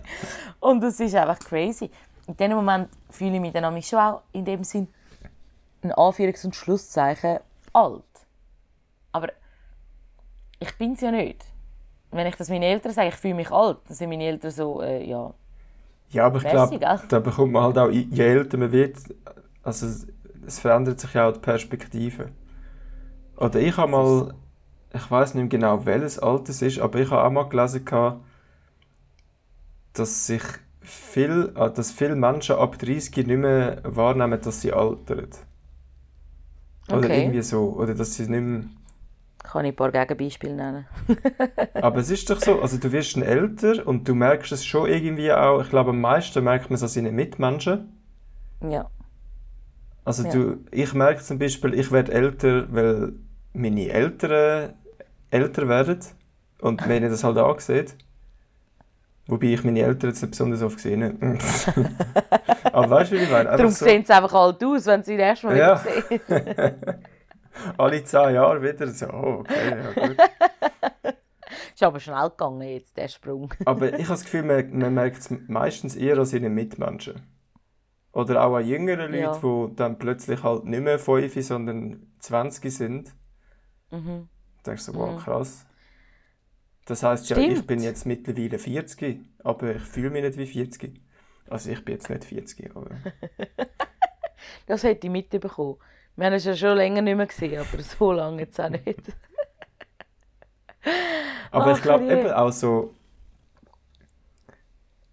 Und 0.61 0.81
das 0.81 1.01
ist 1.01 1.15
einfach 1.15 1.39
crazy. 1.39 1.91
In 2.29 2.37
dem 2.37 2.53
Moment 2.53 2.91
fühle 3.11 3.35
ich 3.35 3.41
mich 3.41 3.53
dann 3.53 3.83
schon 3.83 3.99
auch 3.99 4.23
in 4.33 4.45
dem 4.45 4.63
Sinn 4.63 4.87
ein 5.83 5.93
Anführungs- 5.93 6.45
und 6.45 6.55
Schlusszeichen 6.55 7.39
alt. 7.73 8.05
Aber 9.13 9.29
ich 10.61 10.77
bin 10.77 10.93
es 10.93 11.01
ja 11.01 11.11
nicht. 11.11 11.45
Wenn 12.11 12.27
ich 12.27 12.37
das 12.37 12.51
meinen 12.51 12.65
Eltern 12.65 12.93
sage, 12.93 13.09
ich 13.09 13.15
fühle 13.15 13.35
mich 13.35 13.51
alt, 13.51 13.79
dann 13.87 13.97
sind 13.97 14.11
meine 14.11 14.25
Eltern 14.25 14.51
so, 14.51 14.83
äh, 14.83 15.05
ja. 15.05 15.33
Ja, 16.11 16.27
aber 16.27 16.39
ich 16.39 16.49
glaube, 16.49 16.79
da 17.09 17.19
bekommt 17.19 17.53
man 17.53 17.65
halt 17.65 17.79
auch, 17.79 17.91
je 17.91 18.25
älter 18.25 18.59
man 18.59 18.73
wird, 18.73 18.97
also 19.63 19.87
es 20.47 20.59
verändert 20.59 21.01
sich 21.01 21.13
ja 21.15 21.29
auch 21.29 21.33
die 21.33 21.41
Perspektive. 21.41 22.31
Oder 23.37 23.61
ich 23.61 23.77
habe 23.77 23.91
mal, 23.91 24.35
ich 24.93 25.11
weiß 25.11 25.35
nicht 25.35 25.51
genau, 25.51 25.85
welches 25.85 26.19
Alter 26.19 26.51
es 26.51 26.61
ist, 26.61 26.79
aber 26.79 26.99
ich 26.99 27.11
habe 27.11 27.25
auch 27.25 27.31
mal 27.31 27.49
gelesen, 27.49 27.85
dass 29.93 30.27
sich 30.27 30.43
viel, 30.89 31.53
äh, 31.55 31.71
dass 31.71 31.93
viele 31.93 32.17
Menschen 32.17 32.57
ab 32.57 32.79
30 32.79 33.27
nicht 33.27 33.29
mehr 33.29 33.81
wahrnehmen, 33.85 34.41
dass 34.41 34.61
sie 34.61 34.73
altern. 34.73 35.29
Oder 36.89 36.99
okay. 36.99 37.23
irgendwie 37.23 37.43
so. 37.43 37.75
Oder 37.77 37.95
dass 37.95 38.15
sie 38.15 38.29
nicht 38.29 38.41
mehr 38.41 38.65
kann 39.43 39.65
ich 39.65 39.73
ein 39.73 39.77
paar 39.77 39.93
Gegenbeispiele 39.93 40.55
nennen. 40.55 40.87
Aber 41.75 41.99
es 42.01 42.11
ist 42.11 42.29
doch 42.29 42.41
so, 42.41 42.61
also 42.61 42.77
du 42.77 42.93
wirst 42.93 43.17
ein 43.17 43.23
älter 43.23 43.87
und 43.87 44.07
du 44.07 44.15
merkst 44.15 44.53
es 44.53 44.65
schon 44.65 44.89
irgendwie 44.89 45.33
auch, 45.33 45.63
ich 45.63 45.71
glaube 45.71 45.91
am 45.91 46.01
meisten 46.01 46.45
merkt 46.45 46.69
man 46.69 46.75
es 46.75 46.83
an 46.83 46.89
seinen 46.89 47.15
Mitmenschen. 47.15 47.93
Ja. 48.69 48.91
Also 50.05 50.25
ja. 50.25 50.33
du, 50.33 50.59
ich 50.71 50.93
merke 50.95 51.23
zum 51.23 51.39
Beispiel, 51.39 51.75
ich 51.75 51.91
werde 51.93 52.13
älter, 52.13 52.67
weil 52.73 53.13
meine 53.53 53.89
Eltern 53.89 54.75
älter 55.31 55.69
werden 55.69 56.01
und 56.61 56.87
mir 56.89 57.01
das 57.01 57.25
halt 57.25 57.39
angesehen. 57.39 57.87
Wobei 59.29 59.49
ich 59.49 59.63
meine 59.63 59.81
Eltern 59.81 60.11
jetzt 60.11 60.23
nicht 60.23 60.31
besonders 60.31 60.63
oft 60.63 60.77
gesehen 60.77 61.05
habe. 61.05 61.39
Aber 62.73 62.91
weißt 62.91 63.13
du, 63.13 63.17
wie 63.17 63.25
ich 63.25 63.31
meine? 63.31 63.51
Darum 63.51 63.69
so. 63.69 63.85
sehen 63.85 64.03
sie 64.03 64.13
einfach 64.13 64.33
alt 64.33 64.65
aus, 64.65 64.87
wenn 64.87 65.03
sie 65.03 65.19
das 65.19 65.27
erste 65.27 65.47
Mal 65.49 65.57
ja. 65.59 65.77
sehen. 65.77 66.21
Alle 67.77 68.05
zehn 68.05 68.35
Jahre 68.35 68.63
wieder 68.63 68.87
so, 68.87 69.07
oh, 69.07 69.41
okay, 69.41 69.69
ja 69.69 70.07
gut. 70.07 70.17
ist 71.75 71.83
aber 71.83 72.01
schnell 72.01 72.31
gegangen 72.31 72.63
jetzt, 72.63 72.97
der 72.97 73.09
Sprung. 73.09 73.53
aber 73.65 73.89
ich 73.89 74.05
habe 74.05 74.15
das 74.15 74.25
Gefühl, 74.25 74.45
man, 74.45 74.79
man 74.79 74.95
merkt 74.95 75.19
es 75.19 75.31
meistens 75.49 75.95
eher 75.97 76.19
an 76.19 76.25
seinen 76.25 76.55
Mitmenschen. 76.55 77.21
Oder 78.13 78.45
auch 78.45 78.57
an 78.57 78.67
jüngeren 78.67 79.13
ja. 79.13 79.33
Leuten, 79.33 79.71
die 79.71 79.77
dann 79.77 79.99
plötzlich 79.99 80.43
halt 80.43 80.65
nicht 80.65 80.83
mehr 80.83 80.99
5, 80.99 81.45
sondern 81.45 82.07
20 82.21 82.75
sind. 82.75 83.15
Mhm. 83.91 84.29
Da 84.63 84.71
denkst 84.71 84.87
du, 84.87 84.95
wow, 84.95 85.13
mhm. 85.13 85.19
krass. 85.19 85.67
Das 86.89 87.03
heisst 87.03 87.29
ja, 87.29 87.37
ich 87.37 87.67
bin 87.67 87.83
jetzt 87.83 88.07
mittlerweile 88.07 88.59
40, 88.59 89.21
aber 89.45 89.77
ich 89.77 89.83
fühle 89.83 90.09
mich 90.09 90.23
nicht 90.23 90.39
wie 90.39 90.47
40. 90.47 90.99
Also 91.51 91.71
ich 91.71 91.85
bin 91.85 91.97
jetzt 91.97 92.09
nicht 92.09 92.25
40, 92.25 92.75
aber... 92.75 92.89
das 94.67 94.85
hätte 94.85 95.07
ich 95.07 95.13
mitbekommen. 95.13 95.77
Wir 96.17 96.27
haben 96.27 96.33
es 96.33 96.47
ja 96.47 96.57
schon 96.57 96.79
länger 96.79 97.03
nicht 97.03 97.17
mehr 97.17 97.27
gesehen, 97.27 97.61
aber 97.61 97.83
so 97.83 98.13
lange 98.13 98.41
jetzt 98.41 98.59
auch 98.59 98.71
nicht. 98.71 98.87
aber 101.51 101.67
Ach, 101.67 101.77
ich 101.77 101.83
glaube 101.83 102.11
eben 102.11 102.31
auch 102.31 102.53
so... 102.53 102.95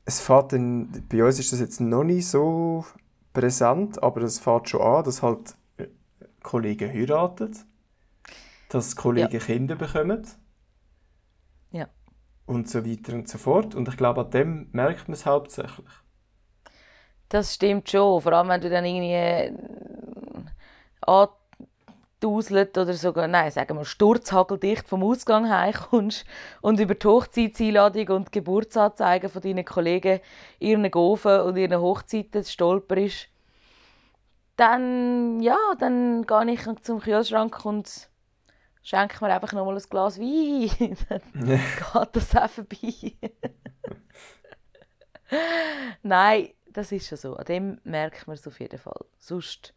Es 0.06 0.22
fährt 0.22 0.54
dann, 0.54 1.06
bei 1.10 1.26
uns 1.26 1.40
ist 1.40 1.52
das 1.52 1.60
jetzt 1.60 1.82
noch 1.82 2.06
nicht 2.06 2.26
so 2.26 2.86
präsent, 3.34 4.02
aber 4.02 4.22
es 4.22 4.40
fährt 4.40 4.70
schon 4.70 4.80
an, 4.80 5.04
dass 5.04 5.22
halt 5.22 5.56
Kollegen 6.42 6.90
heiraten, 6.90 7.54
dass 8.70 8.96
Kollegen 8.96 9.34
ja. 9.34 9.40
Kinder 9.40 9.76
bekommen. 9.76 10.26
Und 12.46 12.70
so 12.70 12.86
weiter 12.86 13.14
und 13.14 13.28
so 13.28 13.38
fort. 13.38 13.76
Und 13.76 13.88
ich 13.88 13.98
glaube, 13.98 14.22
an 14.22 14.30
dem 14.32 14.70
merkt 14.72 15.08
man 15.08 15.14
es 15.14 15.26
hauptsächlich. 15.26 15.90
Das 17.30 17.56
stimmt 17.56 17.90
schon. 17.90 18.22
Vor 18.22 18.34
allem, 18.34 18.50
wenn 18.50 18.62
du 18.62 18.70
dann 18.70 18.86
irgendwie 18.86 19.14
äh, 19.14 19.52
anduselt 22.22 22.78
oder 22.78 22.94
sogar, 22.94 23.28
nein, 23.28 23.52
sagen 23.52 23.78
wir, 23.78 23.86
sturzhageldicht 23.86 24.88
vom 24.88 25.04
Ausgang 25.04 25.50
heimkommst 25.50 26.26
und 26.62 26.80
über 26.80 26.96
die 26.96 27.08
Hochzeitseinladung 27.08 28.08
und 28.10 28.28
die 28.28 28.40
Geburtsanzeigen 28.40 29.30
von 29.30 29.42
deinen 29.42 29.66
Kollegen 29.66 30.20
ihren 30.60 30.90
Gofen 30.92 31.42
und 31.42 31.58
ihren 31.58 31.82
Hochzeiten 31.82 32.44
stolperst, 32.44 33.28
dann, 34.56 35.42
ja, 35.42 35.58
dann 35.80 36.26
gehe 36.26 36.52
ich 36.54 36.82
zum 36.82 37.00
Kühlschrank 37.00 37.66
und 37.66 38.10
schenk 38.86 39.19
mir 39.19 39.34
einfach 39.34 39.52
noch 39.52 39.65
mal 39.65 39.76
ein 39.76 39.84
Glas 39.89 40.19
Wein. 40.19 40.95
Dann 41.10 41.21
geht 41.43 42.15
das 42.15 42.36
auch 42.36 42.50
vorbei. 42.50 43.13
Nein, 46.04 46.50
das 46.67 46.91
ist 46.91 47.08
schon 47.08 47.17
so. 47.17 47.36
An 47.36 47.45
dem 47.45 47.82
merkt 47.84 48.28
man 48.28 48.36
es 48.36 48.48
auf 48.48 48.60
jeden 48.60 48.80
Fall. 48.80 49.06
Sonst 49.17 49.74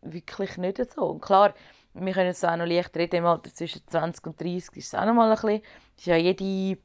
wirklich 0.00 0.56
nicht 0.56 0.78
so. 0.92 1.10
Und 1.10 1.20
klar, 1.20 1.54
wir 1.92 2.12
können 2.14 2.30
es 2.30 2.42
auch 2.42 2.56
noch 2.56 2.64
leicht 2.64 2.96
reden, 2.96 3.16
im 3.16 3.26
Alter 3.26 3.52
zwischen 3.52 3.86
20 3.86 4.26
und 4.26 4.40
30 4.40 4.76
ist 4.76 4.86
es 4.86 4.94
auch 4.94 5.04
noch 5.04 5.12
mal 5.12 5.28
ein 5.28 5.34
bisschen, 5.34 5.62
ist 5.96 6.06
ja 6.06 6.16
jede 6.16 6.80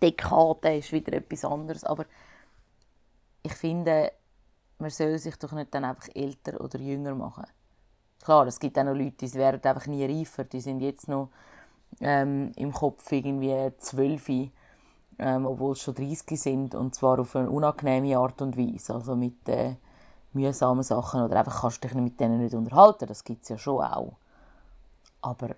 Dekade 0.00 0.78
ist 0.78 0.92
wieder 0.92 1.12
etwas 1.12 1.44
anderes, 1.44 1.84
aber 1.84 2.06
ich 3.42 3.52
finde, 3.52 4.12
man 4.78 4.88
soll 4.88 5.18
sich 5.18 5.36
doch 5.36 5.52
nicht 5.52 5.74
dann 5.74 5.84
einfach 5.84 6.08
älter 6.14 6.58
oder 6.62 6.78
jünger 6.78 7.14
machen. 7.14 7.44
Klar, 8.24 8.46
es 8.46 8.58
gibt 8.58 8.78
auch 8.78 8.84
noch 8.84 8.94
Leute, 8.94 9.26
die 9.26 9.34
werden 9.34 9.60
einfach 9.62 9.86
nie 9.86 10.04
reifer. 10.04 10.44
Die 10.44 10.60
sind 10.60 10.80
jetzt 10.80 11.08
noch 11.08 11.28
ähm, 12.00 12.52
im 12.56 12.72
Kopf 12.72 13.12
irgendwie 13.12 13.70
zwölf, 13.78 14.28
ähm, 14.30 15.46
obwohl 15.46 15.74
sie 15.74 15.82
schon 15.82 15.94
30 15.94 16.40
sind. 16.40 16.74
Und 16.74 16.94
zwar 16.94 17.18
auf 17.18 17.36
eine 17.36 17.50
unangenehme 17.50 18.16
Art 18.16 18.40
und 18.40 18.56
Weise. 18.56 18.94
Also 18.94 19.14
mit 19.14 19.46
äh, 19.48 19.74
mühsamen 20.32 20.82
Sachen. 20.82 21.20
Oder 21.22 21.40
einfach 21.40 21.60
kannst 21.60 21.84
du 21.84 21.88
dich 21.88 21.96
mit 21.96 22.18
denen 22.18 22.42
nicht 22.42 22.54
unterhalten. 22.54 23.06
Das 23.06 23.24
gibt 23.24 23.42
es 23.42 23.50
ja 23.50 23.58
schon 23.58 23.84
auch. 23.84 24.14
Aber 25.20 25.50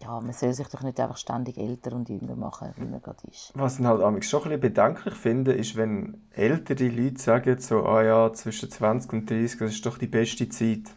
ja, 0.00 0.18
man 0.18 0.32
soll 0.32 0.54
sich 0.54 0.68
doch 0.68 0.82
nicht 0.82 0.98
einfach 0.98 1.18
ständig 1.18 1.58
älter 1.58 1.92
und 1.94 2.08
jünger 2.08 2.34
machen, 2.34 2.72
wie 2.76 2.84
man 2.86 3.02
gerade 3.02 3.26
ist. 3.30 3.52
Was 3.54 3.78
ich 3.78 3.84
halt 3.84 4.00
schon 4.00 4.14
ein 4.14 4.20
bisschen 4.20 4.60
bedenklich 4.60 5.14
finde, 5.14 5.52
ist, 5.52 5.76
wenn 5.76 6.22
ältere 6.30 6.88
Leute 6.88 7.20
sagen, 7.20 7.58
so, 7.58 7.84
ah 7.84 8.02
ja, 8.02 8.32
zwischen 8.32 8.70
20 8.70 9.12
und 9.12 9.30
30, 9.30 9.58
das 9.58 9.72
ist 9.72 9.84
doch 9.84 9.98
die 9.98 10.06
beste 10.06 10.48
Zeit. 10.48 10.94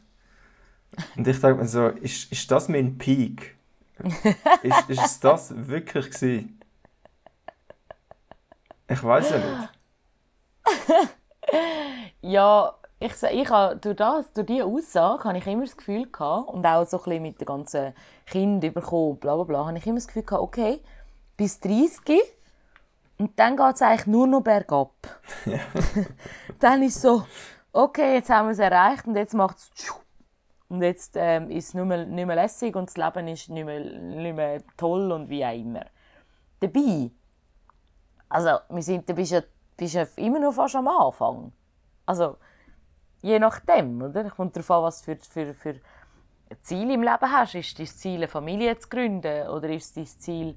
Und 1.16 1.28
ich 1.28 1.40
denke 1.40 1.62
mir 1.62 1.68
so, 1.68 1.88
ist, 1.88 2.32
ist 2.32 2.50
das 2.52 2.68
mein 2.70 2.98
Peak? 2.98 3.56
ist, 4.64 4.90
ist 4.90 5.06
es 5.06 5.20
das 5.20 5.68
wirklich 5.68 6.10
gewesen? 6.12 6.60
Ich 8.88 9.04
weiß 9.04 9.32
ja 9.32 9.38
nicht. 9.38 9.70
ja, 12.22 12.74
ich, 13.00 13.14
ich 13.24 13.50
habe, 13.50 13.78
durch, 13.78 13.96
das, 13.96 14.34
durch 14.34 14.48
diese 14.48 14.66
Aussage 14.66 15.24
habe 15.24 15.38
ich 15.38 15.48
immer 15.48 15.64
das 15.64 15.78
Gefühl 15.78 16.06
gehabt, 16.12 16.50
und 16.50 16.66
auch 16.66 16.86
so 16.86 16.98
ein 16.98 17.04
bisschen 17.04 17.22
mit 17.22 17.40
den 17.40 17.46
ganzen 17.46 17.94
Kindern 18.26 18.74
bekommen, 18.74 19.18
bla 19.18 19.36
bla 19.36 19.44
bla, 19.44 19.66
habe 19.68 19.78
ich 19.78 19.88
immer 19.88 19.96
das 19.98 20.08
Gefühl 20.08 20.24
gehabt, 20.24 20.44
okay, 20.44 20.82
bis 21.38 21.60
30 21.60 22.20
und 23.18 23.38
dann 23.38 23.56
geht 23.56 23.76
es 23.76 23.82
eigentlich 23.82 24.08
nur 24.08 24.28
noch 24.28 24.42
bergab. 24.42 24.92
Ja. 25.46 25.60
dann 26.60 26.84
ist 26.84 27.02
so, 27.02 27.26
okay, 27.72 28.16
jetzt 28.16 28.30
haben 28.30 28.48
wir 28.48 28.54
es 28.54 28.60
erreicht 28.60 29.06
und 29.08 29.16
jetzt 29.16 29.34
macht 29.34 29.58
es 29.58 29.72
und 30.70 30.84
jetzt 30.84 31.16
ähm, 31.18 31.50
ist 31.50 31.70
es 31.70 31.74
nicht 31.74 31.86
mehr, 31.86 32.06
nicht 32.06 32.26
mehr 32.26 32.36
lässig 32.36 32.76
und 32.76 32.90
das 32.90 32.98
Leben 32.98 33.28
ist 33.28 33.50
nicht 33.50 33.66
mehr, 33.66 33.80
nicht 33.80 34.36
mehr 34.36 34.62
toll 34.78 35.12
und 35.12 35.28
wie 35.28 35.44
auch 35.44 35.54
immer. 35.54 35.86
Dabei, 36.60 37.12
also 38.30 38.60
wir 38.70 38.84
sind, 38.84 39.10
du 39.10 39.14
bist 39.16 39.32
ja, 39.32 39.42
bist 39.76 39.96
ja 39.96 40.06
immer 40.18 40.40
noch 40.40 40.54
fast 40.54 40.76
am 40.76 40.88
Anfang. 40.88 41.52
Also, 42.06 42.38
je 43.22 43.40
nachdem, 43.40 44.02
oder? 44.02 44.30
Kommt 44.30 44.56
darauf 44.56 44.72
an, 44.72 44.84
was 44.84 45.02
für, 45.02 45.18
für, 45.18 45.54
für 45.56 45.76
Ziel 46.62 46.92
im 46.92 47.02
Leben 47.02 47.32
hast. 47.32 47.56
Ist 47.56 47.80
das 47.80 47.98
Ziel, 47.98 48.18
eine 48.18 48.28
Familie 48.28 48.78
zu 48.78 48.90
gründen? 48.90 49.48
Oder 49.50 49.70
ist 49.70 49.98
das 49.98 50.20
Ziel, 50.20 50.56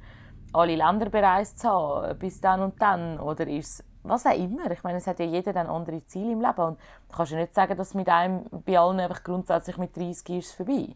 alle 0.53 0.77
Länder 0.77 1.09
bereist 1.09 1.59
zu 1.59 1.69
haben, 1.69 2.19
bis 2.19 2.41
dann 2.41 2.61
und 2.61 2.81
dann? 2.83 3.19
Oder 3.19 3.47
ist 3.47 3.85
was 4.03 4.27
auch 4.27 4.37
immer. 4.37 4.71
Ich 4.71 4.83
meine, 4.83 4.99
es 4.99 5.07
hat 5.07 5.19
ja 5.19 5.27
jeder 5.27 5.53
dann 5.53 5.67
andere 5.67 6.05
Ziele 6.07 6.33
im 6.33 6.41
Leben 6.41 6.61
und 6.61 6.79
du 7.09 7.17
kannst 7.17 7.33
ja 7.33 7.39
nicht 7.39 7.55
sagen, 7.55 7.77
dass 7.77 7.95
mit 7.95 8.09
einem 8.09 8.45
bei 8.51 8.79
allen 8.79 9.01
einfach 9.01 9.23
grundsätzlich 9.23 9.79
mit 9.79 9.97
30 9.97 10.39
ist 10.39 10.47
es 10.49 10.53
vorbei. 10.53 10.89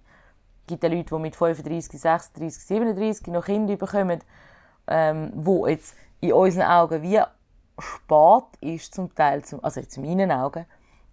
Es 0.63 0.67
gibt 0.67 0.83
ja 0.83 0.89
Leute, 0.89 1.15
die 1.15 1.21
mit 1.21 1.37
35, 1.37 2.01
36, 2.01 2.65
37 2.65 3.27
noch 3.29 3.45
Kinder 3.45 3.77
bekommen, 3.77 4.21
ähm, 4.89 5.33
wo 5.35 5.67
jetzt 5.67 5.97
in 6.21 6.33
unseren 6.33 6.67
Augen 6.67 7.03
wie 7.03 7.21
spät 7.79 8.45
ist 8.61 8.95
zum 8.95 9.15
Teil, 9.15 9.45
zum, 9.45 9.63
also 9.63 9.81
jetzt 9.81 9.97
in 9.97 10.05
meinen 10.05 10.33
Augen, 10.33 10.67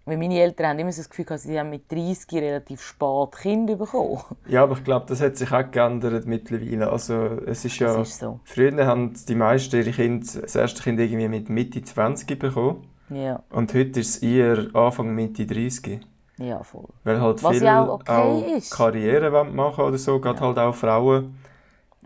Weil 0.06 0.18
meine 0.18 0.38
Eltern 0.38 0.66
haben 0.66 0.78
immer 0.80 0.92
so 0.92 1.00
das 1.00 1.08
Gefühl, 1.08 1.24
gehabt, 1.24 1.42
sie 1.42 1.58
haben 1.58 1.70
mit 1.70 1.90
30 1.90 2.30
relativ 2.34 2.82
spät 2.82 3.36
Kinder 3.40 3.76
bekommen. 3.76 4.20
Ja, 4.46 4.64
aber 4.64 4.76
ich 4.76 4.84
glaube, 4.84 5.06
das 5.08 5.22
hat 5.22 5.36
sich 5.36 5.50
auch 5.50 5.70
geändert 5.70 6.26
mittlerweile. 6.26 6.90
Also 6.90 7.14
es 7.46 7.64
ist 7.64 7.78
ja... 7.78 8.02
Ist 8.02 8.18
so. 8.18 8.40
Früher 8.44 8.86
haben 8.86 9.14
die 9.26 9.34
meisten 9.34 9.76
ihre 9.76 9.92
Kinder, 9.92 10.26
das 10.42 10.54
erste 10.54 10.82
Kind 10.82 11.00
irgendwie 11.00 11.28
mit 11.28 11.48
Mitte 11.48 11.82
20 11.82 12.38
bekommen. 12.38 12.86
Ja, 13.08 13.42
Und 13.50 13.72
heute 13.72 14.00
ist 14.00 14.16
es 14.16 14.22
eher 14.22 14.66
Anfang 14.74 15.14
Mitte 15.14 15.46
30. 15.46 16.00
ja, 16.38 16.62
voll. 16.62 16.88
Weil 17.04 17.20
halt 17.20 17.42
Was 17.42 17.52
viele 17.52 17.66
ja 17.66 17.84
auch 17.84 18.00
okay 18.00 18.12
auch. 18.12 18.70
Karriere 18.70 19.32
wollen 19.32 19.54
machen 19.54 19.84
oder 19.84 19.98
so, 19.98 20.18
gerade 20.20 20.40
halt 20.40 20.58
auch 20.58 20.74
Frauen. 20.74 21.38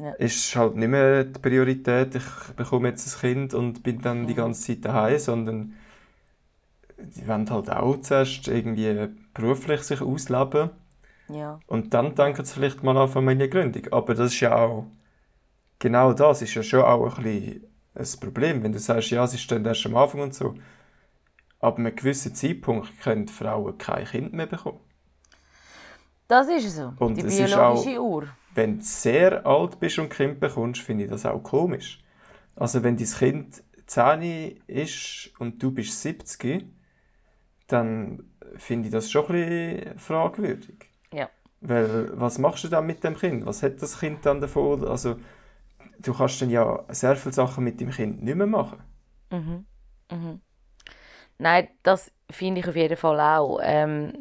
Ja. 0.00 0.10
Ist 0.12 0.54
halt 0.54 0.76
nicht 0.76 0.88
mehr 0.88 1.24
die 1.24 1.40
Priorität, 1.40 2.14
ich 2.14 2.54
bekomme 2.54 2.90
jetzt 2.90 3.16
ein 3.16 3.20
Kind 3.20 3.54
und 3.54 3.82
bin 3.82 4.00
dann 4.00 4.26
die 4.28 4.34
ganze 4.34 4.68
Zeit 4.68 4.84
daheim, 4.84 5.18
sondern 5.18 5.74
die 6.98 7.26
wollen 7.28 7.48
halt 7.50 7.70
auch 7.70 8.00
zuerst 8.00 8.48
irgendwie 8.48 9.08
beruflich 9.34 9.82
sich 9.82 10.02
ausleben 10.02 10.70
Ja, 11.28 11.60
und 11.66 11.94
dann 11.94 12.14
denken 12.14 12.44
sie 12.44 12.54
vielleicht 12.54 12.82
mal 12.82 12.96
an 12.96 13.08
Familiengründung. 13.08 13.92
Aber 13.92 14.14
das 14.14 14.32
ist 14.32 14.40
ja 14.40 14.56
auch, 14.56 14.86
genau 15.78 16.12
das 16.12 16.42
ist 16.42 16.54
ja 16.54 16.62
schon 16.62 16.82
auch 16.82 17.18
ein 17.18 17.24
bisschen 17.24 17.64
ein 17.94 18.20
Problem, 18.20 18.62
wenn 18.62 18.72
du 18.72 18.78
sagst, 18.78 19.10
ja, 19.10 19.26
sie 19.26 19.38
stehen 19.38 19.64
erst 19.66 19.86
am 19.86 19.96
Anfang 19.96 20.20
und 20.22 20.34
so. 20.34 20.54
Ab 21.60 21.78
einem 21.78 21.94
gewissen 21.94 22.34
Zeitpunkt 22.34 23.00
können 23.00 23.28
Frauen 23.28 23.78
kein 23.78 24.04
Kind 24.06 24.32
mehr 24.32 24.46
bekommen. 24.46 24.80
das 26.26 26.48
ist 26.48 26.76
so. 26.76 26.92
Und 26.98 27.22
die 27.22 27.26
es 27.26 27.38
ist 27.38 27.38
biologische 27.38 28.00
Uhr. 28.02 28.28
Wenn 28.54 28.78
du 28.78 28.84
sehr 28.84 29.46
alt 29.46 29.78
bist 29.80 29.98
und 29.98 30.10
Kind 30.10 30.40
bekommst, 30.40 30.82
finde 30.82 31.04
ich 31.04 31.10
das 31.10 31.26
auch 31.26 31.42
komisch. 31.42 32.02
Also 32.56 32.82
wenn 32.82 32.96
dein 32.96 33.06
Kind 33.06 33.62
10 33.86 34.62
ist 34.66 35.30
und 35.38 35.62
du 35.62 35.72
bist 35.72 36.00
70, 36.02 36.66
dann 37.68 38.24
finde 38.56 38.88
ich 38.88 38.92
das 38.92 39.10
schon 39.10 39.26
ein 39.26 39.32
bisschen 39.32 39.98
fragwürdig. 39.98 40.90
Ja. 41.12 41.28
Weil, 41.60 42.10
was 42.18 42.38
machst 42.38 42.64
du 42.64 42.68
dann 42.68 42.86
mit 42.86 43.04
dem 43.04 43.16
Kind? 43.16 43.46
Was 43.46 43.62
hat 43.62 43.80
das 43.80 44.00
Kind 44.00 44.24
dann 44.26 44.40
davon? 44.40 44.84
Also, 44.86 45.16
du 45.98 46.14
kannst 46.14 46.42
dann 46.42 46.50
ja 46.50 46.84
sehr 46.88 47.16
viele 47.16 47.34
Sachen 47.34 47.64
mit 47.64 47.80
dem 47.80 47.90
Kind 47.90 48.22
nicht 48.22 48.36
mehr 48.36 48.46
machen. 48.46 48.82
Nein, 51.38 51.68
das 51.82 52.10
finde 52.30 52.60
ich 52.60 52.68
auf 52.68 52.76
jeden 52.76 52.96
Fall 52.96 53.20
auch. 53.20 53.60
Ähm, 53.62 54.12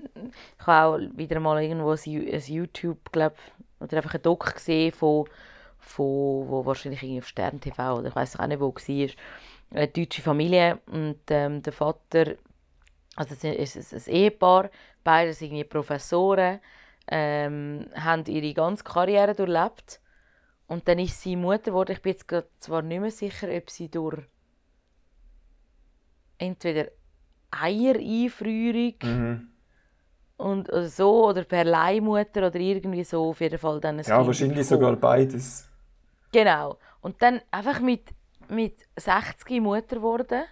ich 0.59 0.67
habe 0.67 1.05
auch 1.05 1.17
wieder 1.17 1.39
mal 1.39 1.61
irgendwo 1.61 1.91
ein, 1.91 2.41
YouTube, 2.45 3.11
glaub, 3.11 3.35
oder 3.79 3.97
einfach 3.97 4.13
ein 4.13 4.21
Doc 4.21 4.53
gesehen 4.53 4.91
von, 4.91 5.25
von 5.79 6.05
wo 6.47 6.65
wahrscheinlich 6.65 7.01
irgendwie 7.01 7.21
auf 7.21 7.27
Stern 7.27 7.59
TV 7.59 7.97
oder 7.97 8.09
ich 8.09 8.15
weiß 8.15 8.39
auch 8.39 8.47
nicht, 8.47 8.59
wo 8.59 8.73
war. 8.73 9.07
Eine 9.69 9.87
deutsche 9.89 10.21
Familie 10.21 10.79
und 10.85 11.19
ähm, 11.29 11.61
der 11.61 11.73
Vater, 11.73 12.35
also 13.17 13.35
es 13.47 13.75
ist 13.75 13.93
ein 14.07 14.13
Ehepaar, 14.13 14.69
beide 15.03 15.33
sind 15.33 15.47
irgendwie 15.49 15.65
Professoren, 15.65 16.61
ähm, 17.09 17.87
haben 17.95 18.25
ihre 18.27 18.53
ganze 18.53 18.83
Karriere 18.85 19.35
durchlebt 19.35 20.01
und 20.67 20.87
dann 20.87 20.99
ist 20.99 21.21
sie 21.21 21.35
Mutter 21.35 21.71
geworden. 21.71 21.93
Ich 21.93 22.01
bin 22.03 22.13
jetzt 22.13 22.27
zwar 22.59 22.81
nicht 22.83 23.01
mehr 23.01 23.11
sicher, 23.11 23.49
ob 23.51 23.69
sie 23.71 23.89
durch 23.89 24.23
entweder 26.39 26.89
Eiereinfrierung 27.51 28.95
Mhm. 29.03 29.49
und 30.37 30.69
oder 30.69 30.87
so 30.87 31.27
oder 31.27 31.43
per 31.43 31.63
Leihmutter 31.65 32.47
oder 32.47 32.59
irgendwie 32.59 33.03
so 33.03 33.29
auf 33.29 33.41
jeden 33.41 33.59
Fall 33.59 33.79
dann 33.81 33.99
ein 33.99 34.05
Ja, 34.05 34.15
Kind 34.15 34.27
wahrscheinlich 34.27 34.67
bekommen. 34.67 34.69
sogar 34.69 34.95
beides. 34.95 35.69
Genau. 36.31 36.77
Und 37.01 37.21
dann 37.21 37.41
einfach 37.51 37.79
mit, 37.79 38.09
mit 38.49 38.75
60 38.95 39.59
Mutter 39.61 39.97
geworden 39.97 40.43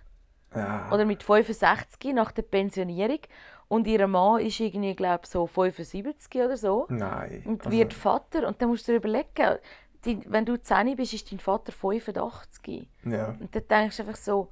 Ja. 0.55 0.89
oder 0.91 1.05
mit 1.05 1.23
65 1.23 2.13
nach 2.13 2.31
der 2.31 2.43
Pensionierung 2.43 3.19
und 3.67 3.87
ihr 3.87 4.07
Mann 4.07 4.41
ist 4.41 4.59
irgendwie 4.59 4.95
glaube 4.95 5.25
so 5.27 5.47
75 5.47 6.41
oder 6.41 6.57
so 6.57 6.85
Nein. 6.89 7.43
und 7.45 7.65
Also, 7.65 7.77
wird 7.77 7.93
Vater 7.93 8.47
und 8.47 8.61
dann 8.61 8.69
musst 8.69 8.87
du 8.87 8.91
dir 8.93 8.97
überlegen, 8.97 9.57
die, 10.05 10.21
wenn 10.27 10.45
du 10.45 10.61
10 10.61 10.95
bist, 10.95 11.13
ist 11.13 11.31
dein 11.31 11.39
Vater 11.39 11.71
85. 11.71 12.87
ja. 13.05 13.35
Und 13.39 13.55
dann 13.55 13.67
denkst 13.67 13.97
du 13.97 14.03
einfach 14.03 14.15
so, 14.15 14.49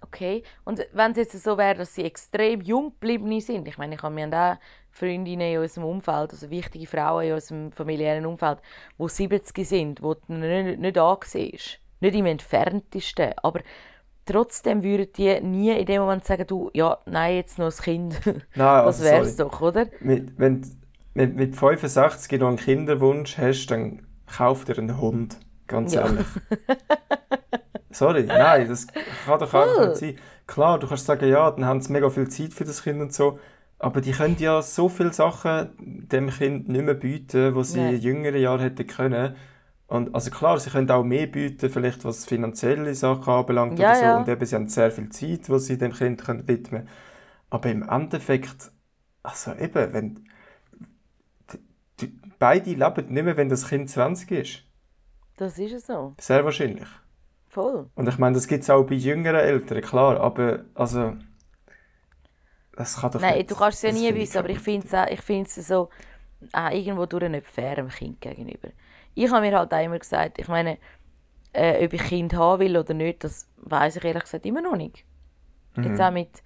okay. 0.00 0.42
Und 0.64 0.86
wenn 0.92 1.10
es 1.12 1.16
jetzt 1.16 1.42
so 1.42 1.58
wäre, 1.58 1.74
dass 1.74 1.94
sie 1.94 2.04
extrem 2.04 2.60
jung 2.60 2.92
geblieben 2.92 3.40
sind, 3.40 3.66
ich 3.66 3.78
meine, 3.78 3.96
ich 3.96 4.02
habe 4.02 4.14
mir 4.14 4.28
auch 4.28 4.56
Freundinnen 4.90 5.54
in 5.54 5.58
unserem 5.58 5.86
Umfeld, 5.88 6.30
also 6.30 6.50
wichtige 6.50 6.86
Frauen 6.86 7.24
in 7.24 7.32
unserem 7.34 7.72
familiären 7.72 8.26
Umfeld, 8.26 8.58
die 8.98 9.08
70 9.08 9.68
sind, 9.68 10.02
wo 10.02 10.14
du 10.14 10.32
nicht, 10.32 10.78
nicht 10.78 10.98
ansiehst. 10.98 11.80
Nicht 12.00 12.14
im 12.14 12.26
entferntesten, 12.26 13.32
aber 13.42 13.60
trotzdem 14.26 14.82
würden 14.82 15.08
die 15.16 15.40
nie 15.40 15.70
in 15.78 15.86
dem 15.86 16.02
Moment 16.02 16.24
sagen, 16.24 16.46
du, 16.46 16.70
ja, 16.74 16.98
nein, 17.06 17.36
jetzt 17.36 17.58
noch 17.58 17.66
ein 17.72 17.82
Kind. 17.82 18.20
Nein, 18.54 18.84
das 18.84 19.00
also, 19.00 19.04
wäre 19.04 19.22
es 19.22 19.36
sorry. 19.36 19.50
doch, 19.50 19.60
oder? 19.60 19.86
Mit, 20.00 20.38
wenn 20.38 20.62
du 20.62 20.68
mit, 21.14 21.34
mit 21.36 21.56
65 21.56 22.40
noch 22.40 22.48
einen 22.48 22.56
Kinderwunsch 22.58 23.38
hast, 23.38 23.66
dann 23.68 24.02
kauf 24.26 24.64
dir 24.64 24.78
einen 24.78 25.00
Hund. 25.00 25.38
Ganz 25.66 25.94
Ja. 25.94 26.02
ehrlich. 26.02 26.26
Sorry, 27.90 28.24
nein, 28.24 28.68
das 28.68 28.86
kann 28.88 29.38
doch 29.38 29.54
einfach 29.54 29.78
nicht 29.78 29.96
sein. 29.96 30.18
Klar, 30.46 30.78
du 30.78 30.86
kannst 30.88 31.06
sagen, 31.06 31.28
ja, 31.28 31.50
dann 31.50 31.64
haben 31.64 31.80
sie 31.80 31.92
mega 31.92 32.10
viel 32.10 32.28
Zeit 32.28 32.52
für 32.52 32.64
das 32.64 32.82
Kind 32.82 33.00
und 33.00 33.12
so. 33.12 33.38
Aber 33.78 34.00
die 34.00 34.12
können 34.12 34.36
ja 34.38 34.62
so 34.62 34.88
viele 34.88 35.12
Sachen 35.12 35.70
dem 35.78 36.30
Kind 36.30 36.68
nicht 36.68 36.84
mehr 36.84 36.94
bieten, 36.94 37.54
was 37.54 37.72
sie 37.72 37.80
in 37.94 38.00
jüngeren 38.00 38.40
Jahren 38.40 38.60
hätten 38.60 38.86
können. 38.86 39.36
Und 39.86 40.14
also 40.14 40.30
klar, 40.30 40.58
sie 40.58 40.70
können 40.70 40.90
auch 40.90 41.04
mehr 41.04 41.26
bieten, 41.26 41.70
vielleicht 41.70 42.04
was 42.04 42.24
finanzielle 42.26 42.94
Sachen 42.94 43.32
anbelangt 43.32 43.78
Ja, 43.78 43.90
oder 43.90 43.94
so. 43.94 44.04
ja. 44.04 44.16
Und 44.18 44.28
eben, 44.28 44.44
sie 44.46 44.54
haben 44.56 44.68
sehr 44.68 44.90
viel 44.90 45.10
Zeit, 45.10 45.48
die 45.48 45.58
sie 45.58 45.78
dem 45.78 45.92
Kind 45.92 46.24
können 46.24 46.48
widmen 46.48 46.82
können. 46.86 46.88
Aber 47.50 47.70
im 47.70 47.82
Endeffekt, 47.88 48.72
also 49.22 49.52
eben, 49.54 49.92
wenn 49.92 50.28
die, 51.52 51.58
die, 52.00 52.12
beide 52.38 52.70
leben 52.70 53.12
nicht 53.12 53.24
mehr, 53.24 53.36
wenn 53.36 53.48
das 53.48 53.68
Kind 53.68 53.90
20 53.90 54.30
ist. 54.30 54.62
Das 55.36 55.58
ist 55.58 55.72
es 55.72 55.86
so. 55.86 56.14
Sehr 56.20 56.44
wahrscheinlich. 56.44 56.88
Voll. 57.48 57.88
Und 57.94 58.08
ich 58.08 58.18
meine, 58.18 58.34
das 58.34 58.48
gibt 58.48 58.62
es 58.64 58.70
auch 58.70 58.84
bei 58.84 58.94
jüngeren 58.94 59.36
Eltern, 59.36 59.80
klar, 59.82 60.20
aber 60.20 60.64
also. 60.74 61.14
Das 62.72 62.96
kann 62.96 63.12
doch 63.12 63.20
Nein, 63.20 63.38
nicht. 63.38 63.50
du 63.50 63.54
kannst 63.54 63.84
es 63.84 63.90
ja 63.90 63.92
nie 63.92 64.14
wissen, 64.14 64.38
aber 64.38 64.50
ich 64.50 64.58
finde 64.58 64.86
es 64.86 65.54
so 65.68 65.88
auch 66.52 66.70
irgendwo 66.70 67.06
durch 67.06 67.28
nicht 67.28 67.46
fair 67.46 67.76
dem 67.76 67.88
Kind 67.88 68.20
gegenüber. 68.20 68.68
Ich 69.14 69.30
habe 69.30 69.42
mir 69.42 69.56
halt 69.56 69.72
auch 69.72 69.82
immer 69.82 69.98
gesagt, 69.98 70.38
ich 70.38 70.48
meine, 70.48 70.78
äh, 71.52 71.84
ob 71.84 71.92
ich 71.92 72.02
Kind 72.02 72.34
haben 72.34 72.60
will 72.60 72.76
oder 72.76 72.94
nicht, 72.94 73.24
das 73.24 73.48
weiß 73.56 73.96
ich 73.96 74.04
ehrlich 74.04 74.24
gesagt 74.24 74.46
immer 74.46 74.60
noch 74.60 74.76
nicht. 74.76 75.04
Mhm. 75.76 75.84
Jetzt 75.84 76.00
auch 76.00 76.10
mit, 76.10 76.42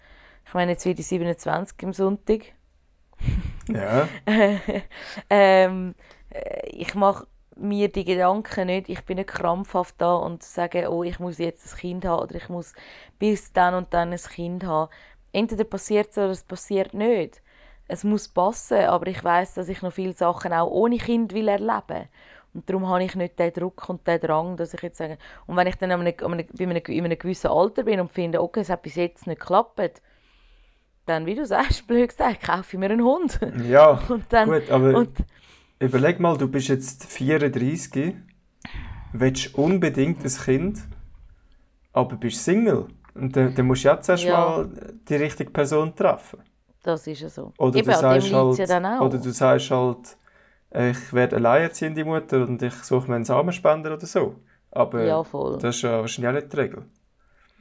ich 0.47 0.55
meine, 0.55 0.73
jetzt 0.73 0.85
werde 0.85 1.01
ich 1.01 1.07
27 1.07 1.77
am 1.85 1.93
Sonntag. 1.93 2.41
Ja, 3.69 4.09
ähm, 5.31 5.95
äh, 6.31 6.69
ich 6.71 6.95
mache 6.95 7.27
mir 7.57 7.89
die 7.89 8.05
Gedanken 8.05 8.67
nicht, 8.67 8.89
ich 8.89 9.05
bin 9.05 9.17
nicht 9.17 9.29
krampfhaft 9.29 9.97
da 9.99 10.15
und 10.15 10.43
sage, 10.43 10.91
oh, 10.91 11.03
ich 11.03 11.19
muss 11.19 11.39
jetzt 11.39 11.73
ein 11.73 11.79
Kind 11.79 12.05
haben 12.05 12.23
oder 12.23 12.37
ich 12.37 12.49
muss 12.49 12.73
bis 13.19 13.53
dann 13.53 13.75
und 13.75 13.93
dann 13.93 14.13
ein 14.13 14.19
Kind 14.19 14.65
haben. 14.65 14.91
Entweder 15.33 15.65
passiert 15.65 16.11
es 16.11 16.19
oder 16.19 16.31
es 16.31 16.45
passiert 16.45 16.95
nicht. 16.95 17.43
Es 17.89 18.05
muss 18.05 18.29
passen, 18.29 18.85
aber 18.85 19.07
ich 19.09 19.23
weiß, 19.23 19.55
dass 19.55 19.69
ich 19.69 19.83
noch 19.83 19.93
viele 19.93 20.13
Sachen 20.13 20.53
auch 20.53 20.71
ohne 20.71 20.99
Kind 20.99 21.33
will 21.33 21.49
erleben. 21.49 22.09
Und 22.55 22.69
darum 22.69 22.89
habe 22.89 23.05
ich 23.05 23.15
nicht 23.15 23.39
den 23.39 23.53
Druck 23.53 23.89
und 23.89 24.07
den 24.07 24.21
Drang, 24.21 24.57
dass 24.57 24.75
ich 24.75 24.83
jetzt 24.83 24.99
sage, 24.99 25.19
und 25.47 25.57
wenn 25.57 25.67
ich 25.67 25.77
dann 25.77 25.91
an 25.93 26.01
einem, 26.01 26.15
an 26.23 26.33
einem, 26.33 26.47
in 26.87 27.05
einem 27.05 27.19
gewissen 27.19 27.49
Alter 27.51 27.83
bin 27.85 28.01
und 28.01 28.11
finde, 28.13 28.43
okay, 28.43 28.61
es 28.61 28.71
hat 28.71 28.83
bis 28.83 28.95
jetzt 28.97 29.27
nicht 29.27 29.41
geklappt, 29.41 30.01
dann, 31.07 31.27
wie 31.27 31.35
du 31.35 31.47
sagst, 31.47 31.87
blöd 31.87 32.09
gesagt, 32.09 32.43
kaufe 32.43 32.65
ich 32.73 32.79
mir 32.79 32.87
einen 32.91 33.03
Hund. 33.05 33.39
ja. 33.67 34.01
Dann, 34.29 34.49
Gut, 34.51 34.71
aber 34.71 34.95
und, 34.97 35.13
überleg 35.79 36.21
mal, 36.21 36.37
du 36.37 36.49
bist 36.49 36.69
jetzt 36.69 37.05
34, 37.07 38.15
willst 39.13 39.55
unbedingt 39.55 40.25
ein 40.25 40.31
Kind, 40.45 40.81
aber 41.93 42.17
bist 42.17 42.45
Single. 42.45 42.89
Und 43.15 43.35
dann, 43.37 43.55
dann 43.55 43.67
musst 43.67 43.85
du 43.85 43.89
jetzt 43.89 44.09
erst 44.09 44.25
Ja. 44.25 44.39
mal 44.39 44.71
die 45.09 45.17
richtige 45.17 45.51
Person 45.51 45.95
treffen. 45.95 46.41
Das 46.83 47.07
ist 47.07 47.21
ja 47.21 47.29
so. 47.29 47.53
Oder, 47.59 47.79
Eben, 47.79 47.89
du 47.89 47.97
sagst 47.97 48.33
halt, 48.33 48.59
ja 48.59 48.67
dann 48.67 48.87
auch. 48.87 49.01
oder 49.07 49.19
du 49.19 49.31
sagst 49.31 49.71
halt, 49.71 50.17
ich 50.73 51.13
werde 51.13 51.37
alleinerziehende 51.37 52.05
Mutter 52.05 52.43
und 52.47 52.63
ich 52.63 52.75
suche 52.75 53.09
mir 53.09 53.17
einen 53.17 53.25
Samenspender 53.25 53.95
oder 53.95 54.07
so. 54.07 54.37
Aber 54.71 55.03
Ja, 55.03 55.25
voll. 55.25 55.59
das 55.59 55.77
ist 55.77 55.83
ja 55.83 56.01
wahrscheinlich 56.01 56.31
auch 56.31 56.41
nicht 56.43 56.53
die 56.53 56.57
Regel. 56.57 56.87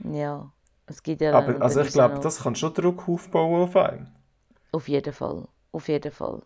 Ja, 0.03 0.51
es 0.87 1.03
gibt 1.03 1.21
ja 1.21 1.31
Aber 1.31 1.61
also 1.61 1.79
ich 1.81 1.93
glaube, 1.93 2.19
das 2.19 2.43
kann 2.43 2.55
schon 2.55 2.73
Druck 2.73 3.07
aufbauen 3.07 3.61
auf 3.61 3.77
einen. 3.77 4.13
Auf 4.71 4.87
jeden 4.87 5.13
Fall, 5.13 5.47
auf 5.71 5.87
jeden 5.87 6.11
Fall. 6.11 6.41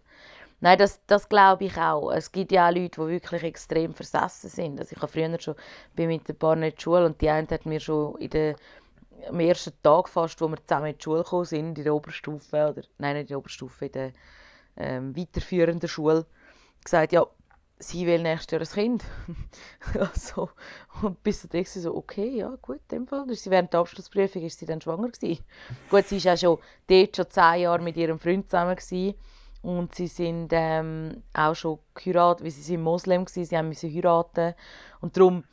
Nein, 0.61 0.77
das, 0.79 1.01
das 1.07 1.29
glaube 1.29 1.65
ich 1.65 1.77
auch. 1.77 2.11
Es 2.11 2.31
gibt 2.31 2.51
ja 2.51 2.69
auch 2.69 2.73
Leute, 2.73 3.01
die 3.01 3.07
wirklich 3.09 3.43
extrem 3.43 3.93
versessen 3.93 4.49
sind. 4.49 4.79
Also 4.79 4.93
ich 4.95 5.01
habe 5.01 5.11
früher 5.11 5.39
schon, 5.41 5.55
bin 5.95 6.09
mit 6.09 6.29
ein 6.29 6.37
paar 6.37 6.55
nicht 6.55 6.73
in 6.73 6.77
die 6.77 6.83
Schule 6.83 7.05
und 7.07 7.21
die 7.21 7.29
eine 7.29 7.47
hat 7.49 7.65
mir 7.65 7.79
schon 7.79 8.17
in 8.19 8.29
der, 8.31 8.55
am 9.29 9.39
ersten 9.39 9.73
Tag 9.83 10.09
fast, 10.09 10.41
wo 10.41 10.49
wir 10.49 10.57
zusammen 10.65 10.87
in 10.87 10.97
die 10.97 11.03
Schule 11.03 11.23
gekommen 11.23 11.45
sind, 11.45 11.77
in 11.77 11.83
der 11.85 11.95
Oberstufe, 11.95 12.69
oder 12.71 12.83
nein, 12.99 13.15
nicht 13.15 13.23
in 13.23 13.27
der 13.29 13.39
Oberstufe, 13.39 13.85
in 13.87 13.91
der 13.93 14.13
ähm, 14.77 15.17
weiterführenden 15.17 15.89
Schule, 15.89 16.25
gesagt, 16.83 17.13
ja, 17.13 17.25
sie 17.81 18.05
will 18.05 18.21
nächstes 18.21 18.51
Jahr 18.51 18.61
ein 18.61 18.67
Kind. 18.67 19.05
also, 19.99 20.49
und 21.01 21.21
bis 21.23 21.47
dann 21.47 21.65
sie 21.65 21.79
so, 21.79 21.95
okay, 21.95 22.29
ja, 22.37 22.55
gut, 22.61 22.79
in 22.89 22.99
dem 22.99 23.07
Fall. 23.07 23.25
Sie 23.33 23.49
während 23.49 23.73
der 23.73 23.81
Abschlussprüfung 23.81 24.43
ist 24.43 24.59
sie 24.59 24.65
dann 24.65 24.81
schwanger 24.81 25.09
gewesen. 25.09 25.43
Gut, 25.89 26.07
sie 26.07 26.23
war 26.23 26.33
auch 26.33 26.37
schon 26.37 26.57
dort 26.87 27.15
schon 27.15 27.29
zehn 27.29 27.61
Jahre 27.61 27.81
mit 27.81 27.97
ihrem 27.97 28.19
Freund 28.19 28.49
zusammen 28.49 28.75
gewesen. 28.75 29.15
und 29.61 29.95
sie 29.95 30.07
sind 30.07 30.49
ähm, 30.51 31.23
auch 31.33 31.55
schon 31.55 31.79
geheiratet, 31.93 32.43
weil 32.43 32.51
sie 32.51 32.61
sind 32.61 32.81
Moslem 32.81 33.25
gewesen, 33.25 33.45
sie 33.45 33.57
haben 33.57 33.69
müssen 33.69 33.93
heiraten 33.93 34.53
und 35.01 35.17
darum 35.17 35.43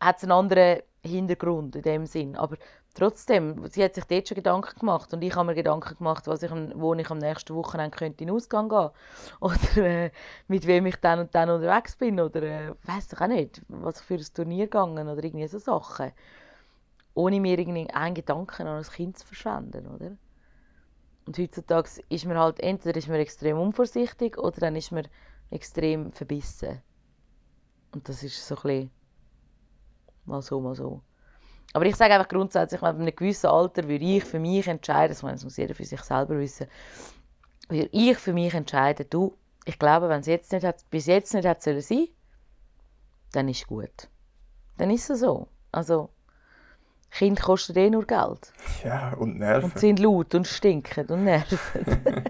hat 0.00 0.18
es 0.18 0.24
einen 0.24 0.32
anderen 0.32 0.80
Hintergrund 1.06 1.76
in 1.76 1.82
dem 1.82 2.06
Sinn. 2.06 2.36
Aber 2.36 2.56
trotzdem, 2.94 3.66
sie 3.68 3.84
hat 3.84 3.94
sich 3.94 4.04
dort 4.04 4.28
schon 4.28 4.36
Gedanken 4.36 4.78
gemacht 4.78 5.12
und 5.12 5.22
ich 5.22 5.34
habe 5.34 5.46
mir 5.46 5.54
Gedanken 5.54 5.96
gemacht, 5.96 6.26
was 6.26 6.42
ich, 6.42 6.50
wo 6.50 6.94
ich 6.94 7.10
am 7.10 7.18
nächsten 7.18 7.54
Wochenende 7.54 7.96
könnte 7.96 8.24
in 8.24 8.28
den 8.28 8.36
Ausgang 8.36 8.68
gehen 8.68 8.90
oder 9.40 9.76
äh, 9.76 10.10
mit 10.48 10.66
wem 10.66 10.86
ich 10.86 10.96
dann 10.96 11.20
und 11.20 11.34
dann 11.34 11.50
unterwegs 11.50 11.96
bin 11.96 12.20
oder 12.20 12.42
äh, 12.42 12.74
weiß 12.84 13.12
ich 13.12 13.20
auch 13.20 13.26
nicht, 13.26 13.62
was 13.68 14.00
ich 14.00 14.06
für 14.06 14.14
ein 14.14 14.26
Turnier 14.34 14.66
gegangen 14.66 15.08
oder 15.08 15.22
irgendwie 15.22 15.46
so 15.48 15.58
Sachen. 15.58 16.12
Ohne 17.14 17.40
mir 17.40 17.58
einen 17.58 18.14
Gedanken 18.14 18.66
an 18.66 18.78
ein 18.78 18.82
Kind 18.82 19.18
zu 19.18 19.26
verschwenden, 19.26 19.86
oder? 19.86 20.16
Und 21.26 21.38
heutzutage 21.38 21.88
ist 22.08 22.24
man 22.24 22.38
halt, 22.38 22.60
entweder 22.60 22.98
ist 22.98 23.08
man 23.08 23.18
extrem 23.18 23.58
unvorsichtig 23.58 24.38
oder 24.38 24.60
dann 24.60 24.76
ist 24.76 24.92
man 24.92 25.08
extrem 25.50 26.12
verbissen. 26.12 26.80
Und 27.92 28.08
das 28.08 28.22
ist 28.22 28.46
so 28.46 28.54
ein 28.56 28.62
bisschen 28.62 28.90
mal 30.26 30.42
so, 30.42 30.60
mal 30.60 30.74
so. 30.74 31.00
Aber 31.72 31.84
ich 31.84 31.96
sage 31.96 32.14
einfach 32.14 32.28
grundsätzlich, 32.28 32.80
wenn 32.82 32.96
einem 32.96 33.14
gewissen 33.14 33.48
Alter 33.48 33.88
würde 33.88 34.04
ich 34.04 34.24
für 34.24 34.38
mich 34.38 34.66
entscheiden, 34.66 35.16
das 35.20 35.44
muss 35.44 35.56
jeder 35.56 35.74
für 35.74 35.84
sich 35.84 36.00
selber 36.00 36.38
wissen, 36.38 36.66
würde 37.68 37.88
ich 37.92 38.16
für 38.16 38.32
mich 38.32 38.54
entscheiden, 38.54 39.06
du, 39.10 39.36
ich 39.64 39.78
glaube, 39.78 40.08
wenn 40.08 40.20
es 40.20 40.26
jetzt 40.26 40.52
nicht 40.52 40.64
hat, 40.64 40.88
bis 40.90 41.06
jetzt 41.06 41.34
nicht 41.34 41.46
hat 41.46 41.62
sollen 41.62 41.80
sein, 41.80 42.08
dann 43.32 43.48
ist 43.48 43.62
es 43.62 43.66
gut. 43.66 44.08
Dann 44.78 44.90
ist 44.90 45.10
es 45.10 45.20
so. 45.20 45.48
Also, 45.72 46.10
Kinder 47.10 47.42
kosten 47.42 47.76
eh 47.76 47.90
nur 47.90 48.06
Geld. 48.06 48.52
Ja, 48.84 49.14
und 49.14 49.38
Nerven. 49.38 49.70
Und 49.70 49.78
sind 49.78 49.98
laut 49.98 50.34
und 50.34 50.46
stinken 50.46 51.06
und 51.06 51.24
nerven. 51.24 51.58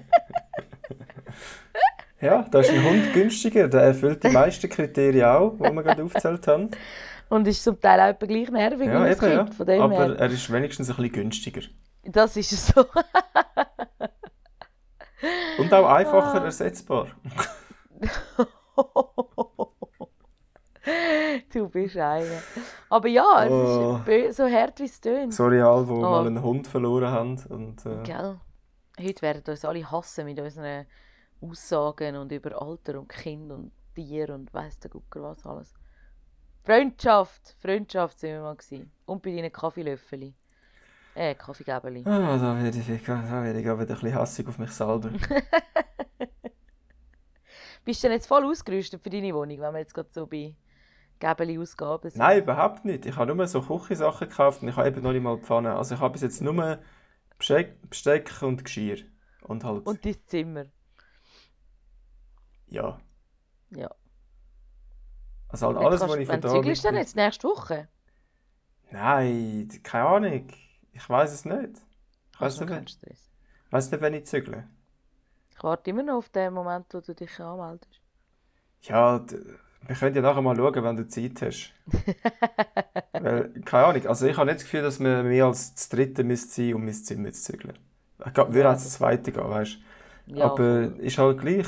ja, 2.20 2.47
da 2.51 2.61
ist 2.61 2.70
ein 2.70 2.84
Hund 2.84 3.12
günstiger. 3.12 3.68
Der 3.68 3.82
erfüllt 3.82 4.24
die 4.24 4.28
meisten 4.28 4.68
Kriterien 4.68 5.26
auch, 5.26 5.55
die 5.57 5.72
wir 5.72 5.82
gerade 5.82 6.03
aufgezählt 6.03 6.47
haben. 6.47 6.70
Und 7.29 7.47
ist 7.49 7.64
zum 7.64 7.81
Teil 7.81 8.14
auch 8.14 8.18
gleich 8.18 8.51
nervig 8.51 8.87
ja, 8.87 9.05
wie 9.05 9.11
eben, 9.11 9.18
Kind. 9.20 9.33
ja. 9.33 9.47
Von 9.47 9.66
dem 9.66 9.81
Aber 9.83 9.95
her. 9.95 10.16
er 10.18 10.31
ist 10.31 10.53
wenigstens 10.53 10.89
ein 10.91 10.97
bisschen 10.97 11.12
günstiger. 11.12 11.62
Das 12.05 12.37
ist 12.37 12.53
es 12.53 12.68
so. 12.68 12.85
Und 15.59 15.72
auch 15.72 15.87
Ah. 15.87 15.97
einfacher 15.97 16.45
ersetzbar. 16.45 17.09
du 21.53 21.68
bist 21.68 21.97
einer. 21.97 22.43
Aber 22.91 23.09
ja, 23.09 23.45
es 23.45 23.51
Oh. 23.51 24.01
ist 24.07 24.37
so 24.37 24.49
hart, 24.49 24.79
wie 24.79 24.85
es 24.85 25.01
tönt. 25.01 25.35
Sorry 25.35 25.61
all, 25.61 25.85
die 25.85 25.91
Oh. 25.93 26.01
mal 26.01 26.27
einen 26.27 26.41
Hund 26.43 26.68
verloren 26.68 27.11
haben. 27.11 27.43
Und, 27.49 27.85
äh, 27.87 28.03
Gell? 28.05 28.39
Heute 29.01 29.22
werden 29.22 29.43
uns 29.49 29.64
alle 29.64 29.91
hassen 29.91 30.27
mit 30.27 30.39
unseren 30.39 30.87
Aussagen 31.41 32.16
und 32.16 32.31
über 32.33 32.61
Alter 32.62 32.99
und 33.01 33.09
Kind 33.09 33.51
und 33.51 33.72
Tier 33.95 34.33
und 34.35 34.53
weiss 34.55 34.79
der 34.79 34.91
Gucker 34.91 35.22
was 35.22 35.45
alles. 35.45 35.74
Freundschaft, 36.67 37.57
Freundschaft 37.61 38.19
sind 38.19 38.31
wir 38.33 38.41
mal 38.43 38.57
gewesen. 38.57 38.91
Und 39.07 39.23
bei 39.23 39.31
deinen 39.35 39.53
Kaffeelöffeli. 39.53 40.35
Äh, 41.14 41.35
Kaffeegebeli. 41.37 42.03
ah, 42.05 42.37
da 42.37 42.62
werde 42.62 42.79
ich, 42.79 43.05
da 43.05 43.43
werde 43.45 43.61
ich 43.61 43.71
auch 43.71 43.79
wieder 43.79 43.95
ein 43.95 44.01
bisschen 44.01 44.14
hassig 44.14 44.49
auf 44.49 44.59
mich 44.59 44.71
selber. 44.73 45.11
Bist 47.85 48.03
du 48.03 48.09
denn 48.09 48.17
jetzt 48.17 48.27
voll 48.27 48.45
ausgerüstet 48.45 49.01
für 49.01 49.11
deine 49.11 49.33
Wohnung, 49.33 49.61
wenn 49.61 49.73
wir 49.73 49.79
jetzt 49.79 49.95
gerade 49.95 50.09
so 50.11 50.27
bei 50.27 50.57
Gebeli-Ausgaben 51.21 52.11
sind? 52.11 52.19
Nein, 52.19 52.43
überhaupt 52.43 52.85
nicht. 52.85 53.07
Ich 53.07 53.17
habe 53.17 53.33
nur 53.33 53.47
so 53.47 53.62
Küchensachen 53.62 54.29
gekauft 54.29 54.61
und 54.62 54.69
ich 54.69 54.77
habe 54.77 54.89
eben 54.89 55.03
noch 55.03 55.12
nicht 55.12 55.23
mal 55.23 55.39
Pfanne. 55.39 55.77
Also 55.77 55.95
ich 55.95 56.01
habe 56.01 56.12
bis 56.12 56.23
jetzt 56.23 56.43
nur 56.43 56.81
Besteck, 57.39 57.89
Besteck 57.89 58.43
und 58.43 58.64
Geschirr. 58.64 58.99
Und 59.43 59.62
halt, 59.62 59.87
Und 59.87 60.05
dein 60.05 60.17
Zimmer. 60.27 60.64
ja. 62.67 62.99
Ja. 63.71 63.91
Also 65.62 65.78
halt 65.78 65.86
alles, 65.86 66.00
was 66.00 66.16
ich 66.16 66.26
von 66.26 66.34
Wann 66.34 66.40
da 66.42 66.48
zügelst 66.48 66.84
du 66.84 66.88
denn 66.88 66.96
jetzt? 66.98 67.16
Nächste 67.16 67.48
Woche? 67.48 67.88
Nein, 68.90 69.68
keine 69.82 70.07
Ahnung. 70.07 70.48
Ich 70.92 71.09
weiß 71.09 71.32
es 71.32 71.44
nicht. 71.44 71.70
Ich 72.32 72.40
weiß 72.40 72.54
Hast 72.54 72.61
du 72.61 72.68
wenn- 72.68 72.86
weiss 73.70 73.90
nicht, 73.90 74.00
wenn 74.00 74.14
ich 74.14 74.26
zügle. 74.26 74.68
Ich 75.50 75.62
warte 75.64 75.90
immer 75.90 76.02
noch 76.02 76.16
auf 76.18 76.28
den 76.28 76.52
Moment, 76.54 76.86
wo 76.92 77.00
du 77.00 77.14
dich 77.14 77.40
anmeldest. 77.40 78.00
Ja, 78.82 79.24
wir 79.86 79.96
können 79.96 80.14
ja 80.14 80.22
nachher 80.22 80.42
mal 80.42 80.57
schauen, 80.57 80.84
wenn 80.84 80.96
du 80.96 81.09
Zeit 81.09 81.42
hast. 81.42 81.72
Weil, 83.18 83.50
keine 83.64 83.86
Ahnung, 83.86 84.07
also 84.07 84.26
ich 84.26 84.36
habe 84.36 84.46
nicht 84.46 84.57
das 84.57 84.64
Gefühl, 84.64 84.82
dass 84.82 85.00
wir 85.00 85.22
mehr 85.22 85.46
als 85.46 85.74
das 85.74 85.88
dritte 85.88 86.24
müsste 86.24 86.54
sein, 86.62 86.74
um 86.74 86.84
mein 86.84 86.94
Zimmer 86.94 87.32
zu 87.32 87.52
zügeln. 87.52 87.78
Ich 88.24 88.34
glaube, 88.34 88.59
Ja, 88.59 88.70
als 88.70 88.84
das 88.84 88.94
zweite 88.94 89.32
gehen, 89.32 89.48
weißt 89.48 89.78
du. 90.26 90.34
Ja, 90.38 90.46
Aber 90.46 90.96
ist 90.98 91.18
halt 91.18 91.38
gleich. 91.40 91.66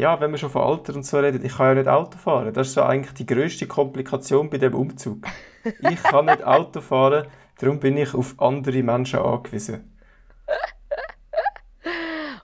Ja, 0.00 0.18
wenn 0.18 0.30
wir 0.30 0.38
schon 0.38 0.48
von 0.48 0.62
Alter 0.62 0.94
und 0.94 1.04
so 1.04 1.18
reden, 1.18 1.44
ich 1.44 1.54
kann 1.58 1.66
ja 1.66 1.74
nicht 1.74 1.88
Auto 1.88 2.16
fahren. 2.16 2.54
Das 2.54 2.68
ist 2.68 2.72
so 2.72 2.82
eigentlich 2.82 3.12
die 3.12 3.26
grösste 3.26 3.66
Komplikation 3.66 4.48
bei 4.48 4.56
dem 4.56 4.74
Umzug. 4.74 5.26
Ich 5.62 6.02
kann 6.02 6.24
nicht 6.24 6.42
Auto 6.42 6.80
fahren, 6.80 7.26
darum 7.58 7.80
bin 7.80 7.98
ich 7.98 8.14
auf 8.14 8.34
andere 8.40 8.82
Menschen 8.82 9.18
angewiesen. 9.18 9.94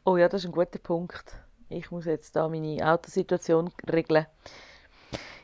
Oh 0.05 0.19
ja, 0.19 0.29
das 0.29 0.43
ist 0.43 0.51
ein 0.51 0.53
guter 0.53 0.79
Punkt. 0.79 1.33
Ich 1.71 1.91
muss 1.91 2.05
jetzt 2.05 2.37
da 2.37 2.47
meine 2.47 2.93
Autosituation 2.93 3.71
regeln. 3.91 4.27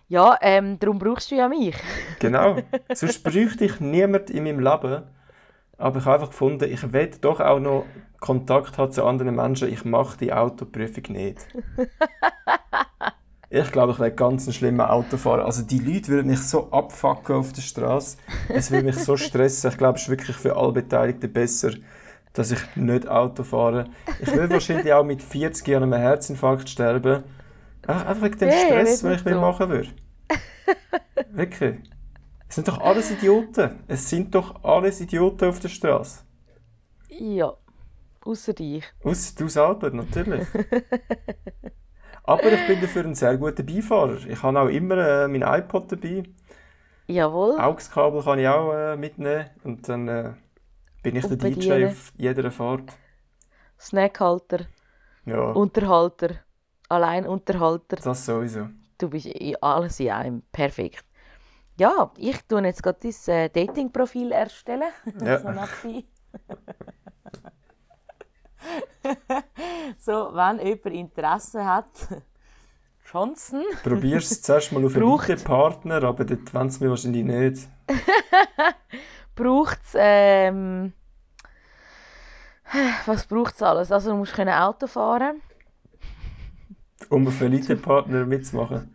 Ja, 0.09 0.37
ähm, 0.43 0.79
darum 0.79 0.99
brauchst 0.99 1.31
du 1.31 1.37
ja 1.37 1.49
mich. 1.49 1.77
Genau. 2.19 2.59
Sonst 2.93 3.25
bräuchte 3.25 3.65
ich 3.65 3.81
niemand 3.81 4.29
in 4.29 4.45
meinem 4.45 4.61
Leben. 4.61 5.05
Aber 5.83 5.99
ich 5.99 6.05
habe 6.05 6.15
einfach 6.15 6.31
gefunden, 6.31 6.71
ich 6.71 6.93
will 6.93 7.11
doch 7.21 7.41
auch 7.41 7.59
noch 7.59 7.85
Kontakt 8.21 8.79
haben 8.79 8.93
zu 8.93 9.05
anderen 9.05 9.35
Menschen. 9.35 9.69
Ich 9.69 9.85
mache 9.85 10.17
die 10.17 10.33
Autoprüfung 10.33 11.05
nicht. 11.11 11.39
Ich 13.55 13.71
glaube, 13.71 13.93
ich 13.93 13.99
werde 13.99 14.15
ganz 14.17 14.47
ein 14.47 14.55
schlimmer 14.55 14.91
Autofahrer. 14.91 15.45
Also 15.45 15.63
die 15.63 15.79
Leute 15.79 16.09
würden 16.09 16.29
mich 16.31 16.41
so 16.41 16.71
abfacken 16.73 17.37
auf 17.37 17.53
der 17.53 17.61
Straße. 17.61 18.17
Es 18.49 18.71
würde 18.71 18.87
mich 18.87 18.97
so 18.97 19.19
stressen. 19.19 19.69
Ich 19.71 19.77
glaube, 19.77 19.97
es 19.97 20.05
ist 20.05 20.09
wirklich 20.09 20.35
für 20.39 20.57
alle 20.57 20.73
Beteiligten 20.73 21.31
besser, 21.31 21.73
dass 22.33 22.51
ich 22.51 22.61
nicht 22.77 23.07
Auto 23.07 23.43
fahre. 23.43 23.85
Ich 24.23 24.33
würde 24.35 24.55
wahrscheinlich 24.55 24.91
auch 24.95 25.05
mit 25.05 25.23
40 25.23 25.69
Jahren 25.69 25.83
an 25.83 25.93
einem 25.93 26.03
Herzinfarkt 26.03 26.67
sterben. 26.71 27.25
Einfach, 27.87 28.23
wegen 28.23 28.39
dem 28.39 28.49
Hey, 28.49 28.67
Stress, 28.69 29.05
red 29.05 29.11
den 29.11 29.19
ich 29.19 29.25
mir 29.27 29.35
so. 29.35 29.41
machen 29.43 29.69
würde. 29.69 29.89
Wirklich. 31.33 31.77
Es 32.53 32.57
sind 32.57 32.69
doch 32.69 32.83
alles 32.83 33.11
Idioten. 33.11 33.83
Es 33.89 34.11
sind 34.11 34.35
doch 34.35 34.63
alles 34.63 35.01
Idioten 35.01 35.49
auf 35.49 35.59
der 35.59 35.71
Straße. 35.71 36.21
Ja, 37.09 37.55
außer 38.27 38.53
dich. 38.53 38.85
Außer 39.03 39.35
du 39.39 39.49
selber, 39.49 39.89
natürlich. 39.91 40.47
Aber 42.25 42.53
ich 42.53 42.67
bin 42.67 42.79
dafür 42.83 43.07
ein 43.07 43.15
sehr 43.15 43.39
guter 43.39 43.63
Beifahrer. 43.63 44.19
Ich 44.27 44.43
habe 44.43 44.61
auch 44.61 44.69
immer 44.69 44.99
äh, 44.99 45.29
mein 45.29 45.41
iPod 45.41 45.91
dabei. 45.93 46.25
Jawohl. 47.07 47.59
AUX-Kabel 47.59 48.23
kann 48.23 48.39
ich 48.39 48.47
auch 48.49 48.75
äh, 48.75 48.97
mitnehmen. 48.99 49.47
Und 49.65 49.89
dann 49.89 50.09
äh, 50.09 50.35
bin 51.03 51.17
ich 51.17 51.25
Und 51.25 51.31
der 51.31 51.39
DJ 51.39 51.55
bedienen. 51.55 51.89
auf 51.89 52.13
jeder 52.19 52.51
Fahrt. 52.51 52.93
Snackhalter, 53.81 54.67
Ja, 55.25 55.53
Unterhalter, 55.53 56.35
Alleinunterhalter. 56.91 57.97
das 57.97 58.27
sowieso. 58.27 58.69
Du 58.99 59.09
bist 59.09 59.25
in 59.25 59.57
alles 59.63 59.99
in 60.01 60.11
einem. 60.11 60.43
Perfekt. 60.53 61.03
Ja, 61.79 62.13
ich 62.17 62.43
tue 62.43 62.63
jetzt 62.63 62.83
gerade 62.83 62.99
dein 63.01 63.35
äh, 63.35 63.49
Dating-Profil 63.49 64.33
erstellen. 64.33 64.93
Ja. 65.25 65.39
so, 65.41 65.49
so, 69.99 70.35
wenn 70.35 70.59
jemand 70.65 70.87
Interesse 70.87 71.65
hat, 71.65 71.91
Chancen. 73.11 73.65
Probierst 73.83 74.33
es 74.33 74.43
zuerst 74.43 74.73
mal 74.73 74.85
auf 74.85 74.97
einen 74.97 75.45
Partner, 75.45 76.03
aber 76.05 76.25
dort 76.25 76.55
wollen 76.55 76.71
sie 76.71 76.85
mir 76.85 76.91
wahrscheinlich 76.91 77.25
nicht. 77.25 77.69
braucht 79.35 79.81
es, 79.83 79.95
ähm, 79.97 80.93
was 83.07 83.27
braucht 83.27 83.55
es 83.55 83.63
alles? 83.63 83.93
Also 83.93 84.11
du 84.11 84.17
musst 84.17 84.35
können 84.35 84.55
Auto 84.55 84.87
fahren. 84.87 85.43
Um 87.09 87.27
einen 87.27 87.43
Elite-Partner 87.43 88.25
mitzumachen. 88.25 88.95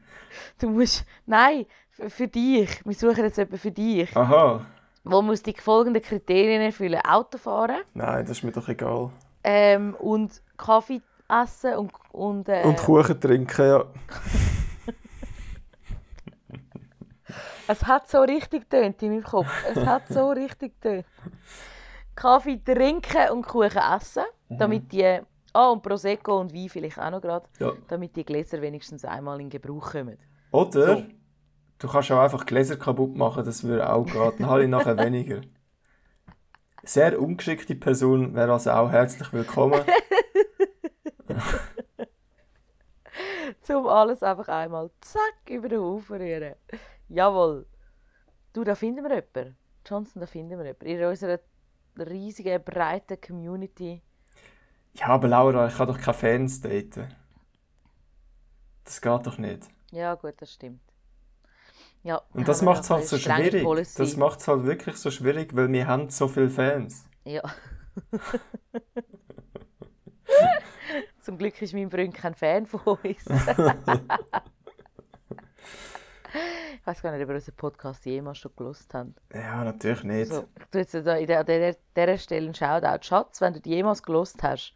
Du 0.59 0.69
musst, 0.69 1.05
nein, 1.25 1.65
für, 2.07 2.27
dich. 2.27 2.85
Wir 2.85 2.93
suchen 2.93 3.23
jetzt 3.23 3.37
jemanden 3.37 3.57
für 3.57 3.71
dich. 3.71 4.15
Aha. 4.15 4.65
Wo 5.03 5.21
muss 5.21 5.41
die 5.41 5.53
folgenden 5.53 6.01
Kriterien 6.03 6.61
erfüllen? 6.61 6.99
Auto 7.07 7.37
fahren 7.37 7.81
Nein, 7.93 8.25
das 8.25 8.37
ist 8.37 8.43
mir 8.43 8.51
doch 8.51 8.67
egal. 8.67 9.09
ähm, 9.43 9.95
und 9.99 10.41
Kaffee 10.57 11.01
essen 11.29 11.75
und, 11.75 11.91
und, 12.11 12.49
äh, 12.49 12.63
Und 12.63 12.77
Kuchen 12.77 13.19
trinken, 13.19 13.65
ja. 13.67 13.85
es 17.67 17.83
hat 17.85 18.09
so 18.09 18.21
richtig 18.21 18.69
tönt 18.69 19.01
in 19.03 19.11
meinem 19.11 19.23
Kopf. 19.23 19.47
Es 19.69 19.85
hat 19.85 20.07
so 20.09 20.29
richtig 20.43 20.79
tönt. 20.81 21.05
Kaffee 22.15 22.57
trinken 22.63 23.29
und 23.31 23.45
Kuchen 23.47 23.81
essen, 23.95 24.23
damit 24.49 24.91
die 24.91 25.19
Ah, 25.53 25.69
und 25.69 25.81
Prosecco 25.81 26.39
und 26.39 26.53
Wein 26.53 26.69
vielleicht 26.69 26.99
auch 26.99 27.09
noch 27.09 27.21
gerade, 27.21 27.47
Ja. 27.59 27.71
damit 27.87 28.15
die 28.15 28.23
Gläser 28.23 28.61
wenigstens 28.61 29.03
einmal 29.05 29.41
in 29.41 29.49
Gebrauch 29.49 29.91
kommen. 29.91 30.17
Oder 30.51 30.97
So. 30.97 31.03
Du 31.79 31.87
kannst 31.87 32.11
auch 32.11 32.19
einfach 32.19 32.45
Gläser 32.45 32.77
kaputt 32.77 33.15
machen, 33.15 33.45
das 33.45 33.63
würde 33.63 33.91
auch 33.91 34.05
gehen. 34.05 34.33
Dann 34.37 34.47
habe 34.47 34.63
ich 34.63 34.69
nachher 34.69 34.97
weniger. 35.03 35.41
Sehr 36.83 37.21
ungeschickte 37.21 37.75
Person 37.75 38.33
wäre 38.33 38.53
also 38.53 38.71
auch 38.71 38.89
herzlich 38.91 39.31
willkommen. 39.33 39.83
Um 43.69 43.85
alles 43.87 44.23
einfach 44.23 44.47
einmal 44.47 44.89
zack 45.01 45.49
über 45.49 45.67
den 45.67 45.81
Haufen 45.81 46.17
rühren. 46.17 46.55
Jawohl. 47.09 47.65
Du, 48.53 48.63
da 48.63 48.75
finden 48.75 49.03
wir 49.03 49.13
jemanden. 49.13 49.57
Johnson, 49.85 50.21
da 50.21 50.25
finden 50.25 50.57
wir 50.57 50.65
jemanden. 50.65 50.85
In 50.85 51.03
unserer 51.03 51.39
riesigen, 51.97 52.63
breiten 52.63 53.19
Community. 53.19 54.01
Ja, 54.93 55.07
aber 55.07 55.27
Laura, 55.27 55.67
ich 55.67 55.75
kann 55.75 55.87
doch 55.87 55.99
keine 55.99 56.13
Fans 56.13 56.61
daten. 56.61 57.13
Das 58.83 59.01
geht 59.01 59.27
doch 59.27 59.37
nicht. 59.37 59.67
Ja, 59.91 60.15
gut, 60.15 60.35
das 60.37 60.53
stimmt. 60.53 60.81
Ja, 62.07 62.21
Und 62.31 62.47
das 62.47 62.61
macht 62.61 62.83
es 62.83 62.89
noch 62.89 62.99
halt 62.99 63.07
so 63.07 63.17
schwierig. 63.17 63.63
Policy. 63.63 63.97
Das 63.97 64.15
macht 64.15 64.39
es 64.39 64.47
halt 64.47 64.63
wirklich 64.63 64.95
so 64.95 65.11
schwierig, 65.11 65.53
weil 65.53 65.69
wir 65.69 65.87
haben 65.87 66.09
so 66.09 66.29
viele 66.29 66.49
Fans. 66.49 67.05
Ja. 67.25 67.41
Zum 71.19 71.37
Glück 71.37 71.61
ist 71.61 71.73
mein 71.73 71.89
Freund 71.89 72.13
kein 72.13 72.33
Fan 72.33 72.65
von 72.65 72.79
uns. 72.79 73.01
ich 73.09 73.27
weiß 76.85 77.01
gar 77.01 77.11
nicht, 77.11 77.23
ob 77.23 77.27
wir 77.27 77.35
unseren 77.35 77.55
Podcast 77.57 78.05
jemals 78.05 78.37
schon 78.37 78.55
gelost 78.55 78.93
haben. 78.93 79.13
Ja, 79.33 79.65
natürlich 79.65 80.03
nicht. 80.05 80.31
Also, 80.31 80.47
ich 80.57 80.65
tue 80.67 80.79
jetzt 80.79 80.93
der, 80.93 81.39
an 81.39 81.45
dieser, 81.45 81.75
dieser 81.93 82.17
Stelle 82.17 82.45
einen 82.45 82.55
Shoutout. 82.55 83.03
Schatz, 83.05 83.41
wenn 83.41 83.51
du 83.51 83.59
die 83.59 83.71
jemals 83.71 84.01
gelost 84.01 84.41
hast, 84.43 84.73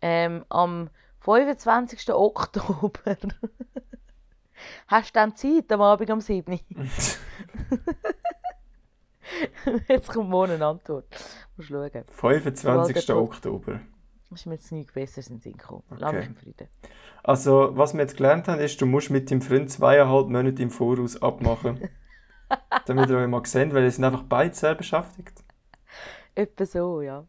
ähm, 0.00 0.44
am 0.48 0.90
25. 1.20 2.12
Oktober 2.12 3.16
hast 4.88 5.10
du 5.10 5.14
dann 5.20 5.34
Zeit, 5.36 5.70
am 5.72 5.82
Abend 5.82 6.10
um 6.10 6.20
7 6.20 6.52
Uhr. 6.52 6.58
Jetzt 9.88 10.08
kommt 10.08 10.30
morgen 10.30 10.52
eine 10.52 10.66
Antwort. 10.66 11.06
Musst 11.56 11.68
schauen. 11.68 11.90
25. 11.90 12.60
Sobald 12.60 13.08
der 13.08 13.14
Pod- 13.14 13.28
Oktober. 13.28 13.80
Das 14.30 14.40
ist 14.40 14.46
mir 14.46 14.54
jetzt 14.54 14.72
nichts 14.72 14.92
Besseres 14.92 15.28
in 15.28 15.36
den 15.36 15.40
Sinn 15.40 15.56
gekommen. 15.56 15.82
Lass 15.90 16.12
mich 16.12 16.20
Okay. 16.22 16.26
im 16.26 16.36
Frieden. 16.36 16.68
Also, 17.22 17.70
was 17.76 17.94
wir 17.94 18.00
jetzt 18.02 18.16
gelernt 18.16 18.48
haben, 18.48 18.60
ist, 18.60 18.80
du 18.80 18.86
musst 18.86 19.10
mit 19.10 19.30
deinem 19.30 19.42
Freund 19.42 19.70
zweieinhalb 19.70 20.28
Monate 20.28 20.62
im 20.62 20.70
Voraus 20.70 21.20
abmachen. 21.22 21.88
damit 22.86 23.10
ihr 23.10 23.16
euch 23.18 23.26
mal 23.28 23.44
seht, 23.44 23.74
weil 23.74 23.82
ihr 23.84 23.90
sind 23.90 24.04
einfach 24.04 24.22
beide 24.22 24.54
sehr 24.54 24.74
beschäftigt. 24.76 25.42
Etwa 26.36 26.64
so, 26.66 27.00
ja. 27.02 27.26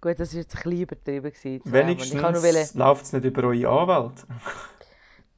Gut, 0.00 0.18
das 0.18 0.32
war 0.32 0.40
jetzt 0.40 0.56
ein 0.56 0.62
bisschen 0.62 0.80
übertrieben. 0.82 1.32
gewesen, 1.32 1.60
Wenigstens 1.72 2.74
läuft 2.74 3.04
es 3.04 3.12
nicht 3.12 3.24
über 3.24 3.44
eure 3.44 3.68
Anwälte. 3.68 4.22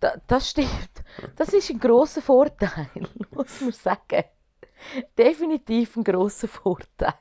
da, 0.01 0.15
das 0.29 0.51
stimmt. 0.51 0.96
Das 1.37 1.53
ist 1.53 1.71
ein 1.71 1.79
grosser 1.81 2.23
Vorteil, 2.23 2.89
muss 3.35 3.61
man 3.61 3.73
sagen. 3.73 4.25
Definitiv 5.19 5.97
ein 5.97 6.05
grosser 6.05 6.49
Vorteil. 6.49 7.15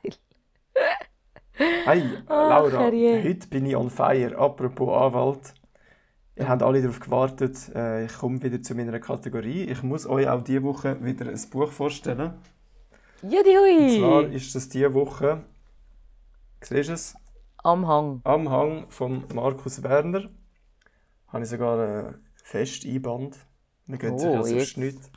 Hey, 1.58 2.02
Laura, 2.28 2.80
herrje. 2.80 3.22
heute 3.24 3.48
bin 3.48 3.64
ich 3.66 3.76
on 3.76 3.88
fire. 3.90 4.36
Apropos 4.36 4.94
Anwalt. 4.94 5.54
Ihr 6.36 6.48
habt 6.48 6.62
alle 6.62 6.82
darauf 6.82 7.00
gewartet. 7.00 7.56
Äh, 7.74 8.04
ich 8.04 8.18
komme 8.18 8.42
wieder 8.42 8.60
zu 8.60 8.74
meiner 8.74 9.00
Kategorie. 9.00 9.62
Ich 9.64 9.82
muss 9.82 10.06
euch 10.06 10.28
auch 10.28 10.42
diese 10.42 10.62
Woche 10.62 11.02
wieder 11.02 11.26
ein 11.30 11.40
Buch 11.50 11.72
vorstellen. 11.72 12.34
Und 13.22 13.30
zwar 13.30 14.22
Judiui! 14.22 14.34
ist 14.36 14.54
das 14.54 14.68
diese 14.68 14.92
Woche, 14.92 15.42
siehst 16.60 16.88
du 16.90 16.92
es, 16.92 17.14
Am 17.64 17.88
Hang. 17.88 18.20
am 18.24 18.50
Hang 18.50 18.90
von 18.90 19.24
Markus 19.34 19.82
Werner. 19.82 20.28
Habe 21.28 21.44
ich 21.44 21.48
sogar 21.50 21.78
ein 21.80 22.14
Fest-Einband. 22.44 23.36
Man 23.86 23.98
sich 23.98 24.10
Oh, 24.28 24.34
ja 24.34 24.42
sonst 24.42 24.76
nichts. 24.78 25.10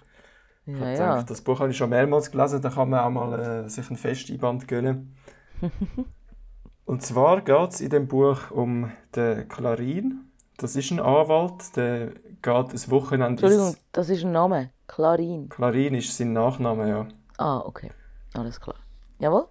Ich 0.66 0.78
Ja, 0.78 0.92
gedacht, 0.92 1.30
das 1.30 1.42
Buch 1.42 1.60
habe 1.60 1.72
ich 1.72 1.78
schon 1.78 1.90
mehrmals 1.90 2.30
gelesen, 2.32 2.62
da 2.62 2.70
kann 2.70 2.90
man 2.90 3.00
auch 3.00 3.10
mal 3.10 3.40
äh, 3.66 3.70
sich 3.70 3.90
ein 3.90 3.98
Festeinband 3.98 4.68
gönnen. 4.68 5.16
Und 6.86 7.04
zwar 7.04 7.42
geht 7.42 7.70
es 7.70 7.82
in 7.82 7.90
dem 7.90 8.08
Buch 8.08 8.52
um 8.52 8.92
den 9.16 9.48
Clarin. 9.48 10.26
Das 10.58 10.76
ist 10.76 10.92
ein 10.92 11.00
Anwalt, 11.00 11.76
der 11.76 12.08
geht 12.42 12.46
ein 12.46 12.92
Wochenende 12.92 13.44
Entschuldigung, 13.44 13.76
das 13.92 14.10
ist 14.10 14.24
ein 14.24 14.32
Name. 14.32 14.72
Clarin. 14.88 15.50
Clarin 15.50 15.94
ist 15.94 16.16
sein 16.18 16.34
Nachname, 16.34 16.90
ja. 16.90 17.08
Ah, 17.38 17.60
okay. 17.60 17.92
Alles 18.34 18.60
klar. 18.60 18.76
Jawohl? 19.20 19.48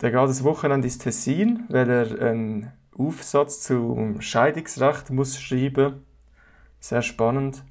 Der 0.00 0.10
geht 0.10 0.20
ein 0.20 0.44
Wochenende 0.44 0.86
ins 0.86 0.98
Tessin, 0.98 1.64
weil 1.68 1.90
er 1.90 2.20
einen 2.20 2.72
Aufsatz 2.96 3.62
zum 3.62 4.20
Scheidungsrecht 4.20 5.10
muss 5.10 5.40
schreiben 5.40 6.04
Sehr 6.80 7.02
spannend. 7.02 7.62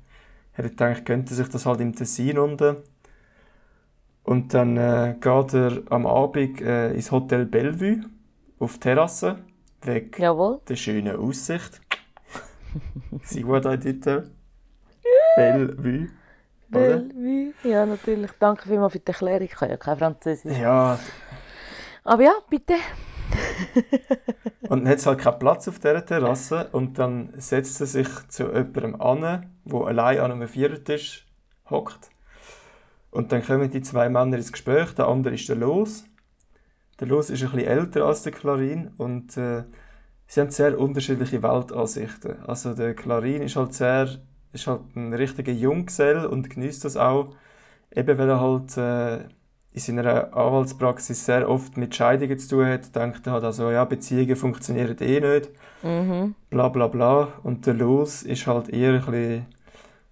Er 0.57 0.63
hat 0.63 0.71
gedacht, 0.71 1.05
könnte 1.05 1.33
sich 1.33 1.49
das 1.49 1.65
halt 1.65 1.81
im 1.81 1.95
Tessin 1.95 2.37
unten. 2.37 2.77
Und 4.23 4.53
dann 4.53 4.77
äh, 4.77 5.15
geht 5.19 5.53
er 5.53 5.83
am 5.89 6.07
Abend 6.07 6.61
äh, 6.61 6.93
ins 6.93 7.11
Hotel 7.11 7.45
Bellevue 7.45 8.01
auf 8.57 8.73
die 8.73 8.79
Terrasse, 8.79 9.37
wegen 9.83 10.11
Jawohl. 10.19 10.61
der 10.67 10.75
schönen 10.75 11.15
Aussicht. 11.15 11.81
Sie 13.23 13.41
gut 13.43 13.65
auch 13.67 13.75
dort. 13.75 14.29
Bellevue. 15.35 16.07
Oder? 16.71 16.97
Bellevue. 16.97 17.53
Ja, 17.63 17.85
natürlich. 17.85 18.31
Danke 18.39 18.67
vielmals 18.67 18.93
für 18.93 18.99
die 18.99 19.07
Erklärung. 19.07 19.45
Ich 19.45 19.51
kann 19.51 19.69
ja 19.69 19.77
kein 19.77 19.97
Französisch. 19.97 20.57
Ja, 20.57 20.97
Aber 22.03 22.23
ja, 22.23 22.33
bitte. 22.49 22.75
Und 24.69 24.83
dann 24.83 24.89
hat 24.89 24.97
es 24.97 25.05
halt 25.05 25.19
keinen 25.19 25.39
Platz 25.39 25.67
auf 25.67 25.79
dieser 25.79 26.05
Terrasse 26.05 26.69
und 26.71 26.97
dann 26.97 27.29
setzt 27.37 27.79
er 27.81 27.87
sich 27.87 28.07
zu 28.29 28.45
jemandem 28.45 28.99
an, 28.99 29.51
der 29.65 29.81
allein 29.81 30.19
an 30.19 30.31
einem 30.31 30.47
Vierertisch 30.47 31.25
hockt. 31.69 32.09
Und 33.11 33.31
dann 33.31 33.45
kommen 33.45 33.69
die 33.69 33.81
zwei 33.81 34.09
Männer 34.09 34.37
ins 34.37 34.51
Gespräch, 34.51 34.93
der 34.93 35.07
andere 35.07 35.35
ist 35.35 35.47
der 35.47 35.55
Los. 35.55 36.05
Der 36.99 37.07
Los 37.07 37.29
ist 37.29 37.43
ein 37.43 37.51
bisschen 37.51 37.67
älter 37.67 38.05
als 38.05 38.23
der 38.23 38.31
Clarin 38.31 38.91
und 38.97 39.37
äh, 39.37 39.63
sie 40.27 40.41
haben 40.41 40.49
sehr 40.49 40.79
unterschiedliche 40.79 41.43
Weltansichten. 41.43 42.43
Also 42.43 42.73
der 42.73 42.95
Clarin 42.95 43.43
ist 43.43 43.55
halt 43.55 43.73
sehr, 43.73 44.09
ist 44.51 44.67
halt 44.67 44.81
ein 44.95 45.13
richtiger 45.13 45.51
Junggesell 45.51 46.25
und 46.25 46.49
genießt 46.49 46.85
das 46.85 46.97
auch, 46.97 47.35
eben 47.95 48.17
weil 48.17 48.29
er 48.29 48.41
halt 48.41 48.77
äh, 48.77 49.29
in 49.75 49.81
seiner 49.81 50.33
Anwaltspraxis 50.35 51.25
sehr 51.25 51.49
oft 51.49 51.75
mit 51.75 51.93
Scheidungen 51.93 52.39
zu 52.39 52.55
tun 52.55 52.65
hat, 52.65 52.95
denkt 52.95 53.27
er 53.27 53.33
halt 53.33 53.43
also, 53.43 53.69
ja, 53.71 53.83
Beziehungen 53.83 54.35
funktionieren 54.37 54.97
eh 55.01 55.19
nicht, 55.19 55.49
Mhm. 55.83 56.33
bla 56.49 56.69
bla 56.69 56.87
bla. 56.87 57.27
Und 57.43 57.65
der 57.67 57.73
Los 57.73 58.23
ist 58.23 58.47
halt 58.47 58.69
eher 58.69 58.93
ein 58.93 59.05
bisschen, 59.05 59.45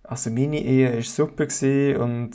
also 0.03 0.29
meine 0.29 0.59
Ehe 0.61 0.93
war 0.93 1.01
super 1.01 1.45
gewesen 1.45 2.01
und 2.01 2.31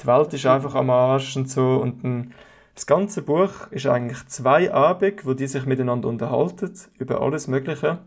die 0.00 0.06
Welt 0.06 0.34
ist 0.34 0.44
einfach 0.44 0.74
am 0.74 0.90
Arsch 0.90 1.36
und 1.36 1.50
so. 1.50 1.76
Und 1.76 2.04
dann, 2.04 2.34
das 2.74 2.86
ganze 2.86 3.22
Buch 3.22 3.68
ist 3.70 3.86
eigentlich 3.86 4.26
zwei 4.26 4.70
Abende, 4.70 5.24
wo 5.24 5.32
die 5.32 5.46
sich 5.46 5.64
miteinander 5.64 6.08
unterhalten, 6.08 6.72
über 6.98 7.22
alles 7.22 7.48
Mögliche. 7.48 8.00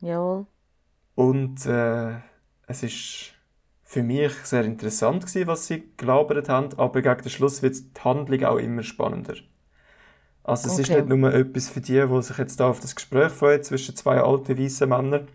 Jawohl. 0.00 0.46
Und 1.16 1.66
äh, 1.66 2.12
es 2.68 2.84
ist 2.84 3.32
für 3.90 4.02
mich 4.04 4.32
sehr 4.44 4.64
interessant 4.64 5.26
gewesen, 5.26 5.48
was 5.48 5.66
sie 5.66 5.84
gelabert 5.98 6.48
haben, 6.48 6.70
aber 6.78 7.02
gegen 7.02 7.22
den 7.22 7.30
Schluss 7.30 7.62
wird 7.62 7.76
die 7.76 8.00
Handlung 8.02 8.44
auch 8.44 8.58
immer 8.58 8.82
spannender. 8.84 9.34
Also 10.44 10.68
es 10.68 10.78
ist 10.78 10.90
Okay. 10.90 10.94
nicht 10.94 11.08
nur 11.08 11.32
etwas 11.32 11.70
für 11.70 11.80
die, 11.80 12.06
die 12.06 12.22
sich 12.22 12.36
jetzt 12.38 12.60
da 12.60 12.68
auf 12.68 12.80
das 12.80 12.94
Gespräch 12.94 13.32
freuen 13.32 13.62
zwischen 13.62 13.96
zwei 13.96 14.20
alten 14.20 14.58
weißen 14.58 14.88
Männern, 14.88 15.28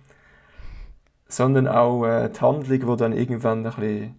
sondern 1.28 1.68
auch 1.68 2.04
äh, 2.06 2.30
die 2.30 2.40
Handlung, 2.42 2.80
die 2.80 2.98
dann 2.98 3.14
irgendwann 3.14 3.60
ein 3.60 3.64
bisschen, 3.76 4.18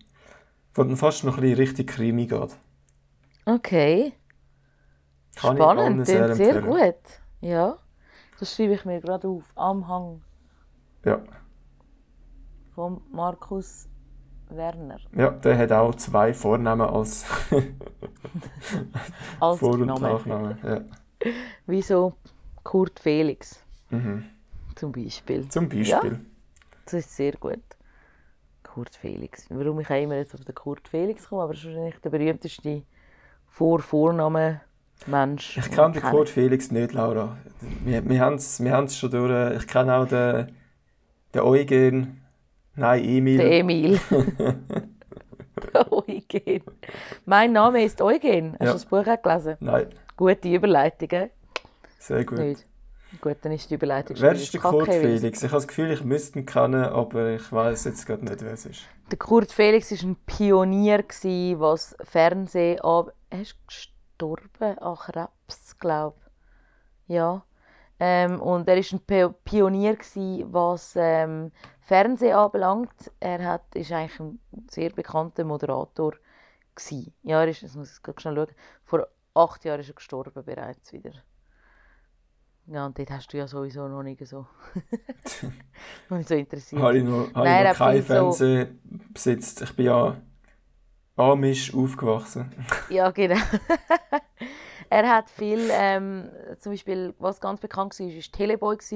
wo 0.75 0.85
dann 0.85 0.97
fast 0.97 1.25
noch 1.25 1.37
ein 1.39 1.43
bisschen 1.43 1.59
richtig 1.59 1.89
Krimi 1.89 2.27
geht. 2.27 2.57
Okay. 3.49 4.13
Kann 5.37 5.57
Spannend. 5.57 6.07
sehr 6.07 6.35
Sehr, 6.35 6.63
gut. 6.63 6.97
Ja. 7.41 7.79
Das 8.39 8.55
schreibe 8.55 8.75
ich 8.75 8.85
mir 8.85 9.01
gerade 9.01 9.29
auf. 9.29 9.45
Am 9.57 9.89
Hang 9.89 10.23
Ja. 11.05 11.21
von 12.75 13.01
Markus 13.11 13.89
Werner. 14.51 14.99
ja, 15.15 15.31
der 15.31 15.59
hat 15.59 15.73
auch 15.73 15.95
zwei 15.97 16.33
Vornamen 16.35 16.87
als 16.89 17.25
Als 19.41 19.59
Vor- 19.59 19.75
und 19.75 19.87
Name. 19.87 20.01
Nachnamen. 20.01 20.59
Ja. 20.65 20.81
Wieso 21.67 22.15
Kurt 22.63 22.99
Felix 23.01 23.61
Mhm. 23.91 24.25
zum 24.75 24.93
Beispiel. 24.93 25.49
Zum 25.49 25.69
Beispiel. 25.69 26.21
Das 26.85 26.95
ist 26.95 27.15
sehr 27.17 27.33
gut. 27.33 27.61
Kurt 28.63 28.95
Felix. 28.97 29.47
Warum 29.49 29.81
ich 29.81 29.89
immer 29.91 30.17
jetzt 30.17 30.35
auf 30.35 30.45
den 30.45 30.55
Kurt 30.55 30.87
Felix 30.89 31.29
komme, 31.29 31.43
aber 31.43 31.53
das 31.55 31.63
ist 31.63 31.69
wahrscheinlich 31.69 31.99
der 32.01 32.11
berühmteste 32.11 32.83
Vor-Vorname-Mensch. 33.49 35.59
Ich 35.59 35.65
den 35.65 35.73
kenne 35.75 35.95
wir 35.95 36.01
den 36.01 36.11
Kurt 36.11 36.29
Felix 36.29 36.71
nicht, 36.71 36.93
Laura. 36.93 37.37
Wir, 37.85 38.07
wir 38.09 38.21
haben 38.21 38.35
es 38.37 38.63
wir 38.63 38.73
haben's 38.73 38.97
schon 38.99 39.11
durch. 39.11 39.57
Ich 39.63 39.67
kenne 39.67 39.97
auch 39.97 40.07
den, 40.09 40.53
den 41.35 41.43
Eugen. 41.43 42.21
Nein, 42.77 43.05
Emil. 43.05 43.39
Der 43.39 43.53
Emil. 43.61 44.01
Der 45.73 45.93
Eugen. 45.93 46.63
Mein 47.25 47.53
Name 47.53 47.83
ist 47.85 48.01
Eugen. 48.03 48.53
Hast 48.53 48.61
Ja. 48.61 48.67
du 48.67 48.73
das 48.73 48.85
Buch 48.87 49.07
auch 49.07 49.23
gelesen? 49.23 49.57
Nein, 49.61 49.89
Gute 50.17 50.49
Überleitungen. 50.49 51.31
sehr 51.99 52.25
gut. 52.25 52.39
Nicht. 52.39 52.65
Gut, 53.21 53.37
dann 53.43 53.53
ist 53.53 53.71
die 53.71 53.75
Überleitung 53.75 54.17
Wer 54.19 54.33
ist 54.33 54.53
der 54.53 54.61
Kurt 54.61 54.93
Felix? 54.93 55.39
Ich 55.43 55.49
habe 55.49 55.57
das 55.57 55.69
Gefühl, 55.69 55.91
ich 55.93 56.05
müsste 56.05 56.39
ihn 56.41 56.47
kennen, 56.47 56.85
aber 56.85 57.31
ich 57.31 57.51
weiß 57.53 57.85
jetzt 57.85 58.05
gerade 58.07 58.25
nicht, 58.25 58.43
wer 58.43 58.53
es 58.53 58.67
ist. 58.67 58.83
Der 59.11 59.17
Kurt 59.19 59.53
Felix 59.53 59.91
war 59.93 60.09
ein 60.11 60.17
Pionier, 60.27 61.03
gewesen, 61.03 61.61
was 61.61 61.97
Fernsehen 62.03 62.81
ab... 62.81 63.13
Er 63.31 63.41
ist 63.43 63.57
gestorben 63.67 64.79
an 64.79 64.97
Krebs, 64.97 65.79
glaube 65.79 66.17
ich. 67.07 67.15
Ja. 67.15 67.43
Ähm, 68.01 68.41
und 68.41 68.69
er 68.69 68.77
war 68.77 69.01
ein 69.29 69.35
Pionier, 69.45 69.95
gewesen, 69.97 70.53
was 70.53 70.95
ähm, 70.97 71.53
Fernsehen 71.87 72.35
anbelangt. 72.35 73.13
Er 73.21 73.45
hat, 73.45 73.75
ist 73.75 73.93
eigentlich 73.93 74.19
ein 74.19 74.41
sehr 74.69 74.91
bekannter 74.91 75.45
Moderator. 75.45 76.15
Gewesen. 76.75 77.15
Ja, 77.23 77.41
er 77.41 77.49
ist, 77.49 77.63
das 77.63 77.75
muss 77.75 77.97
ich 77.97 78.03
gerade 78.03 78.21
schnell 78.21 78.35
schauen, 78.35 78.55
vor 78.85 79.07
acht 79.35 79.65
Jahren 79.65 79.81
ist 79.81 79.89
er 79.89 79.95
gestorben 79.95 80.45
bereits 80.45 80.93
wieder. 80.93 81.13
Ja, 82.67 82.85
und 82.85 82.99
dort 82.99 83.11
hast 83.11 83.33
du 83.33 83.39
ja 83.39 83.47
sowieso 83.47 83.87
noch 83.87 84.03
nicht 84.03 84.27
so, 84.27 84.47
noch 86.11 86.19
nicht 86.19 86.29
so 86.29 86.35
interessiert. 86.35 86.83
Habe 86.83 86.99
ich 86.99 87.05
noch, 87.05 87.33
habe 87.33 87.49
Nein, 87.49 87.67
ich 87.67 87.73
noch 87.73 87.79
kein 87.79 88.03
Fernseher 88.03 88.67
so... 88.67 88.99
besitzt. 89.15 89.63
Ich 89.63 89.77
bin 89.77 89.87
ja 89.87 90.21
amisch 91.15 91.73
aufgewachsen. 91.73 92.53
ja, 92.91 93.11
genau. 93.13 93.41
er 94.91 95.09
hat 95.09 95.31
viel, 95.31 95.69
ähm, 95.71 96.31
zum 96.59 96.73
Beispiel, 96.73 97.15
was 97.19 97.41
ganz 97.41 97.61
bekannt 97.61 97.99
war, 97.99 98.07
war 98.07 98.33
Teleboy. 98.33 98.77
Das 98.77 98.93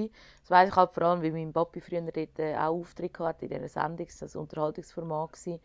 weiß 0.48 0.68
ich 0.68 0.76
halt 0.76 0.92
vor 0.92 1.02
allem, 1.02 1.22
weil 1.22 1.32
mein 1.32 1.52
Papi 1.52 1.80
früher 1.80 2.00
dort 2.00 2.38
äh, 2.38 2.56
auch 2.56 2.80
Auftritt 2.80 3.18
hatte 3.18 3.46
in 3.46 3.62
dieser 3.62 3.68
Sendung, 3.68 4.06
das 4.20 4.36
Unterhaltungsformat 4.36 5.46
war. 5.46 5.58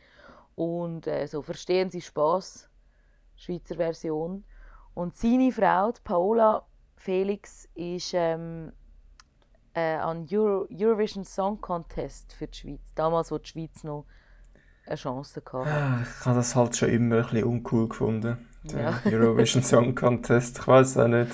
Und 0.55 1.07
äh, 1.07 1.28
so 1.28 1.41
«Verstehen 1.41 1.89
Sie 1.89 2.01
Spaß», 2.01 2.69
Schweizer 3.36 3.76
Version. 3.76 4.43
Und 4.93 5.15
seine 5.15 5.51
Frau, 5.51 5.91
Paola 6.03 6.65
Felix, 6.95 7.67
ist 7.76 8.13
ähm, 8.13 8.71
äh, 9.73 9.95
an 9.95 10.26
Euro 10.32 10.67
Eurovision 10.71 11.26
Song 11.26 11.59
Contest 11.59 12.34
für 12.34 12.47
die 12.47 12.57
Schweiz. 12.57 12.93
Damals, 12.95 13.32
wo 13.32 13.38
die 13.38 13.49
Schweiz 13.49 13.84
noch 13.84 14.05
eine 14.86 14.95
Chance 14.95 15.41
hatte. 15.41 15.69
Ah, 15.69 16.01
ich 16.01 16.26
habe 16.26 16.38
das 16.38 16.55
halt 16.55 16.76
schon 16.76 16.89
immer 16.89 17.17
ein 17.17 17.23
bisschen 17.23 17.43
uncool 17.43 17.89
gefunden. 17.89 18.47
Der 18.72 18.82
ja. 18.82 19.01
Eurovision 19.05 19.63
Song 19.63 19.95
Contest, 19.95 20.59
ich 20.59 20.68
weiß 20.68 20.97
auch 20.97 21.07
nicht. 21.07 21.32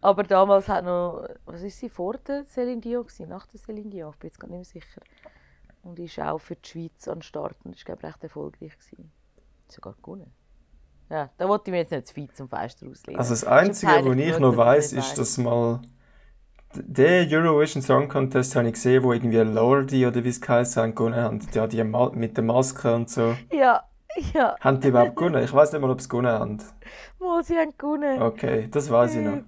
Aber 0.00 0.24
damals 0.24 0.68
hat 0.68 0.84
noch, 0.84 1.26
was 1.46 1.62
ist 1.62 1.78
sie, 1.78 1.88
vor 1.88 2.16
der 2.18 2.44
Celine 2.46 2.80
Dion 2.80 3.06
gewesen? 3.06 3.28
Nach 3.28 3.46
der 3.46 3.60
Celine 3.60 3.88
Dion, 3.88 4.10
ich 4.10 4.18
bin 4.18 4.28
jetzt 4.28 4.40
gar 4.40 4.48
nicht 4.48 4.56
mehr 4.56 4.64
sicher. 4.64 5.00
Und 5.82 5.98
ist 5.98 6.18
auch 6.18 6.38
für 6.38 6.56
die 6.56 6.68
Schweiz 6.68 7.06
an 7.08 7.22
Start 7.22 7.56
und 7.64 7.74
ist, 7.76 7.84
glaube 7.84 8.00
ich, 8.02 8.08
recht 8.08 8.22
erfolgreich 8.22 8.76
gewesen. 8.78 9.12
Sogar 9.68 9.94
gewonnen. 10.02 10.32
Ja, 11.08 11.30
da 11.36 11.48
wollte 11.48 11.64
ich 11.66 11.72
mir 11.72 11.78
jetzt 11.78 11.92
nicht 11.92 12.08
zu 12.08 12.16
weit 12.20 12.36
zum 12.36 12.48
Fenster 12.48 12.86
auslegen. 12.88 13.18
Also 13.18 13.30
das 13.30 13.44
Einzige, 13.44 13.92
was 13.92 14.16
ich 14.16 14.38
noch 14.38 14.56
weiss, 14.56 14.92
ist, 14.92 15.18
dass 15.18 15.38
mal 15.38 15.80
der 16.74 17.28
Eurovision 17.30 17.82
Song 17.82 18.08
Contest 18.08 18.56
habe 18.56 18.68
ich 18.68 18.74
gesehen, 18.74 19.02
wo 19.02 19.12
irgendwie 19.12 19.38
Lordi 19.38 20.06
oder 20.06 20.24
wie 20.24 20.30
es 20.30 20.40
geheißen 20.40 20.82
haben, 20.82 20.94
gewonnen 20.94 21.16
haben. 21.16 21.40
Ja, 21.52 21.66
die 21.66 21.84
mit 21.84 22.36
der 22.36 22.44
Maske 22.44 22.94
und 22.94 23.10
so. 23.10 23.36
Ja, 23.52 23.84
ja. 24.34 24.56
Haben 24.60 24.80
die 24.80 24.88
überhaupt 24.88 25.16
gewonnen? 25.16 25.42
Ich 25.42 25.52
weiß 25.52 25.72
nicht 25.72 25.80
mal, 25.80 25.90
ob 25.90 26.00
sie 26.00 26.08
gewonnen 26.08 26.32
haben. 26.32 26.58
Wo 27.18 27.40
sie 27.42 27.56
haben 27.56 27.72
gewonnen. 27.76 28.22
Okay, 28.22 28.68
das 28.70 28.90
weiß 28.90 29.16
ich 29.16 29.24
noch. 29.24 29.42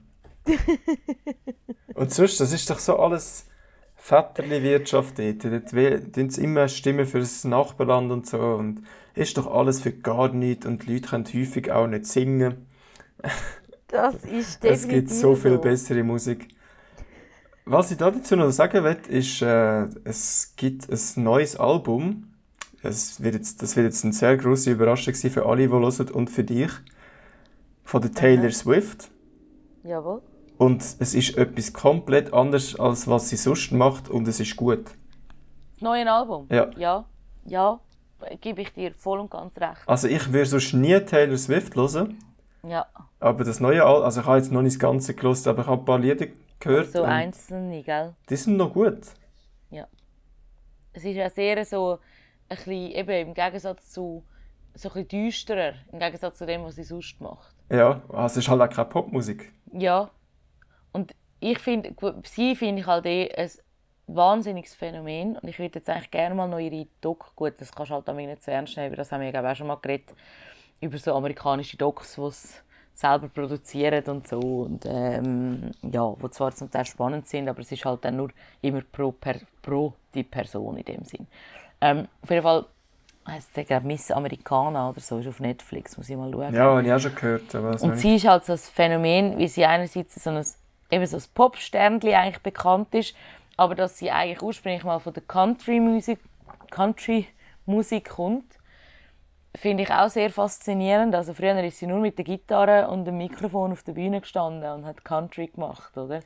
und 1.95 2.13
sonst, 2.13 2.41
das 2.41 2.53
ist 2.53 2.69
doch 2.69 2.79
so 2.79 2.99
alles 2.99 3.49
Vetterli-Wirtschaft 3.97 5.19
dort. 5.19 5.45
Dort 5.45 6.15
tun 6.15 6.31
sie 6.31 6.45
immer 6.45 6.69
Stimmen 6.69 7.07
für 7.07 7.21
das 7.21 7.45
Nachbarland 7.45 8.13
und 8.13 8.27
so. 8.27 8.39
Und 8.39 8.83
ist 9.15 9.39
doch 9.39 9.47
alles 9.47 9.81
für 9.81 9.93
gar 9.93 10.29
nichts 10.33 10.67
und 10.67 10.87
die 10.87 10.95
Leute 10.95 11.09
können 11.09 11.25
häufig 11.25 11.71
auch 11.71 11.87
nicht 11.87 12.07
singen. 12.07 12.67
Das 13.89 14.15
ist 14.25 14.63
definitiv 14.63 14.65
Es 14.73 14.89
gibt 14.89 15.11
so 15.11 15.35
viel 15.35 15.59
bessere 15.59 16.03
Musik. 16.03 16.49
Was 17.65 17.91
ich 17.91 17.97
dazu 17.97 18.37
noch 18.37 18.51
sagen 18.51 18.85
will, 18.85 18.99
ist, 19.09 19.41
äh, 19.41 19.87
es 20.05 20.53
gibt 20.57 20.89
ein 20.91 21.23
neues 21.23 21.57
Album. 21.57 22.34
Es 22.85 23.23
wird 23.23 23.35
jetzt, 23.35 23.63
das 23.63 23.77
wird 23.77 23.87
jetzt 23.87 24.05
eine 24.05 24.13
sehr 24.13 24.37
große 24.37 24.71
Überraschung 24.71 25.15
sein 25.15 25.31
für 25.31 25.47
alle, 25.47 25.67
die 25.67 25.69
hören 25.69 26.11
und 26.11 26.29
für 26.29 26.45
dich. 26.45 26.71
Von 27.83 28.03
der 28.03 28.13
Taylor 28.13 28.45
Aha. 28.45 28.51
Swift. 28.53 29.11
Jawohl. 29.83 30.23
Und 30.59 30.83
es 30.83 31.15
ist 31.15 31.37
etwas 31.37 31.73
komplett 31.73 32.33
anderes, 32.33 32.79
als 32.79 33.09
was 33.09 33.29
sie 33.29 33.37
sonst 33.37 33.73
macht 33.73 34.09
und 34.09 34.29
es 34.29 34.39
ist 34.41 34.57
gut. 34.57 34.85
Das 34.85 35.83
neue 35.83 36.11
Album? 36.11 36.47
Ja. 36.51 36.71
Ja, 36.77 37.05
ja, 37.45 37.81
gebe 38.41 38.63
ich 38.63 38.73
dir 38.73 38.93
voll 38.95 39.19
und 39.19 39.31
ganz 39.31 39.57
recht. 39.59 39.83
Also 39.87 40.09
ich 40.09 40.33
würde 40.33 40.47
sonst 40.47 40.73
nie 40.75 40.99
Taylor 41.01 41.37
Swift 41.37 41.75
hören. 41.75 42.19
Ja. 42.67 42.87
Aber 43.21 43.45
das 43.45 43.61
neue 43.61 43.85
Album, 43.85 44.05
also 44.05 44.21
ich 44.21 44.27
habe 44.27 44.39
jetzt 44.39 44.53
noch 44.53 44.63
nicht 44.63 44.75
das 44.75 44.81
Ganze 44.81 45.15
gelesen, 45.15 45.49
aber 45.49 45.63
ich 45.63 45.69
habe 45.69 45.83
ein 45.83 45.85
paar 45.85 45.99
Lieder 45.99 46.27
gehört. 46.61 46.93
So 46.93 47.03
einzelne, 47.03 47.83
gell? 47.83 48.15
Die 48.29 48.37
sind 48.37 48.57
noch 48.57 48.73
gut. 48.73 49.01
Ja. 49.71 49.87
Es 50.93 51.05
ist 51.05 51.17
ja 51.17 51.29
sehr 51.29 51.65
so, 51.65 51.99
ein 52.49 52.57
bisschen, 52.57 52.93
eben 52.93 53.29
im 53.29 53.35
Gegensatz 53.35 53.91
zu, 53.91 54.25
so 54.75 54.89
ein 54.89 54.93
bisschen 54.93 55.09
düsterer, 55.09 55.75
im 55.93 55.99
Gegensatz 55.99 56.39
zu 56.39 56.47
dem, 56.47 56.65
was 56.65 56.77
sie 56.77 56.85
sonst 56.85 57.21
macht. 57.21 57.55
Ja, 57.71 58.03
also 58.09 58.27
es 58.27 58.37
ist 58.39 58.49
halt 58.49 58.61
auch 58.61 58.75
keine 58.75 58.89
Popmusik. 58.89 59.53
Ja, 59.73 60.11
und 60.93 61.15
ich 61.41 61.59
finde, 61.59 61.95
sie 62.25 62.57
finde 62.57 62.81
ich 62.81 62.87
halt 62.87 63.07
eh 63.07 63.31
ein 63.35 63.51
wahnsinniges 64.07 64.75
Phänomen. 64.75 65.37
Und 65.37 65.49
ich 65.49 65.59
würde 65.59 65.79
jetzt 65.79 65.89
eigentlich 65.89 66.11
gerne 66.11 66.35
mal 66.35 66.49
noch 66.49 66.59
ihre 66.59 66.87
Doc, 67.01 67.35
gut, 67.37 67.55
das 67.59 67.73
kannst 67.73 67.91
du 67.91 67.95
halt 67.95 68.09
nicht 68.17 68.43
so 68.43 68.51
ernst 68.51 68.77
nehmen, 68.77 68.95
das 68.95 69.13
haben 69.13 69.23
wir 69.23 69.31
ja 69.31 69.51
auch 69.51 69.57
schon 69.57 69.67
mal 69.67 69.77
geredet, 69.77 70.15
über 70.81 70.99
so 70.99 71.15
amerikanische 71.15 71.77
Docs, 71.77 72.17
die 72.17 72.23
es 72.23 72.63
selber 72.95 73.29
produzieren 73.29 74.05
und 74.05 74.29
so. 74.29 74.39
Und 74.39 74.85
ähm, 74.87 75.71
ja, 75.83 76.15
die 76.23 76.31
zwar 76.31 76.55
zum 76.55 76.71
Teil 76.71 76.85
spannend 76.85 77.29
sind, 77.29 77.49
aber 77.49 77.61
es 77.61 77.73
ist 77.73 77.85
halt 77.85 78.05
dann 78.05 78.17
nur 78.17 78.31
immer 78.63 78.83
pro, 78.83 79.13
per, 79.13 79.37
pro 79.63 79.95
die 80.15 80.23
Person 80.23 80.77
in 80.77 80.85
dem 80.85 81.05
Sinn. 81.05 81.27
Ähm, 81.81 82.09
auf 82.23 82.31
jeden 82.31 82.43
Fall 82.43 82.67
heißt 83.27 83.57
der 83.57 83.65
glaube 83.65 83.87
Miss 83.87 84.11
Americana 84.11 84.91
oder 84.91 85.01
so, 85.01 85.19
ist 85.19 85.29
auf 85.29 85.41
Netflix, 85.41 85.97
muss 85.97 86.09
ich 86.09 86.17
mal 86.17 86.31
schauen. 86.31 86.55
Ja, 86.55 86.65
habe 86.65 86.83
ich 86.83 86.93
auch 86.93 86.99
schon 86.99 87.15
gehört. 87.15 87.55
Aber 87.55 87.81
und 87.83 87.99
sie 87.99 88.17
ist 88.17 88.27
halt 88.27 88.45
so 88.45 88.53
ein 88.53 88.59
Phänomen, 88.59 89.39
wie 89.39 89.49
sie 89.49 89.65
einerseits 89.65 90.23
so 90.23 90.31
ein 90.31 90.45
eben 90.91 91.07
so 91.07 91.17
ein 91.17 91.23
Popsternli 91.35 92.15
eigentlich 92.15 92.43
bekannt 92.43 92.95
ist, 92.95 93.15
aber 93.57 93.75
dass 93.75 93.99
sie 93.99 94.11
eigentlich 94.11 94.43
ursprünglich 94.43 94.85
mal 94.85 94.99
von 94.99 95.13
der 95.13 95.23
Country-Musik 95.23 96.19
Country 96.71 97.27
Musik 97.67 98.11
kommt, 98.11 98.45
finde 99.55 99.85
ich 99.85 99.91
auch 99.91 100.09
sehr 100.09 100.31
faszinierend. 100.31 101.15
Also 101.15 101.33
früher 101.35 101.63
ist 101.63 101.79
sie 101.79 101.87
nur 101.87 102.01
mit 102.01 102.19
der 102.19 102.25
Gitarre 102.25 102.89
und 102.89 103.05
dem 103.05 103.17
Mikrofon 103.17 103.73
auf 103.73 103.83
der 103.83 103.93
Bühne 103.93 104.21
gestanden 104.21 104.71
und 104.71 104.85
hat 104.85 105.05
Country 105.05 105.47
gemacht, 105.47 105.97
oder? 105.97 106.21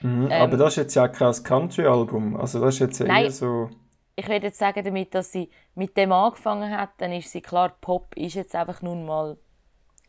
Mhm, 0.00 0.28
ähm, 0.30 0.42
aber 0.42 0.56
das 0.56 0.72
ist 0.72 0.76
jetzt 0.76 0.94
ja 0.94 1.08
kein 1.08 1.32
Country-Album, 1.32 2.36
also 2.36 2.60
das 2.60 2.74
ist 2.74 2.80
jetzt 2.80 3.00
nein, 3.00 3.24
eher 3.24 3.30
so... 3.30 3.70
Ich 4.14 4.28
würde 4.28 4.46
jetzt 4.46 4.58
sagen 4.58 4.84
damit, 4.84 5.14
dass 5.14 5.32
sie 5.32 5.50
mit 5.74 5.96
dem 5.96 6.12
angefangen 6.12 6.76
hat, 6.76 6.90
dann 6.98 7.12
ist 7.12 7.30
sie 7.30 7.40
klar, 7.40 7.74
Pop 7.80 8.14
ist 8.16 8.34
jetzt 8.34 8.54
einfach 8.54 8.82
nun 8.82 9.06
mal 9.06 9.38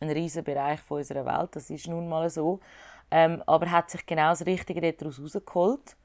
ein 0.00 0.10
riesiger 0.10 0.42
Bereich 0.42 0.80
von 0.80 0.98
unserer 0.98 1.24
Welt, 1.24 1.56
das 1.56 1.70
ist 1.70 1.88
nun 1.88 2.08
mal 2.08 2.28
so 2.28 2.60
ähm, 3.10 3.42
aber 3.46 3.70
hat 3.70 3.90
sich 3.90 4.04
genau 4.06 4.30
das 4.30 4.44
Richtige 4.44 4.92
daraus 4.92 5.18
herausgeholt. 5.18 5.96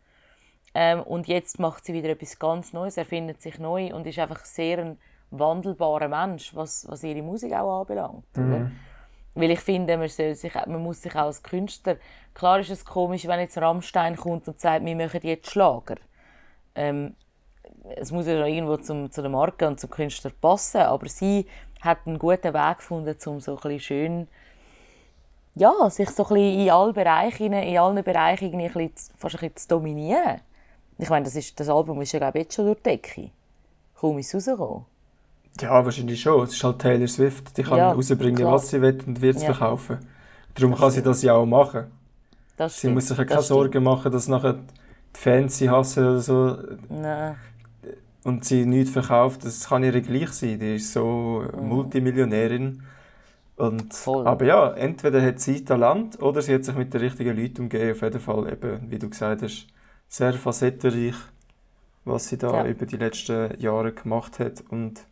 Ähm, 0.76 1.02
und 1.02 1.28
jetzt 1.28 1.60
macht 1.60 1.84
sie 1.84 1.94
wieder 1.94 2.10
etwas 2.10 2.38
ganz 2.38 2.74
Neues, 2.74 2.98
erfindet 2.98 3.42
sich 3.42 3.58
neu 3.58 3.94
und 3.94 4.06
ist 4.06 4.20
einfach 4.20 4.46
sehr 4.46 4.78
ein 4.78 5.00
wandelbarer 5.32 6.08
Mensch, 6.08 6.56
was, 6.56 6.88
was 6.88 7.04
ihre 7.04 7.24
Musik 7.24 7.54
auch 7.54 7.82
anbelangt. 7.82 8.38
Mhm. 8.38 8.72
Weil 9.34 9.52
ich 9.52 9.60
finde, 9.60 9.98
man, 9.98 10.08
soll 10.08 10.36
sich, 10.36 10.54
man 10.54 10.84
muss 10.84 11.02
sich 11.02 11.16
auch 11.16 11.26
als 11.26 11.42
Künstler... 11.42 11.98
Klar 12.36 12.60
ist 12.60 12.70
es 12.70 12.86
komisch, 12.86 13.28
wenn 13.28 13.40
jetzt 13.40 13.58
Rammstein 13.58 14.16
kommt 14.16 14.48
und 14.48 14.60
sagt, 14.60 14.86
wir 14.86 14.96
machen 14.96 15.22
jetzt 15.24 15.50
Schlager. 15.50 15.96
Ähm, 16.76 17.16
es 17.96 18.12
muss 18.12 18.28
ja 18.28 18.46
irgendwo 18.46 18.78
zum, 18.78 19.12
zu 19.12 19.22
der 19.22 19.30
Marke 19.30 19.68
und 19.68 19.80
zum 19.80 19.90
Künstler 19.90 20.32
passen, 20.42 20.82
aber 20.82 21.08
sie 21.08 21.46
hat 21.82 22.00
einen 22.06 22.20
guten 22.20 22.54
Weg 22.54 22.78
gefunden, 22.78 23.16
um 23.26 23.40
so 23.40 23.52
ein 23.52 23.58
bisschen 23.58 23.80
schön 23.80 24.28
ja, 25.56 25.90
sich 25.90 26.10
so 26.10 26.24
ein 26.24 26.30
bisschen 26.30 26.60
in 26.60 26.70
allen 26.70 26.94
Bereichen, 26.94 27.54
in 27.54 27.78
allen 27.78 28.04
Bereichen 28.04 28.46
irgendwie 28.46 28.68
ein 28.68 28.90
bisschen, 28.90 29.14
fast 29.18 29.36
ein 29.36 29.40
bisschen 29.40 29.58
zu 29.58 29.68
dominieren. 29.68 30.42
Ich 30.98 31.10
meine, 31.10 31.26
das, 31.26 31.36
ist, 31.36 31.60
das 31.60 31.70
Album 31.70 32.02
ist 32.02 32.12
ja 32.12 32.20
glaube 32.20 32.38
ich, 32.38 32.44
jetzt 32.46 32.56
schon 32.56 32.66
durch 32.66 32.78
die 32.78 32.84
Decke. 32.84 33.30
Kaum 34.00 34.18
ist 34.20 34.34
es 34.34 34.48
rausgekommen. 34.48 34.86
Ja, 35.60 35.84
wahrscheinlich 35.84 36.22
schon. 36.22 36.44
Es 36.44 36.54
ist 36.54 36.64
halt 36.64 36.80
Taylor 36.80 37.08
Swift. 37.08 37.58
Die 37.58 37.64
kann 37.64 37.78
ja, 37.78 37.92
rausbringen, 37.92 38.36
klar. 38.36 38.54
was 38.54 38.70
sie 38.70 38.82
will 38.82 38.98
und 39.06 39.22
wird 39.22 39.38
es 39.38 39.44
ja. 39.44 39.54
verkaufen. 39.54 40.00
Darum 40.56 40.72
das 40.72 40.80
kann 40.80 40.92
sie 40.92 41.04
das 41.04 41.22
ja 41.22 41.34
auch 41.34 41.46
machen. 41.46 41.92
Das 42.56 42.80
sie 42.80 42.90
muss 42.90 43.08
sich 43.08 43.18
ja 43.18 43.26
keine 43.26 43.42
Sorgen 43.42 43.84
machen, 43.84 44.12
dass 44.12 44.28
nachher 44.28 44.54
die 44.54 45.20
Fans 45.20 45.58
sie 45.58 45.70
hassen 45.70 46.04
oder 46.04 46.20
so. 46.20 46.58
Nein. 46.90 47.36
Und 48.24 48.46
sie 48.46 48.66
nichts 48.66 48.92
verkauft. 48.92 49.46
Das 49.46 49.70
kann 49.70 49.84
ihre 49.84 50.02
gleich 50.02 50.32
sein. 50.32 50.60
Die 50.60 50.76
ist 50.76 50.94
so 50.94 51.46
mhm. 51.54 51.68
Multimillionärin. 51.68 52.84
Und, 53.56 54.08
aber 54.08 54.46
ja, 54.46 54.72
entweder 54.72 55.22
hat 55.22 55.42
sie 55.42 55.66
Talent 55.66 56.22
oder 56.22 56.42
sie 56.42 56.54
hat 56.54 56.64
sich 56.64 56.76
mit 56.76 56.94
den 56.94 57.02
richtigen 57.02 57.36
Leuten 57.36 57.64
umgeben. 57.64 57.92
Auf 57.92 58.02
jeden 58.02 58.20
Fall, 58.22 58.54
eben, 58.54 58.90
wie 58.90 59.00
du 59.00 59.10
gesagt 59.10 59.42
hast, 59.42 59.68
sehr 60.08 60.34
facettenreich, 60.34 61.16
was 62.06 62.30
sie 62.30 62.38
da 62.38 62.64
ja. 62.64 62.66
über 62.68 62.86
die 62.86 62.96
letzten 62.96 63.60
Jahre 63.60 63.92
gemacht 63.92 64.40
hat. 64.40 64.64
Und 64.70 65.06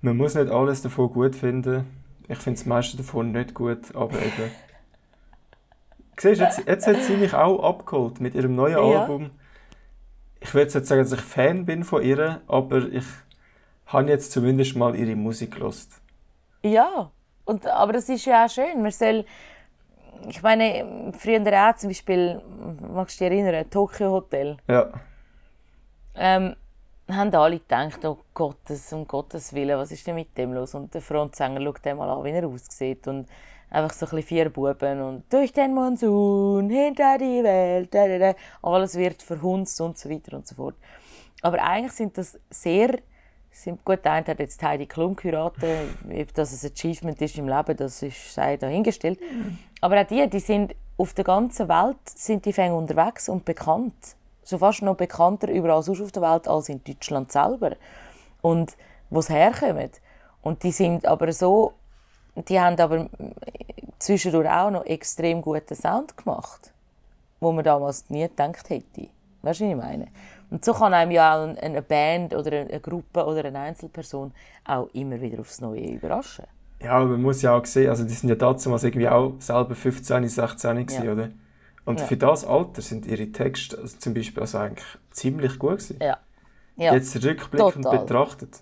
man 0.00 0.16
muss 0.16 0.34
nicht 0.34 0.50
alles 0.50 0.80
davon 0.80 1.10
gut 1.10 1.36
finden. 1.36 1.84
Ich 2.26 2.38
finde 2.38 2.58
das 2.58 2.66
meiste 2.66 2.96
davon 2.96 3.32
nicht 3.32 3.52
gut, 3.52 3.94
aber 3.94 4.18
eben 4.18 4.50
siehst, 6.20 6.40
jetzt, 6.40 6.66
jetzt 6.66 6.86
hat 6.86 7.02
sie 7.02 7.16
mich 7.16 7.34
auch 7.34 7.62
abgeholt 7.62 8.20
mit 8.20 8.34
ihrem 8.34 8.54
neuen 8.54 8.78
Ja. 8.78 9.02
Album. 9.02 9.30
Ich 10.40 10.54
will 10.54 10.62
jetzt 10.62 10.74
nicht 10.74 10.86
sagen, 10.86 11.02
dass 11.02 11.12
ich 11.12 11.20
Fan 11.20 11.66
bin 11.66 11.84
von 11.84 12.02
ihr, 12.02 12.40
aber 12.46 12.78
ich 12.88 13.04
habe 13.86 14.08
jetzt 14.08 14.32
zumindest 14.32 14.76
mal 14.76 14.94
ihre 14.94 15.16
Musik 15.16 15.54
gelost. 15.54 16.00
Ja, 16.62 17.10
und, 17.44 17.66
aber 17.66 17.94
das 17.94 18.08
ist 18.08 18.24
ja 18.24 18.44
auch 18.44 18.50
schön. 18.50 18.82
Man 18.82 18.90
soll, 18.90 19.24
ich 20.28 20.42
meine, 20.42 21.12
früher 21.18 21.40
auch 21.40 21.76
zum 21.76 21.90
Beispiel, 21.90 22.42
magst 22.92 23.20
du 23.20 23.28
dich 23.28 23.40
erinnern, 23.40 23.68
Tokyo 23.70 24.10
Hotel, 24.12 24.56
Ja, 24.68 24.90
ähm, 26.18 26.56
haben 27.10 27.34
alle 27.34 27.58
gedacht, 27.58 28.04
oh 28.04 28.18
Gottes, 28.34 28.92
um 28.92 29.06
Gottes 29.06 29.52
Willen, 29.54 29.78
was 29.78 29.92
ist 29.92 30.06
denn 30.06 30.16
mit 30.16 30.36
dem 30.36 30.52
los? 30.52 30.74
Und 30.74 30.92
der 30.92 31.00
Frontsänger 31.00 31.62
schaut 31.62 31.84
dem 31.84 31.96
mal 31.96 32.10
an, 32.10 32.24
wie 32.24 32.30
er 32.30 32.46
aussieht. 32.46 33.06
Und 33.08 33.28
einfach 33.70 33.92
so 33.92 34.06
ein 34.14 34.22
vier 34.22 34.50
Buben 34.50 35.02
und 35.02 35.32
durch 35.32 35.52
den 35.52 35.74
Monsun, 35.74 36.70
hinter 36.70 37.18
die 37.18 37.42
Welt, 37.42 37.92
da, 37.92 38.06
da, 38.06 38.18
da. 38.18 38.34
alles 38.62 38.96
wird 38.96 39.22
verhunzt 39.22 39.80
und 39.80 39.98
so 39.98 40.08
weiter 40.08 40.36
und 40.36 40.46
so 40.46 40.54
fort. 40.54 40.76
Aber 41.42 41.62
eigentlich 41.62 41.92
sind 41.92 42.16
das 42.18 42.38
sehr, 42.50 42.98
sind, 43.50 43.84
gut, 43.84 44.04
der 44.04 44.14
hat 44.14 44.38
jetzt 44.38 44.62
Heidi 44.62 44.86
Klum 44.86 45.14
geheiratet, 45.14 45.88
ob 46.08 46.34
das 46.34 46.64
ein 46.64 46.70
Achievement 46.72 47.20
ist 47.20 47.38
im 47.38 47.48
Leben, 47.48 47.76
das 47.76 48.02
ist 48.02 48.34
sei 48.34 48.56
dahingestellt. 48.56 49.18
Aber 49.80 50.00
auch 50.00 50.06
die, 50.06 50.28
die 50.28 50.40
sind 50.40 50.74
auf 50.96 51.14
der 51.14 51.24
ganzen 51.24 51.68
Welt 51.68 51.96
sind 52.06 52.44
die 52.44 52.52
Fänge 52.52 52.74
unterwegs 52.74 53.28
und 53.28 53.44
bekannt. 53.44 54.16
So 54.42 54.58
fast 54.58 54.82
noch 54.82 54.96
bekannter 54.96 55.48
überall 55.48 55.82
sonst 55.82 56.00
auf 56.00 56.10
der 56.10 56.22
Welt 56.22 56.48
als 56.48 56.68
in 56.68 56.82
Deutschland 56.82 57.30
selber. 57.30 57.76
Und 58.40 58.76
wo 59.10 59.20
sie 59.20 59.34
herkommen. 59.34 59.90
Und 60.42 60.62
die 60.62 60.72
sind 60.72 61.06
aber 61.06 61.32
so, 61.32 61.74
die 62.48 62.60
haben 62.60 62.78
aber 62.78 63.08
zwischendurch 63.98 64.48
auch 64.48 64.70
noch 64.70 64.84
extrem 64.84 65.42
guten 65.42 65.74
Sound 65.74 66.16
gemacht, 66.16 66.72
wo 67.40 67.52
man 67.52 67.64
damals 67.64 68.08
nie 68.10 68.22
gedacht 68.28 68.70
hätte. 68.70 69.08
Weißt 69.42 69.60
du, 69.60 69.64
wie 69.64 69.70
ich 69.70 69.76
meine? 69.76 70.06
Und 70.50 70.64
so 70.64 70.72
kann 70.72 70.94
einem 70.94 71.10
ja 71.10 71.36
auch 71.36 71.46
ein- 71.46 71.58
eine 71.58 71.82
Band 71.82 72.34
oder 72.34 72.60
eine 72.60 72.80
Gruppe 72.80 73.24
oder 73.24 73.44
eine 73.44 73.58
Einzelperson 73.58 74.32
auch 74.64 74.88
immer 74.94 75.20
wieder 75.20 75.40
aufs 75.40 75.60
Neue 75.60 75.90
überraschen. 75.90 76.46
Ja, 76.82 76.92
aber 76.92 77.06
man 77.06 77.22
muss 77.22 77.42
ja 77.42 77.56
auch 77.56 77.64
sehen, 77.66 77.90
also 77.90 78.04
die 78.04 78.14
sind 78.14 78.28
ja 78.28 78.34
damals 78.36 78.84
irgendwie 78.84 79.08
auch 79.08 79.34
selber 79.40 79.74
15, 79.74 80.28
16 80.28 80.86
gewesen, 80.86 81.04
Ja. 81.04 81.12
oder? 81.12 81.28
Und 81.84 82.00
Ja. 82.00 82.06
für 82.06 82.16
das 82.16 82.44
Alter 82.44 82.82
sind 82.82 83.06
ihre 83.06 83.26
Texte 83.32 83.78
also 83.78 83.96
zum 83.98 84.14
Beispiel 84.14 84.40
also 84.42 84.58
eigentlich 84.58 84.86
ziemlich 85.10 85.58
gut 85.58 85.78
gewesen. 85.78 85.98
Ja. 86.00 86.18
ja. 86.76 86.94
Jetzt 86.94 87.16
rückblickend 87.24 87.84
total. 87.84 87.98
betrachtet. 88.00 88.60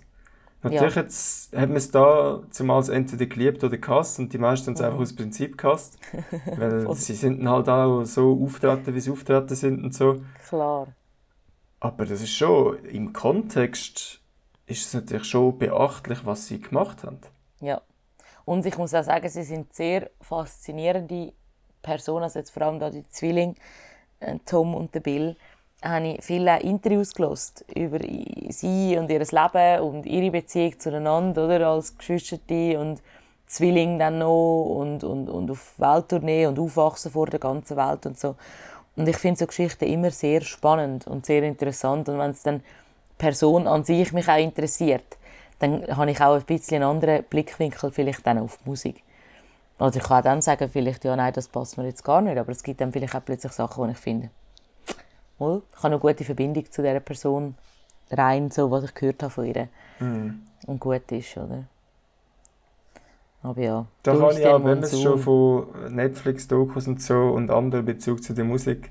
Natürlich 0.63 0.95
jetzt 0.95 1.55
hat 1.55 1.69
man 1.69 1.77
es 1.77 1.91
da 1.91 2.41
zumal 2.49 2.89
entweder 2.89 3.25
geliebt 3.27 3.63
oder 3.63 3.77
gehasst 3.77 4.19
und 4.19 4.33
die 4.33 4.37
meisten 4.37 4.67
haben 4.67 4.73
es 4.73 4.81
einfach 4.81 4.99
aus 4.99 5.15
Prinzip 5.15 5.57
gehasst. 5.57 5.99
weil 6.57 6.93
sie 6.95 7.13
sind 7.13 7.47
halt 7.47 7.69
auch 7.69 8.03
so 8.05 8.41
auftreten, 8.43 8.93
wie 8.95 8.99
sie 8.99 9.11
auftreten 9.11 9.55
sind 9.55 9.83
und 9.83 9.93
so. 9.93 10.21
Klar. 10.47 10.87
Aber 11.79 12.05
das 12.05 12.21
ist 12.21 12.31
schon, 12.31 12.83
im 12.85 13.13
Kontext 13.13 14.19
ist 14.65 14.87
es 14.87 14.93
natürlich 14.93 15.25
schon 15.25 15.57
beachtlich, 15.57 16.25
was 16.25 16.47
sie 16.47 16.59
gemacht 16.59 17.03
haben. 17.03 17.19
Ja. 17.61 17.81
Und 18.45 18.65
ich 18.65 18.77
muss 18.77 18.93
auch 18.93 19.03
sagen, 19.03 19.29
sie 19.29 19.43
sind 19.43 19.73
sehr 19.73 20.09
faszinierende 20.21 21.33
Personen, 21.81 22.23
also 22.23 22.39
jetzt 22.39 22.51
vor 22.51 22.63
allem 22.63 22.79
da 22.79 22.89
die 22.89 23.07
Zwillinge, 23.09 23.55
äh, 24.19 24.37
Tom 24.45 24.73
und 24.73 24.95
der 24.95 25.01
Bill, 25.01 25.35
habe 25.83 26.07
ich 26.07 26.23
viele 26.23 26.59
Interviews 26.61 27.13
gelost 27.13 27.65
über 27.75 27.99
sie 27.99 28.97
und 28.97 29.09
ihr 29.11 29.19
Leben 29.19 29.81
und 29.81 30.05
ihre 30.05 30.31
Beziehung 30.31 30.79
zueinander, 30.79 31.45
oder, 31.45 31.67
als 31.67 31.97
Geschwister 31.97 32.37
und 32.79 33.01
Zwilling 33.45 33.97
dann 33.97 34.19
noch 34.19 34.65
und, 34.65 35.03
und, 35.03 35.29
und 35.29 35.51
auf 35.51 35.73
Welttournee 35.77 36.47
und 36.47 36.59
aufwachsen 36.59 37.11
vor 37.11 37.27
der 37.27 37.39
ganzen 37.39 37.77
Welt 37.77 38.05
und 38.05 38.19
so. 38.19 38.35
Und 38.97 39.07
ich 39.07 39.17
finde 39.17 39.39
so 39.39 39.47
Geschichten 39.47 39.85
immer 39.85 40.11
sehr 40.11 40.41
spannend 40.41 41.07
und 41.07 41.25
sehr 41.25 41.43
interessant. 41.43 42.09
Und 42.09 42.17
wenn 42.17 42.31
es 42.31 42.43
dann 42.43 42.61
Person 43.17 43.67
an 43.67 43.83
sich 43.83 44.11
mich 44.11 44.27
auch 44.27 44.37
interessiert, 44.37 45.17
dann 45.59 45.85
habe 45.95 46.11
ich 46.11 46.19
auch 46.19 46.35
ein 46.35 46.43
bisschen 46.43 46.83
einen 46.83 46.91
anderen 46.91 47.23
Blickwinkel 47.23 47.91
vielleicht 47.91 48.25
dann 48.25 48.39
auf 48.39 48.57
die 48.57 48.69
Musik. 48.69 49.03
Oder 49.79 49.95
ich 49.95 50.03
kann 50.03 50.19
auch 50.19 50.23
dann 50.23 50.41
sagen, 50.41 50.69
vielleicht, 50.69 51.05
ja, 51.05 51.15
nein, 51.15 51.33
das 51.33 51.47
passt 51.47 51.77
mir 51.77 51.85
jetzt 51.85 52.03
gar 52.03 52.21
nicht, 52.21 52.37
aber 52.37 52.51
es 52.51 52.63
gibt 52.63 52.81
dann 52.81 52.91
vielleicht 52.91 53.15
auch 53.15 53.23
plötzlich 53.23 53.51
Sachen, 53.51 53.85
die 53.85 53.91
ich 53.91 53.97
finde, 53.97 54.29
ich 55.39 55.43
habe 55.45 55.61
eine 55.83 55.99
gute 55.99 56.23
Verbindung 56.23 56.69
zu 56.71 56.81
dieser 56.81 56.99
Person, 56.99 57.55
rein 58.11 58.49
so, 58.51 58.71
was 58.71 58.85
ich 58.85 58.93
gehört 58.93 59.21
habe 59.23 59.31
von 59.31 59.45
ihr 59.45 59.67
und 60.67 60.79
gut 60.79 61.11
ist, 61.11 61.37
oder? 61.37 61.63
Aber 63.43 63.61
ja, 63.61 63.85
Da 64.03 64.15
kann 64.15 64.37
ich 64.37 64.45
auch, 64.47 64.63
wenn 64.63 64.79
wir 64.79 64.83
es 64.83 64.99
schon 65.01 65.19
von 65.19 65.67
Netflix-Dokus 65.89 66.87
und 66.87 67.01
so 67.01 67.29
und 67.29 67.49
anderen 67.51 67.85
Bezug 67.85 68.23
zu 68.23 68.33
der 68.33 68.43
Musik, 68.45 68.89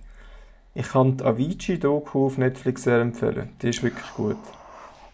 ich 0.75 0.89
kann 0.89 1.17
die 1.17 1.25
Avicii-Doku 1.25 2.27
auf 2.27 2.39
Netflix 2.39 2.85
sehr 2.85 3.01
empfehlen. 3.01 3.51
Die 3.61 3.71
ist 3.71 3.83
wirklich 3.83 4.13
gut. 4.15 4.37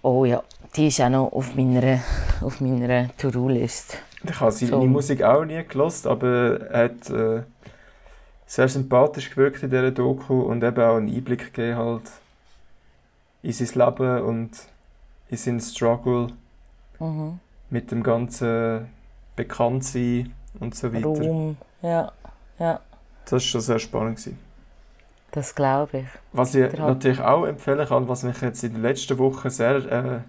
Oh 0.03 0.24
ja, 0.24 0.43
die 0.76 0.89
ist 0.89 1.01
auch 1.01 1.09
noch 1.09 1.33
auf 1.33 1.55
meiner, 1.55 2.01
auf 2.41 2.61
meiner 2.61 3.16
To-Do-List. 3.16 3.97
Ich 4.24 4.41
habe 4.41 4.53
seine 4.53 4.70
So. 4.72 4.85
Musik 4.87 5.22
auch 5.22 5.45
nie 5.45 5.62
gelost, 5.64 6.07
aber 6.07 6.61
er 6.70 6.85
hat 6.85 7.11
äh, 7.11 7.43
sehr 8.53 8.68
sympathisch 8.68 9.30
gewirkt 9.30 9.62
in 9.62 9.70
dieser 9.70 9.90
Doku 9.92 10.42
und 10.42 10.62
eben 10.62 10.82
auch 10.82 10.96
einen 10.96 11.09
Einblick 11.09 11.55
gegeben 11.55 11.78
halt 11.78 12.03
in 13.42 13.53
sein 13.53 13.68
Leben 13.86 14.22
und 14.24 14.50
in 15.30 15.36
seinen 15.38 15.61
Struggle 15.61 16.26
Mhm. 17.00 17.40
mit 17.70 17.90
dem 17.90 18.03
ganzen 18.03 18.88
Bekanntsein 19.36 20.34
und 20.61 20.74
so 20.74 20.92
weiter. 20.92 21.07
Ruhm, 21.07 21.57
ja, 21.80 22.12
ja, 22.59 22.80
Das 23.24 23.32
war 23.32 23.40
schon 23.40 23.61
sehr 23.62 23.78
spannend. 23.78 24.16
Gewesen. 24.18 24.38
das 25.30 25.55
glaube 25.55 26.00
ich. 26.00 26.07
Was 26.34 26.55
ich 26.55 26.70
natürlich 26.76 27.20
auch 27.22 27.46
empfehlen 27.46 27.88
kann, 27.88 28.07
was 28.07 28.22
mich 28.22 28.38
jetzt 28.42 28.62
in 28.64 28.74
den 28.74 28.82
letzten 28.82 29.16
Wochen 29.16 29.48
sehr 29.48 29.76
äh, 29.76 30.20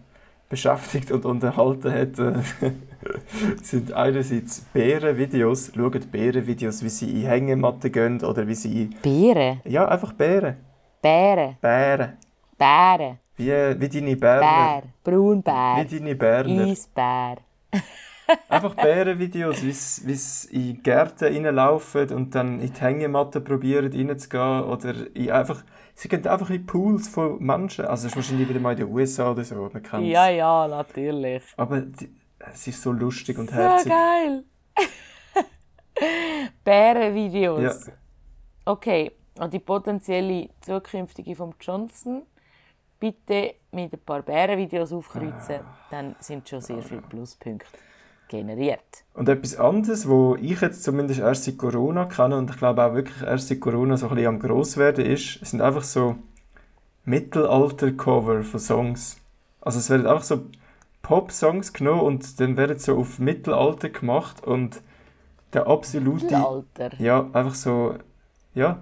beschäftigt 0.47 1.11
und 1.11 1.25
unterhalten 1.25 1.93
hat, 1.93 2.17
äh, 2.19 2.39
sind 3.61 3.93
einerseits 3.93 4.61
Bärenvideos. 4.73 5.71
Schaut 5.75 6.11
Bärenvideos, 6.11 6.83
wie 6.83 6.89
sie 6.89 7.21
in 7.21 7.27
Hängematten 7.27 7.91
gehen 7.91 8.23
oder 8.23 8.47
wie 8.47 8.55
sie 8.55 8.83
in... 8.83 8.95
Bären, 9.01 9.61
Ja, 9.65 9.87
einfach 9.87 10.13
Bären. 10.13 10.55
Bären, 11.01 11.57
Bären. 11.59 12.17
Bären, 12.57 13.19
Wie, 13.35 13.47
wie 13.47 13.89
deine 13.89 14.15
Berner. 14.15 14.41
Bär, 14.41 14.83
Braunbär, 15.03 15.75
Wie 15.79 15.99
deine 15.99 16.15
Berner. 16.15 16.65
Eisbär. 16.65 17.37
Einfach 18.49 18.75
Bärenvideos, 18.75 19.61
wie 19.63 19.71
sie 20.13 20.69
in 20.71 20.83
Gärten 20.83 21.25
reinlaufen 21.25 22.09
und 22.11 22.33
dann 22.33 22.59
in 22.59 22.71
die 22.71 22.79
Hängematte 22.79 23.41
probieren 23.41 23.91
reinzugehen. 23.91 24.63
Oder 24.63 24.93
in 25.13 25.29
einfach, 25.31 25.63
sie 25.93 26.07
gehen 26.07 26.25
einfach 26.25 26.49
in 26.49 26.65
Pools 26.65 27.09
von 27.09 27.43
Menschen. 27.43 27.85
Also, 27.85 28.03
das 28.03 28.11
ist 28.11 28.15
wahrscheinlich 28.15 28.47
wieder 28.47 28.59
mal 28.59 28.71
in 28.71 28.77
den 28.77 28.93
USA 28.93 29.31
oder 29.31 29.43
so. 29.43 29.55
Man 29.55 29.83
kennt's. 29.83 30.07
Ja, 30.07 30.29
ja, 30.29 30.67
natürlich. 30.67 31.43
Aber 31.57 31.81
die, 31.81 32.09
es 32.51 32.67
ist 32.67 32.81
so 32.81 32.91
lustig 32.91 33.37
und 33.37 33.49
So 33.49 33.55
herzig. 33.55 33.91
geil. 33.91 34.43
Bärenvideos. 36.63 37.87
Ja. 37.87 37.93
Okay, 38.65 39.11
und 39.39 39.53
die 39.53 39.59
potenzielle 39.59 40.49
zukünftige 40.61 41.35
vom 41.35 41.53
Johnson, 41.59 42.23
bitte 42.99 43.55
mit 43.71 43.93
ein 43.93 43.99
paar 44.05 44.21
Bärenvideos 44.21 44.93
aufkreuzen, 44.93 45.59
dann 45.91 46.15
sind 46.19 46.47
schon 46.47 46.61
sehr 46.61 46.81
viele 46.81 47.01
Pluspunkte 47.01 47.67
generiert. 48.29 49.03
Und 49.13 49.27
etwas 49.29 49.57
anderes, 49.57 50.07
wo 50.07 50.35
ich 50.35 50.61
jetzt 50.61 50.83
zumindest 50.83 51.19
erst 51.19 51.43
seit 51.43 51.57
Corona 51.57 52.05
kenne 52.05 52.37
und 52.37 52.49
ich 52.49 52.57
glaube 52.57 52.83
auch 52.83 52.93
wirklich 52.93 53.21
erst 53.21 53.47
seit 53.49 53.59
Corona 53.59 53.97
so 53.97 54.07
ein 54.07 54.15
bisschen 54.15 54.27
am 54.27 54.39
Grosswerden 54.39 55.05
ist, 55.05 55.45
sind 55.45 55.61
einfach 55.61 55.83
so 55.83 56.15
Mittelalter-Cover 57.05 58.43
von 58.43 58.59
Songs. 58.59 59.17
Also 59.61 59.79
es 59.79 59.89
werden 59.89 60.07
einfach 60.07 60.23
so 60.23 60.45
Pop-Songs 61.03 61.73
genommen 61.73 62.01
und 62.01 62.39
dann 62.39 62.57
werden 62.57 62.79
so 62.79 62.97
auf 62.97 63.19
Mittelalter 63.19 63.89
gemacht 63.89 64.43
und 64.43 64.81
der 65.53 65.67
absolute... 65.67 66.35
Alter. 66.35 66.99
Ja, 66.99 67.29
einfach 67.33 67.53
so... 67.53 67.95
Ja. 68.55 68.79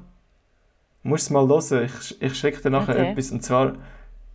Musst 1.04 1.26
es 1.26 1.30
mal 1.32 1.48
hören. 1.48 1.86
Ich, 1.86 2.22
ich 2.22 2.36
schicke 2.36 2.62
dir 2.62 2.70
nachher 2.70 2.96
Okay. 2.96 3.12
etwas. 3.12 3.32
Und 3.32 3.44
zwar, 3.44 3.74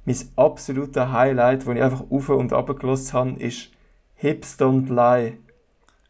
mein 0.05 0.17
absoluter 0.37 1.13
Highlight, 1.13 1.67
das 1.67 1.75
ich 1.75 1.83
einfach 1.83 2.05
auf 2.11 2.29
und 2.29 2.79
gelassen 2.79 3.13
habe, 3.15 3.31
ist 3.41 3.71
Hips 4.17 4.59
Don't 4.59 4.89
Lie. 4.93 5.39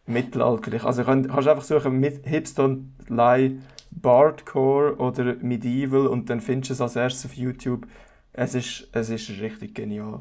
Mittelalterlich. 0.06 0.82
Also 0.84 1.02
könnt- 1.04 1.28
kannst 1.28 1.46
du 1.46 1.50
einfach 1.50 1.64
suchen 1.64 2.00
mit 2.00 2.26
Hips 2.26 2.56
Don't 2.56 2.84
Lie 3.08 3.58
Bardcore 3.90 4.96
oder 4.96 5.34
Medieval 5.36 6.06
und 6.06 6.30
dann 6.30 6.40
findest 6.40 6.70
du 6.70 6.74
es 6.74 6.80
als 6.80 6.96
erstes 6.96 7.26
auf 7.26 7.34
YouTube. 7.34 7.86
Es 8.32 8.54
ist, 8.54 8.88
es 8.92 9.10
ist 9.10 9.28
richtig 9.40 9.74
genial. 9.74 10.20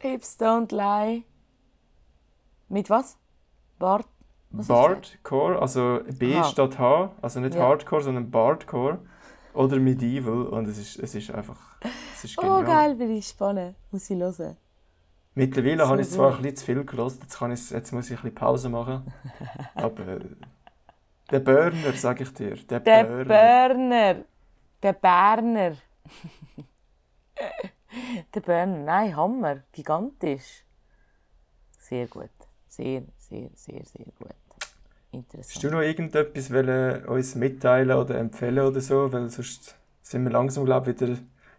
Hips 0.00 0.36
don't 0.36 0.72
lie. 0.72 1.24
Mit 2.68 2.90
was? 2.90 3.16
Bart? 3.78 4.06
Was 4.52 4.66
Bardcore, 4.66 5.60
also 5.60 6.00
B 6.18 6.34
Aha. 6.34 6.44
statt 6.44 6.78
H, 6.78 7.12
also 7.22 7.40
nicht 7.40 7.54
Ja. 7.54 7.60
Hardcore, 7.60 8.02
sondern 8.02 8.30
Bardcore 8.30 8.98
oder 9.54 9.76
Medieval 9.78 10.46
und 10.46 10.66
es 10.66 10.78
ist, 10.78 10.98
es 10.98 11.14
ist 11.14 11.30
einfach, 11.30 11.76
es 12.14 12.24
ist 12.24 12.38
Oh, 12.38 12.42
genial. 12.42 12.64
geil, 12.64 12.94
bin 12.96 13.10
ich 13.12 13.28
spannend. 13.28 13.76
Muss 13.92 14.10
ich 14.10 14.18
hören. 14.18 14.56
Mittlerweile 15.34 15.88
habe 15.88 16.02
ich 16.02 16.10
zwar 16.10 16.34
ein 16.36 16.42
bisschen 16.42 16.56
zu 16.56 16.64
viel 16.66 16.84
gehört, 16.84 17.12
jetzt, 17.22 17.38
kann 17.38 17.52
ich, 17.52 17.70
jetzt 17.70 17.92
muss 17.92 18.06
ich 18.10 18.18
ein 18.18 18.22
bisschen 18.22 18.34
Pause 18.34 18.68
machen, 18.68 19.12
aber 19.74 20.06
äh, 20.08 20.20
Der 21.30 21.40
Burner, 21.40 21.92
sag 21.94 22.20
ich 22.20 22.32
dir. 22.34 22.56
Der, 22.56 22.80
Der 22.84 23.04
Burner. 23.04 23.24
Berner. 23.24 24.16
Der 24.82 24.92
Berner. 24.92 25.72
der 28.34 28.40
Berner. 28.40 28.78
Nein, 28.78 29.16
Hammer. 29.16 29.62
Gigantisch. 29.72 30.64
Sehr 31.78 32.06
gut. 32.06 32.30
Sehr, 32.68 33.02
sehr, 33.16 33.50
sehr, 33.54 33.84
sehr 33.84 34.06
gut. 34.18 34.28
Hast 34.60 34.74
Interessant. 35.12 35.64
du 35.64 35.70
noch 35.70 35.80
irgendetwas 35.80 36.52
wollen, 36.52 37.04
uns 37.06 37.34
mitteilen 37.34 37.96
oder 37.96 38.16
empfehlen 38.16 38.64
oder 38.64 38.80
so? 38.80 39.12
Weil 39.12 39.28
sonst 39.30 39.74
sind 40.02 40.22
wir 40.24 40.30
langsam, 40.30 40.64
glaube 40.64 40.92
ich, 40.92 41.00
wieder 41.00 41.16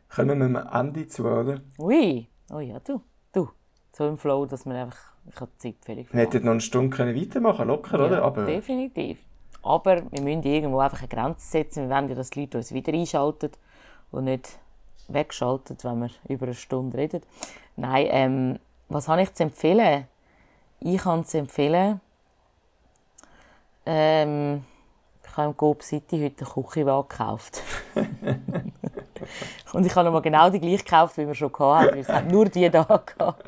kommen 0.08 0.40
wir 0.40 0.62
am 0.62 0.88
Ende 0.88 1.08
zu, 1.08 1.26
oder? 1.26 1.62
Ui. 1.78 2.28
Oh 2.50 2.60
ja, 2.60 2.80
du. 2.80 3.02
Du. 3.34 3.50
So 3.92 4.08
im 4.08 4.18
Flow, 4.18 4.46
dass 4.46 4.66
man 4.66 4.78
einfach... 4.78 5.12
Ich 5.30 5.40
habe 5.40 5.52
Zeit 5.58 5.76
völlig 5.82 6.12
Wir 6.14 6.22
hätten 6.22 6.46
noch 6.46 6.52
eine 6.52 6.62
Stunde 6.62 6.96
können 6.96 7.16
weitermachen 7.16 7.68
locker, 7.68 8.06
oder? 8.06 8.18
Ja, 8.18 8.24
Aber 8.24 8.46
definitiv. 8.46 9.20
Aber 9.62 10.02
wir 10.12 10.22
müssen 10.22 10.44
irgendwo 10.44 10.80
einfach 10.80 11.00
eine 11.00 11.08
Grenze 11.08 11.46
setzen. 11.48 11.90
Wir 11.90 11.96
wollen 11.96 12.10
ja, 12.10 12.16
dass 12.16 12.32
die 12.32 12.42
Leute 12.42 12.58
uns 12.58 12.74
wieder 12.74 12.94
einschalten 12.94 13.52
und 14.12 14.24
nicht 14.24 14.58
wegschalten, 15.08 15.78
wenn 15.84 16.02
wir 16.02 16.10
über 16.28 16.46
eine 16.46 16.56
Stunde 16.56 16.98
reden. 16.98 17.22
Nein, 17.76 18.08
ähm, 18.10 18.60
was 18.90 19.08
habe 19.08 19.22
ich 19.22 19.34
zu 19.34 19.44
empfehlen? 19.44 20.08
Ich 20.80 21.02
kann 21.02 21.26
zu 21.26 21.38
empfehlen, 21.38 22.02
ähm, 23.86 24.64
ich 25.24 25.38
habe 25.38 25.48
im 25.48 25.58
Coop 25.58 25.82
City 25.82 26.22
heute 26.22 26.46
eine 26.46 26.66
Küchenwaage 26.66 27.08
gekauft. 27.08 27.62
und 29.74 29.86
ich 29.86 29.96
habe 29.96 30.06
nochmal 30.06 30.22
genau 30.22 30.50
die 30.50 30.60
gleiche 30.60 30.84
gekauft, 30.84 31.18
wie 31.18 31.26
wir 31.26 31.36
schon 31.36 31.52
hatten. 31.58 31.92
weil 31.92 32.00
Es 32.00 32.10
hat 32.10 32.30
nur 32.30 32.46
die 32.46 32.70
da 32.70 32.84
gehabt. 32.84 33.44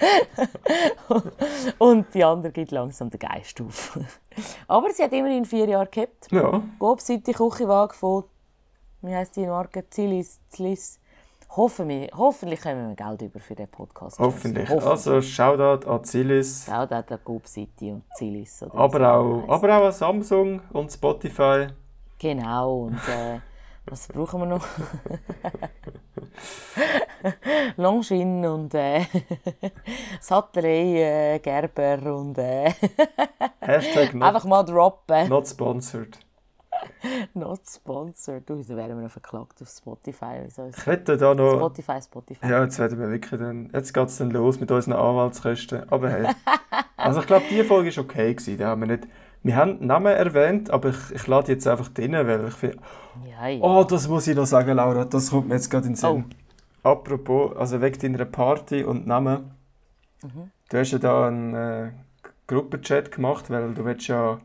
Und 1.78 2.12
die 2.14 2.24
andere 2.24 2.52
geht 2.52 2.70
langsam 2.70 3.10
den 3.10 3.20
Geist 3.20 3.60
auf. 3.60 3.98
Aber 4.66 4.90
sie 4.90 5.04
hat 5.04 5.12
immerhin 5.12 5.44
vier 5.44 5.68
Jahre 5.68 5.86
gehabt. 5.86 6.28
ja, 6.30 6.62
Gobseite 6.78 7.32
Küchenwaage 7.32 7.94
von, 7.94 8.24
wie 9.02 9.14
heisst 9.14 9.36
die 9.36 9.46
Marke? 9.46 9.84
Zilis, 9.90 10.40
Zilis. 10.48 10.98
Hoffen 11.56 11.88
wir, 11.88 12.08
hoffentlich 12.16 12.60
kommen 12.60 12.90
wir 12.90 12.94
Geld 12.94 13.22
über 13.22 13.40
für 13.40 13.56
den 13.56 13.66
Podcast. 13.66 14.20
hoffentlich. 14.20 14.68
Hoffentlich. 14.68 14.88
Also, 14.88 15.20
Shoutout 15.20 15.84
an 15.90 16.04
Zilis. 16.04 16.68
Auch 16.68 16.86
da 16.86 17.02
der 17.02 17.18
Gobseite 17.18 17.86
und 17.86 18.04
Zilis. 18.14 18.62
Oder 18.62 18.74
Aber 18.76 19.14
auch, 19.14 19.48
aber 19.48 19.78
auch 19.78 19.86
an 19.86 19.92
Samsung 19.92 20.60
und 20.72 20.92
Spotify. 20.92 21.66
Genau. 22.20 22.82
Und 22.84 23.00
äh, 23.08 23.40
was 23.86 24.06
brauchen 24.06 24.42
wir 24.42 24.46
noch? 24.46 24.64
Longines 27.76 28.48
und 28.48 28.72
äh, 28.74 29.00
Sattelei, 30.20 31.34
äh, 31.34 31.38
Gerber 31.40 32.14
und 32.16 32.38
äh, 32.38 32.72
Hashtag 33.60 34.14
not, 34.14 34.22
einfach 34.28 34.44
mal 34.44 34.62
droppen. 34.62 35.28
not 35.28 35.48
sponsored. 35.48 36.16
Not 37.34 37.60
sponsored. 37.68 38.48
Du, 38.48 38.62
da 38.62 38.76
werden 38.76 38.96
wir 38.96 39.04
noch 39.04 39.10
verklagt 39.10 39.60
auf 39.62 39.68
Spotify. 39.68 40.44
Ist 40.46 40.58
Ich 40.58 40.86
hätte 40.86 41.16
da 41.16 41.34
noch... 41.34 41.56
Spotify, 41.56 42.00
Spotify. 42.02 42.46
Ja, 42.48 42.62
jetzt 42.62 42.78
werden 42.78 42.98
wir 42.98 43.10
wirklich 43.10 43.40
dann... 43.40 43.70
Jetzt 43.72 43.92
geht 43.92 44.08
es 44.08 44.18
dann 44.18 44.30
los 44.30 44.60
mit 44.60 44.70
unseren 44.70 44.94
Anwaltskosten. 44.94 45.88
Aber 45.90 46.10
hey. 46.10 46.26
Also 46.96 47.20
ich 47.20 47.26
glaube, 47.26 47.44
die 47.50 47.64
Folge 47.64 47.96
war 47.96 48.04
okay. 48.04 48.34
Gewesen. 48.34 48.58
Da 48.58 48.68
haben 48.68 48.82
wir, 48.82 48.88
nicht, 48.88 49.08
wir 49.42 49.56
haben 49.56 49.86
Namen 49.86 50.12
erwähnt, 50.14 50.70
aber 50.70 50.90
ich, 50.90 51.10
ich 51.14 51.26
lade 51.26 51.52
jetzt 51.52 51.66
einfach 51.66 51.88
drin, 51.88 52.12
weil 52.12 52.48
ich 52.48 52.54
finde... 52.54 52.78
Ja, 53.24 53.48
ja. 53.48 53.62
Oh, 53.62 53.84
das 53.84 54.06
muss 54.06 54.26
ich 54.26 54.36
noch 54.36 54.46
sagen, 54.46 54.76
Laura. 54.76 55.04
Das 55.06 55.30
kommt 55.30 55.48
mir 55.48 55.54
jetzt 55.54 55.70
gerade 55.70 55.86
in 55.86 55.94
den 55.94 55.96
Sinn. 55.96 56.24
Apropos, 56.82 57.56
also 57.56 57.80
wegen 57.80 57.98
deiner 57.98 58.24
Party 58.26 58.84
und 58.84 59.06
Namen. 59.06 59.50
Du 60.68 60.78
hast 60.78 60.92
ja 60.92 60.98
da 60.98 61.26
einen 61.26 61.54
äh, 61.54 61.90
Gruppenchat 62.46 63.10
gemacht, 63.10 63.50
weil 63.50 63.72
du 63.74 63.84
willst 63.84 64.08
ja 64.08 64.38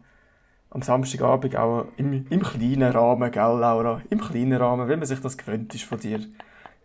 am 0.76 0.82
Samstagabend 0.82 1.56
auch 1.56 1.86
im, 1.96 2.28
im 2.28 2.44
kleinen 2.44 2.92
Rahmen, 2.92 3.32
gell, 3.32 3.42
Laura? 3.42 4.02
Im 4.10 4.20
kleinen 4.20 4.62
Rahmen, 4.62 4.90
wie 4.90 4.98
man 4.98 5.06
sich 5.06 5.22
das 5.22 5.38
gewöhnt 5.38 5.74
ist 5.74 5.86
von 5.86 6.00
dir. 6.00 6.20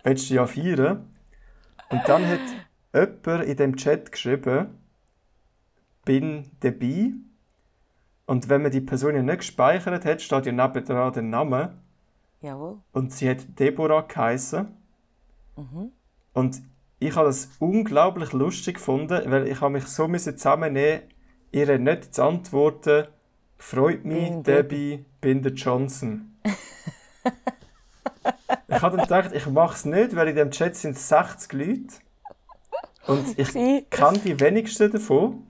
Willst 0.04 0.30
du 0.30 0.34
ja 0.34 0.46
feiern. 0.46 1.10
Und 1.90 2.00
dann 2.06 2.24
hat 2.24 2.38
jemand 2.94 3.44
in 3.48 3.56
dem 3.56 3.76
Chat 3.76 4.12
geschrieben, 4.12 4.78
bin 6.04 6.52
dabei. 6.60 7.14
Und 8.26 8.48
wenn 8.48 8.62
man 8.62 8.70
die 8.70 8.80
Person 8.80 9.16
ja 9.16 9.22
nicht 9.22 9.38
gespeichert 9.38 10.04
hat, 10.04 10.22
steht 10.22 10.46
ja 10.46 10.52
nebendran 10.52 11.12
der 11.12 11.22
Name. 11.22 11.74
Jawohl. 12.42 12.78
Und 12.92 13.12
sie 13.12 13.28
hat 13.28 13.58
Deborah 13.58 14.02
geheißen. 14.02 14.68
Und 16.32 16.62
ich 17.00 17.16
habe 17.16 17.26
das 17.26 17.50
unglaublich 17.58 18.32
lustig 18.32 18.76
gefunden, 18.76 19.20
weil 19.32 19.48
ich 19.48 19.60
habe 19.60 19.72
mich 19.72 19.86
so 19.86 20.06
zusammennehmen, 20.06 21.02
ihr 21.50 21.76
nicht 21.76 22.14
zu 22.14 22.22
antworten, 22.22 23.08
freut 23.60 24.04
mich, 24.04 24.28
Bin 24.30 24.42
Debbie, 24.42 25.04
bin 25.20 25.42
der 25.42 25.52
Johnson. 25.52 26.36
ich 28.68 28.82
habe 28.82 28.96
dann 28.96 29.06
gedacht, 29.06 29.30
ich 29.34 29.46
mache 29.46 29.74
es 29.74 29.84
nicht, 29.84 30.16
weil 30.16 30.28
in 30.28 30.36
dem 30.36 30.50
Chat 30.50 30.76
sind 30.76 30.98
60 30.98 31.52
Leute. 31.52 31.94
Und 33.06 33.38
ich 33.38 33.48
Sie- 33.52 33.86
kenne 33.90 34.18
die 34.18 34.38
wenigsten 34.40 34.90
davon. 34.90 35.46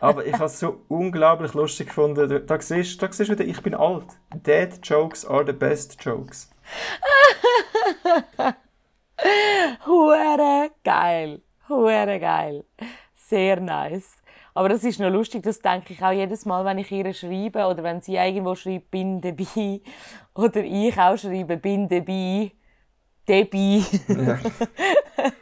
Aber 0.00 0.24
ich 0.24 0.34
habe 0.34 0.44
es 0.44 0.60
so 0.60 0.82
unglaublich 0.88 1.54
lustig 1.54 1.88
gefunden. 1.88 2.28
Da, 2.28 2.38
da, 2.38 2.60
siehst, 2.60 3.02
da 3.02 3.10
siehst 3.10 3.28
du 3.30 3.34
wieder, 3.34 3.44
ich 3.44 3.60
bin 3.62 3.74
alt. 3.74 4.06
Dead 4.46 4.70
jokes 4.82 5.26
are 5.26 5.44
the 5.44 5.52
best 5.52 6.02
jokes. 6.04 6.48
Hure 9.86 10.70
geil. 10.84 11.42
Hure 11.68 12.20
geil. 12.20 12.64
Sehr 13.14 13.60
nice. 13.60 14.16
Aber 14.56 14.68
das 14.68 14.84
ist 14.84 15.00
noch 15.00 15.10
lustig, 15.10 15.42
das 15.42 15.60
denke 15.60 15.92
ich 15.92 16.02
auch 16.02 16.12
jedes 16.12 16.44
Mal, 16.44 16.64
wenn 16.64 16.78
ich 16.78 16.90
ihr 16.92 17.12
schreibe 17.12 17.66
oder 17.66 17.82
wenn 17.82 18.00
sie 18.00 18.14
irgendwo 18.14 18.54
schreibt, 18.54 18.90
bin 18.92 19.20
dabei. 19.20 19.80
Oder 20.34 20.62
ich 20.62 20.96
auch 20.98 21.16
schreibe, 21.18 21.56
bin 21.56 21.88
dabei. 21.88 22.52
Dabei. 23.26 23.82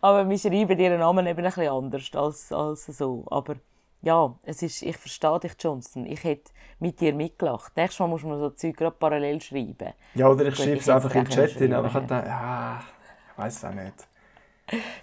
Aber 0.00 0.28
wir 0.28 0.38
schreiben 0.38 0.78
ihren 0.78 0.98
Namen 0.98 1.26
eben 1.26 1.38
ein 1.38 1.44
bisschen 1.44 1.68
anders 1.68 2.10
als, 2.14 2.52
als 2.52 2.86
so. 2.86 3.24
Aber 3.30 3.56
ja, 4.02 4.34
es 4.42 4.62
ist, 4.62 4.82
ich 4.82 4.96
verstehe 4.96 5.38
dich, 5.40 5.52
Johnson. 5.60 6.04
Ich 6.06 6.24
hätte 6.24 6.50
mit 6.80 7.00
dir 7.00 7.14
mitgelacht. 7.14 7.76
Nächstes 7.76 8.00
Mal 8.00 8.08
muss 8.08 8.24
man 8.24 8.38
so 8.38 8.50
Zeug 8.50 8.76
gerade 8.76 8.96
parallel 8.96 9.40
schreiben. 9.40 9.92
Ja, 10.14 10.28
oder 10.28 10.46
ich 10.46 10.56
schreibe 10.56 10.78
es 10.78 10.88
einfach 10.88 11.14
im 11.14 11.28
Chat 11.28 11.52
hin, 11.52 11.72
aber 11.72 11.88
ich 11.88 11.94
habe 11.94 12.06
gedacht, 12.06 12.26
ja, 12.26 12.82
ich 13.30 13.38
weiß 13.38 13.56
es 13.56 13.64
auch 13.64 13.74
nicht. 13.74 14.08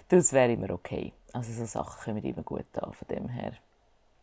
Das 0.08 0.32
wäre 0.32 0.52
immer 0.52 0.70
okay. 0.70 1.12
Also 1.34 1.52
so 1.52 1.64
Sachen 1.64 2.04
kommen 2.04 2.24
immer 2.24 2.44
gut 2.44 2.64
an, 2.80 2.92
von 2.92 3.08
dem 3.08 3.28
her. 3.28 3.52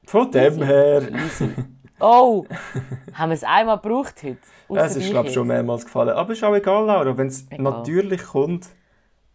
Von 0.06 0.32
dem 0.32 0.64
her, 0.64 1.02
Easy. 1.12 1.50
Oh, 2.04 2.46
haben 3.14 3.30
wir 3.30 3.36
es 3.36 3.44
einmal 3.44 3.78
gebraucht 3.78 4.24
heute? 4.24 4.38
Ausser 4.70 4.86
es 4.86 4.96
ist 4.96 5.10
glaube 5.12 5.28
ich 5.28 5.36
schon 5.36 5.46
mehrmals 5.46 5.86
gefallen. 5.86 6.10
Aber 6.10 6.34
ist 6.34 6.44
auch 6.44 6.56
egal, 6.56 6.86
Laura, 6.86 7.16
wenn 7.16 7.28
es 7.28 7.48
natürlich 7.52 8.24
kommt, 8.24 8.70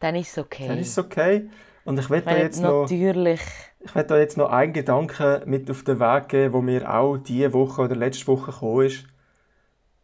Dann 0.01 0.16
ist 0.16 0.33
es 0.33 0.39
okay. 0.39 0.66
dann 0.66 0.79
ist 0.79 0.89
es 0.89 0.99
okay. 0.99 1.49
Und 1.85 2.01
ich 2.01 2.11
werde 2.11 2.31
jetzt 2.31 2.61
noch, 2.61 2.83
natürlich. 2.83 3.41
ich 3.79 3.95
werde 3.95 4.09
da 4.09 4.18
jetzt 4.18 4.37
noch 4.37 4.51
einen 4.51 4.72
Gedanken 4.72 5.49
mit 5.49 5.70
auf 5.70 5.85
den 5.85 6.01
Weg 6.01 6.29
geben, 6.29 6.55
wo 6.55 6.61
mir 6.61 6.93
auch 6.93 7.18
diese 7.18 7.53
Woche 7.53 7.83
oder 7.83 7.95
letzte 7.95 8.27
Woche 8.27 8.51
gekommen 8.51 8.87
ist. 8.87 9.05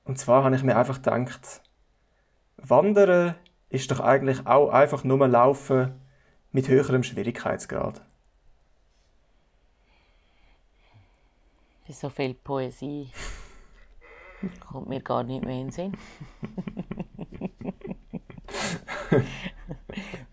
Und 0.05 0.18
zwar 0.18 0.45
habe 0.45 0.55
ich 0.55 0.62
mir 0.62 0.77
einfach 0.77 1.03
gedacht, 1.03 1.62
Wandern 2.59 3.35
ist 3.70 3.91
doch 3.91 3.99
eigentlich 3.99 4.47
auch 4.47 4.68
einfach 4.68 5.03
nur 5.03 5.27
Laufen 5.27 5.95
mit 6.53 6.68
höherem 6.68 7.03
Schwierigkeitsgrad. 7.03 8.00
So 11.88 12.09
viel 12.09 12.34
Poesie 12.34 13.11
kommt 14.61 14.88
mir 14.88 15.00
gar 15.00 15.24
nicht 15.24 15.44
mehr 15.44 15.61
in 15.61 15.66
den 15.66 15.72
Sinn. 15.72 15.96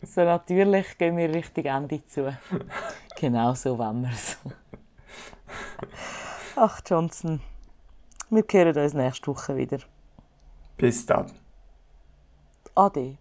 so 0.03 0.23
natürlich 0.23 0.97
gehen 0.97 1.17
wir 1.17 1.33
Richtung 1.33 1.65
Ende 1.65 2.05
zu. 2.05 2.33
Genau 3.17 3.53
so 3.55 3.77
wollen 3.77 4.03
wir 4.03 4.11
es. 4.11 4.37
Ach, 6.55 6.79
Johnson. 6.85 7.41
Wir 8.29 8.45
hören 8.49 8.77
uns 8.77 8.93
nächste 8.93 9.27
Woche 9.27 9.57
wieder. 9.57 9.79
Bis 10.77 11.05
dann. 11.05 11.33
Ade. 12.75 13.17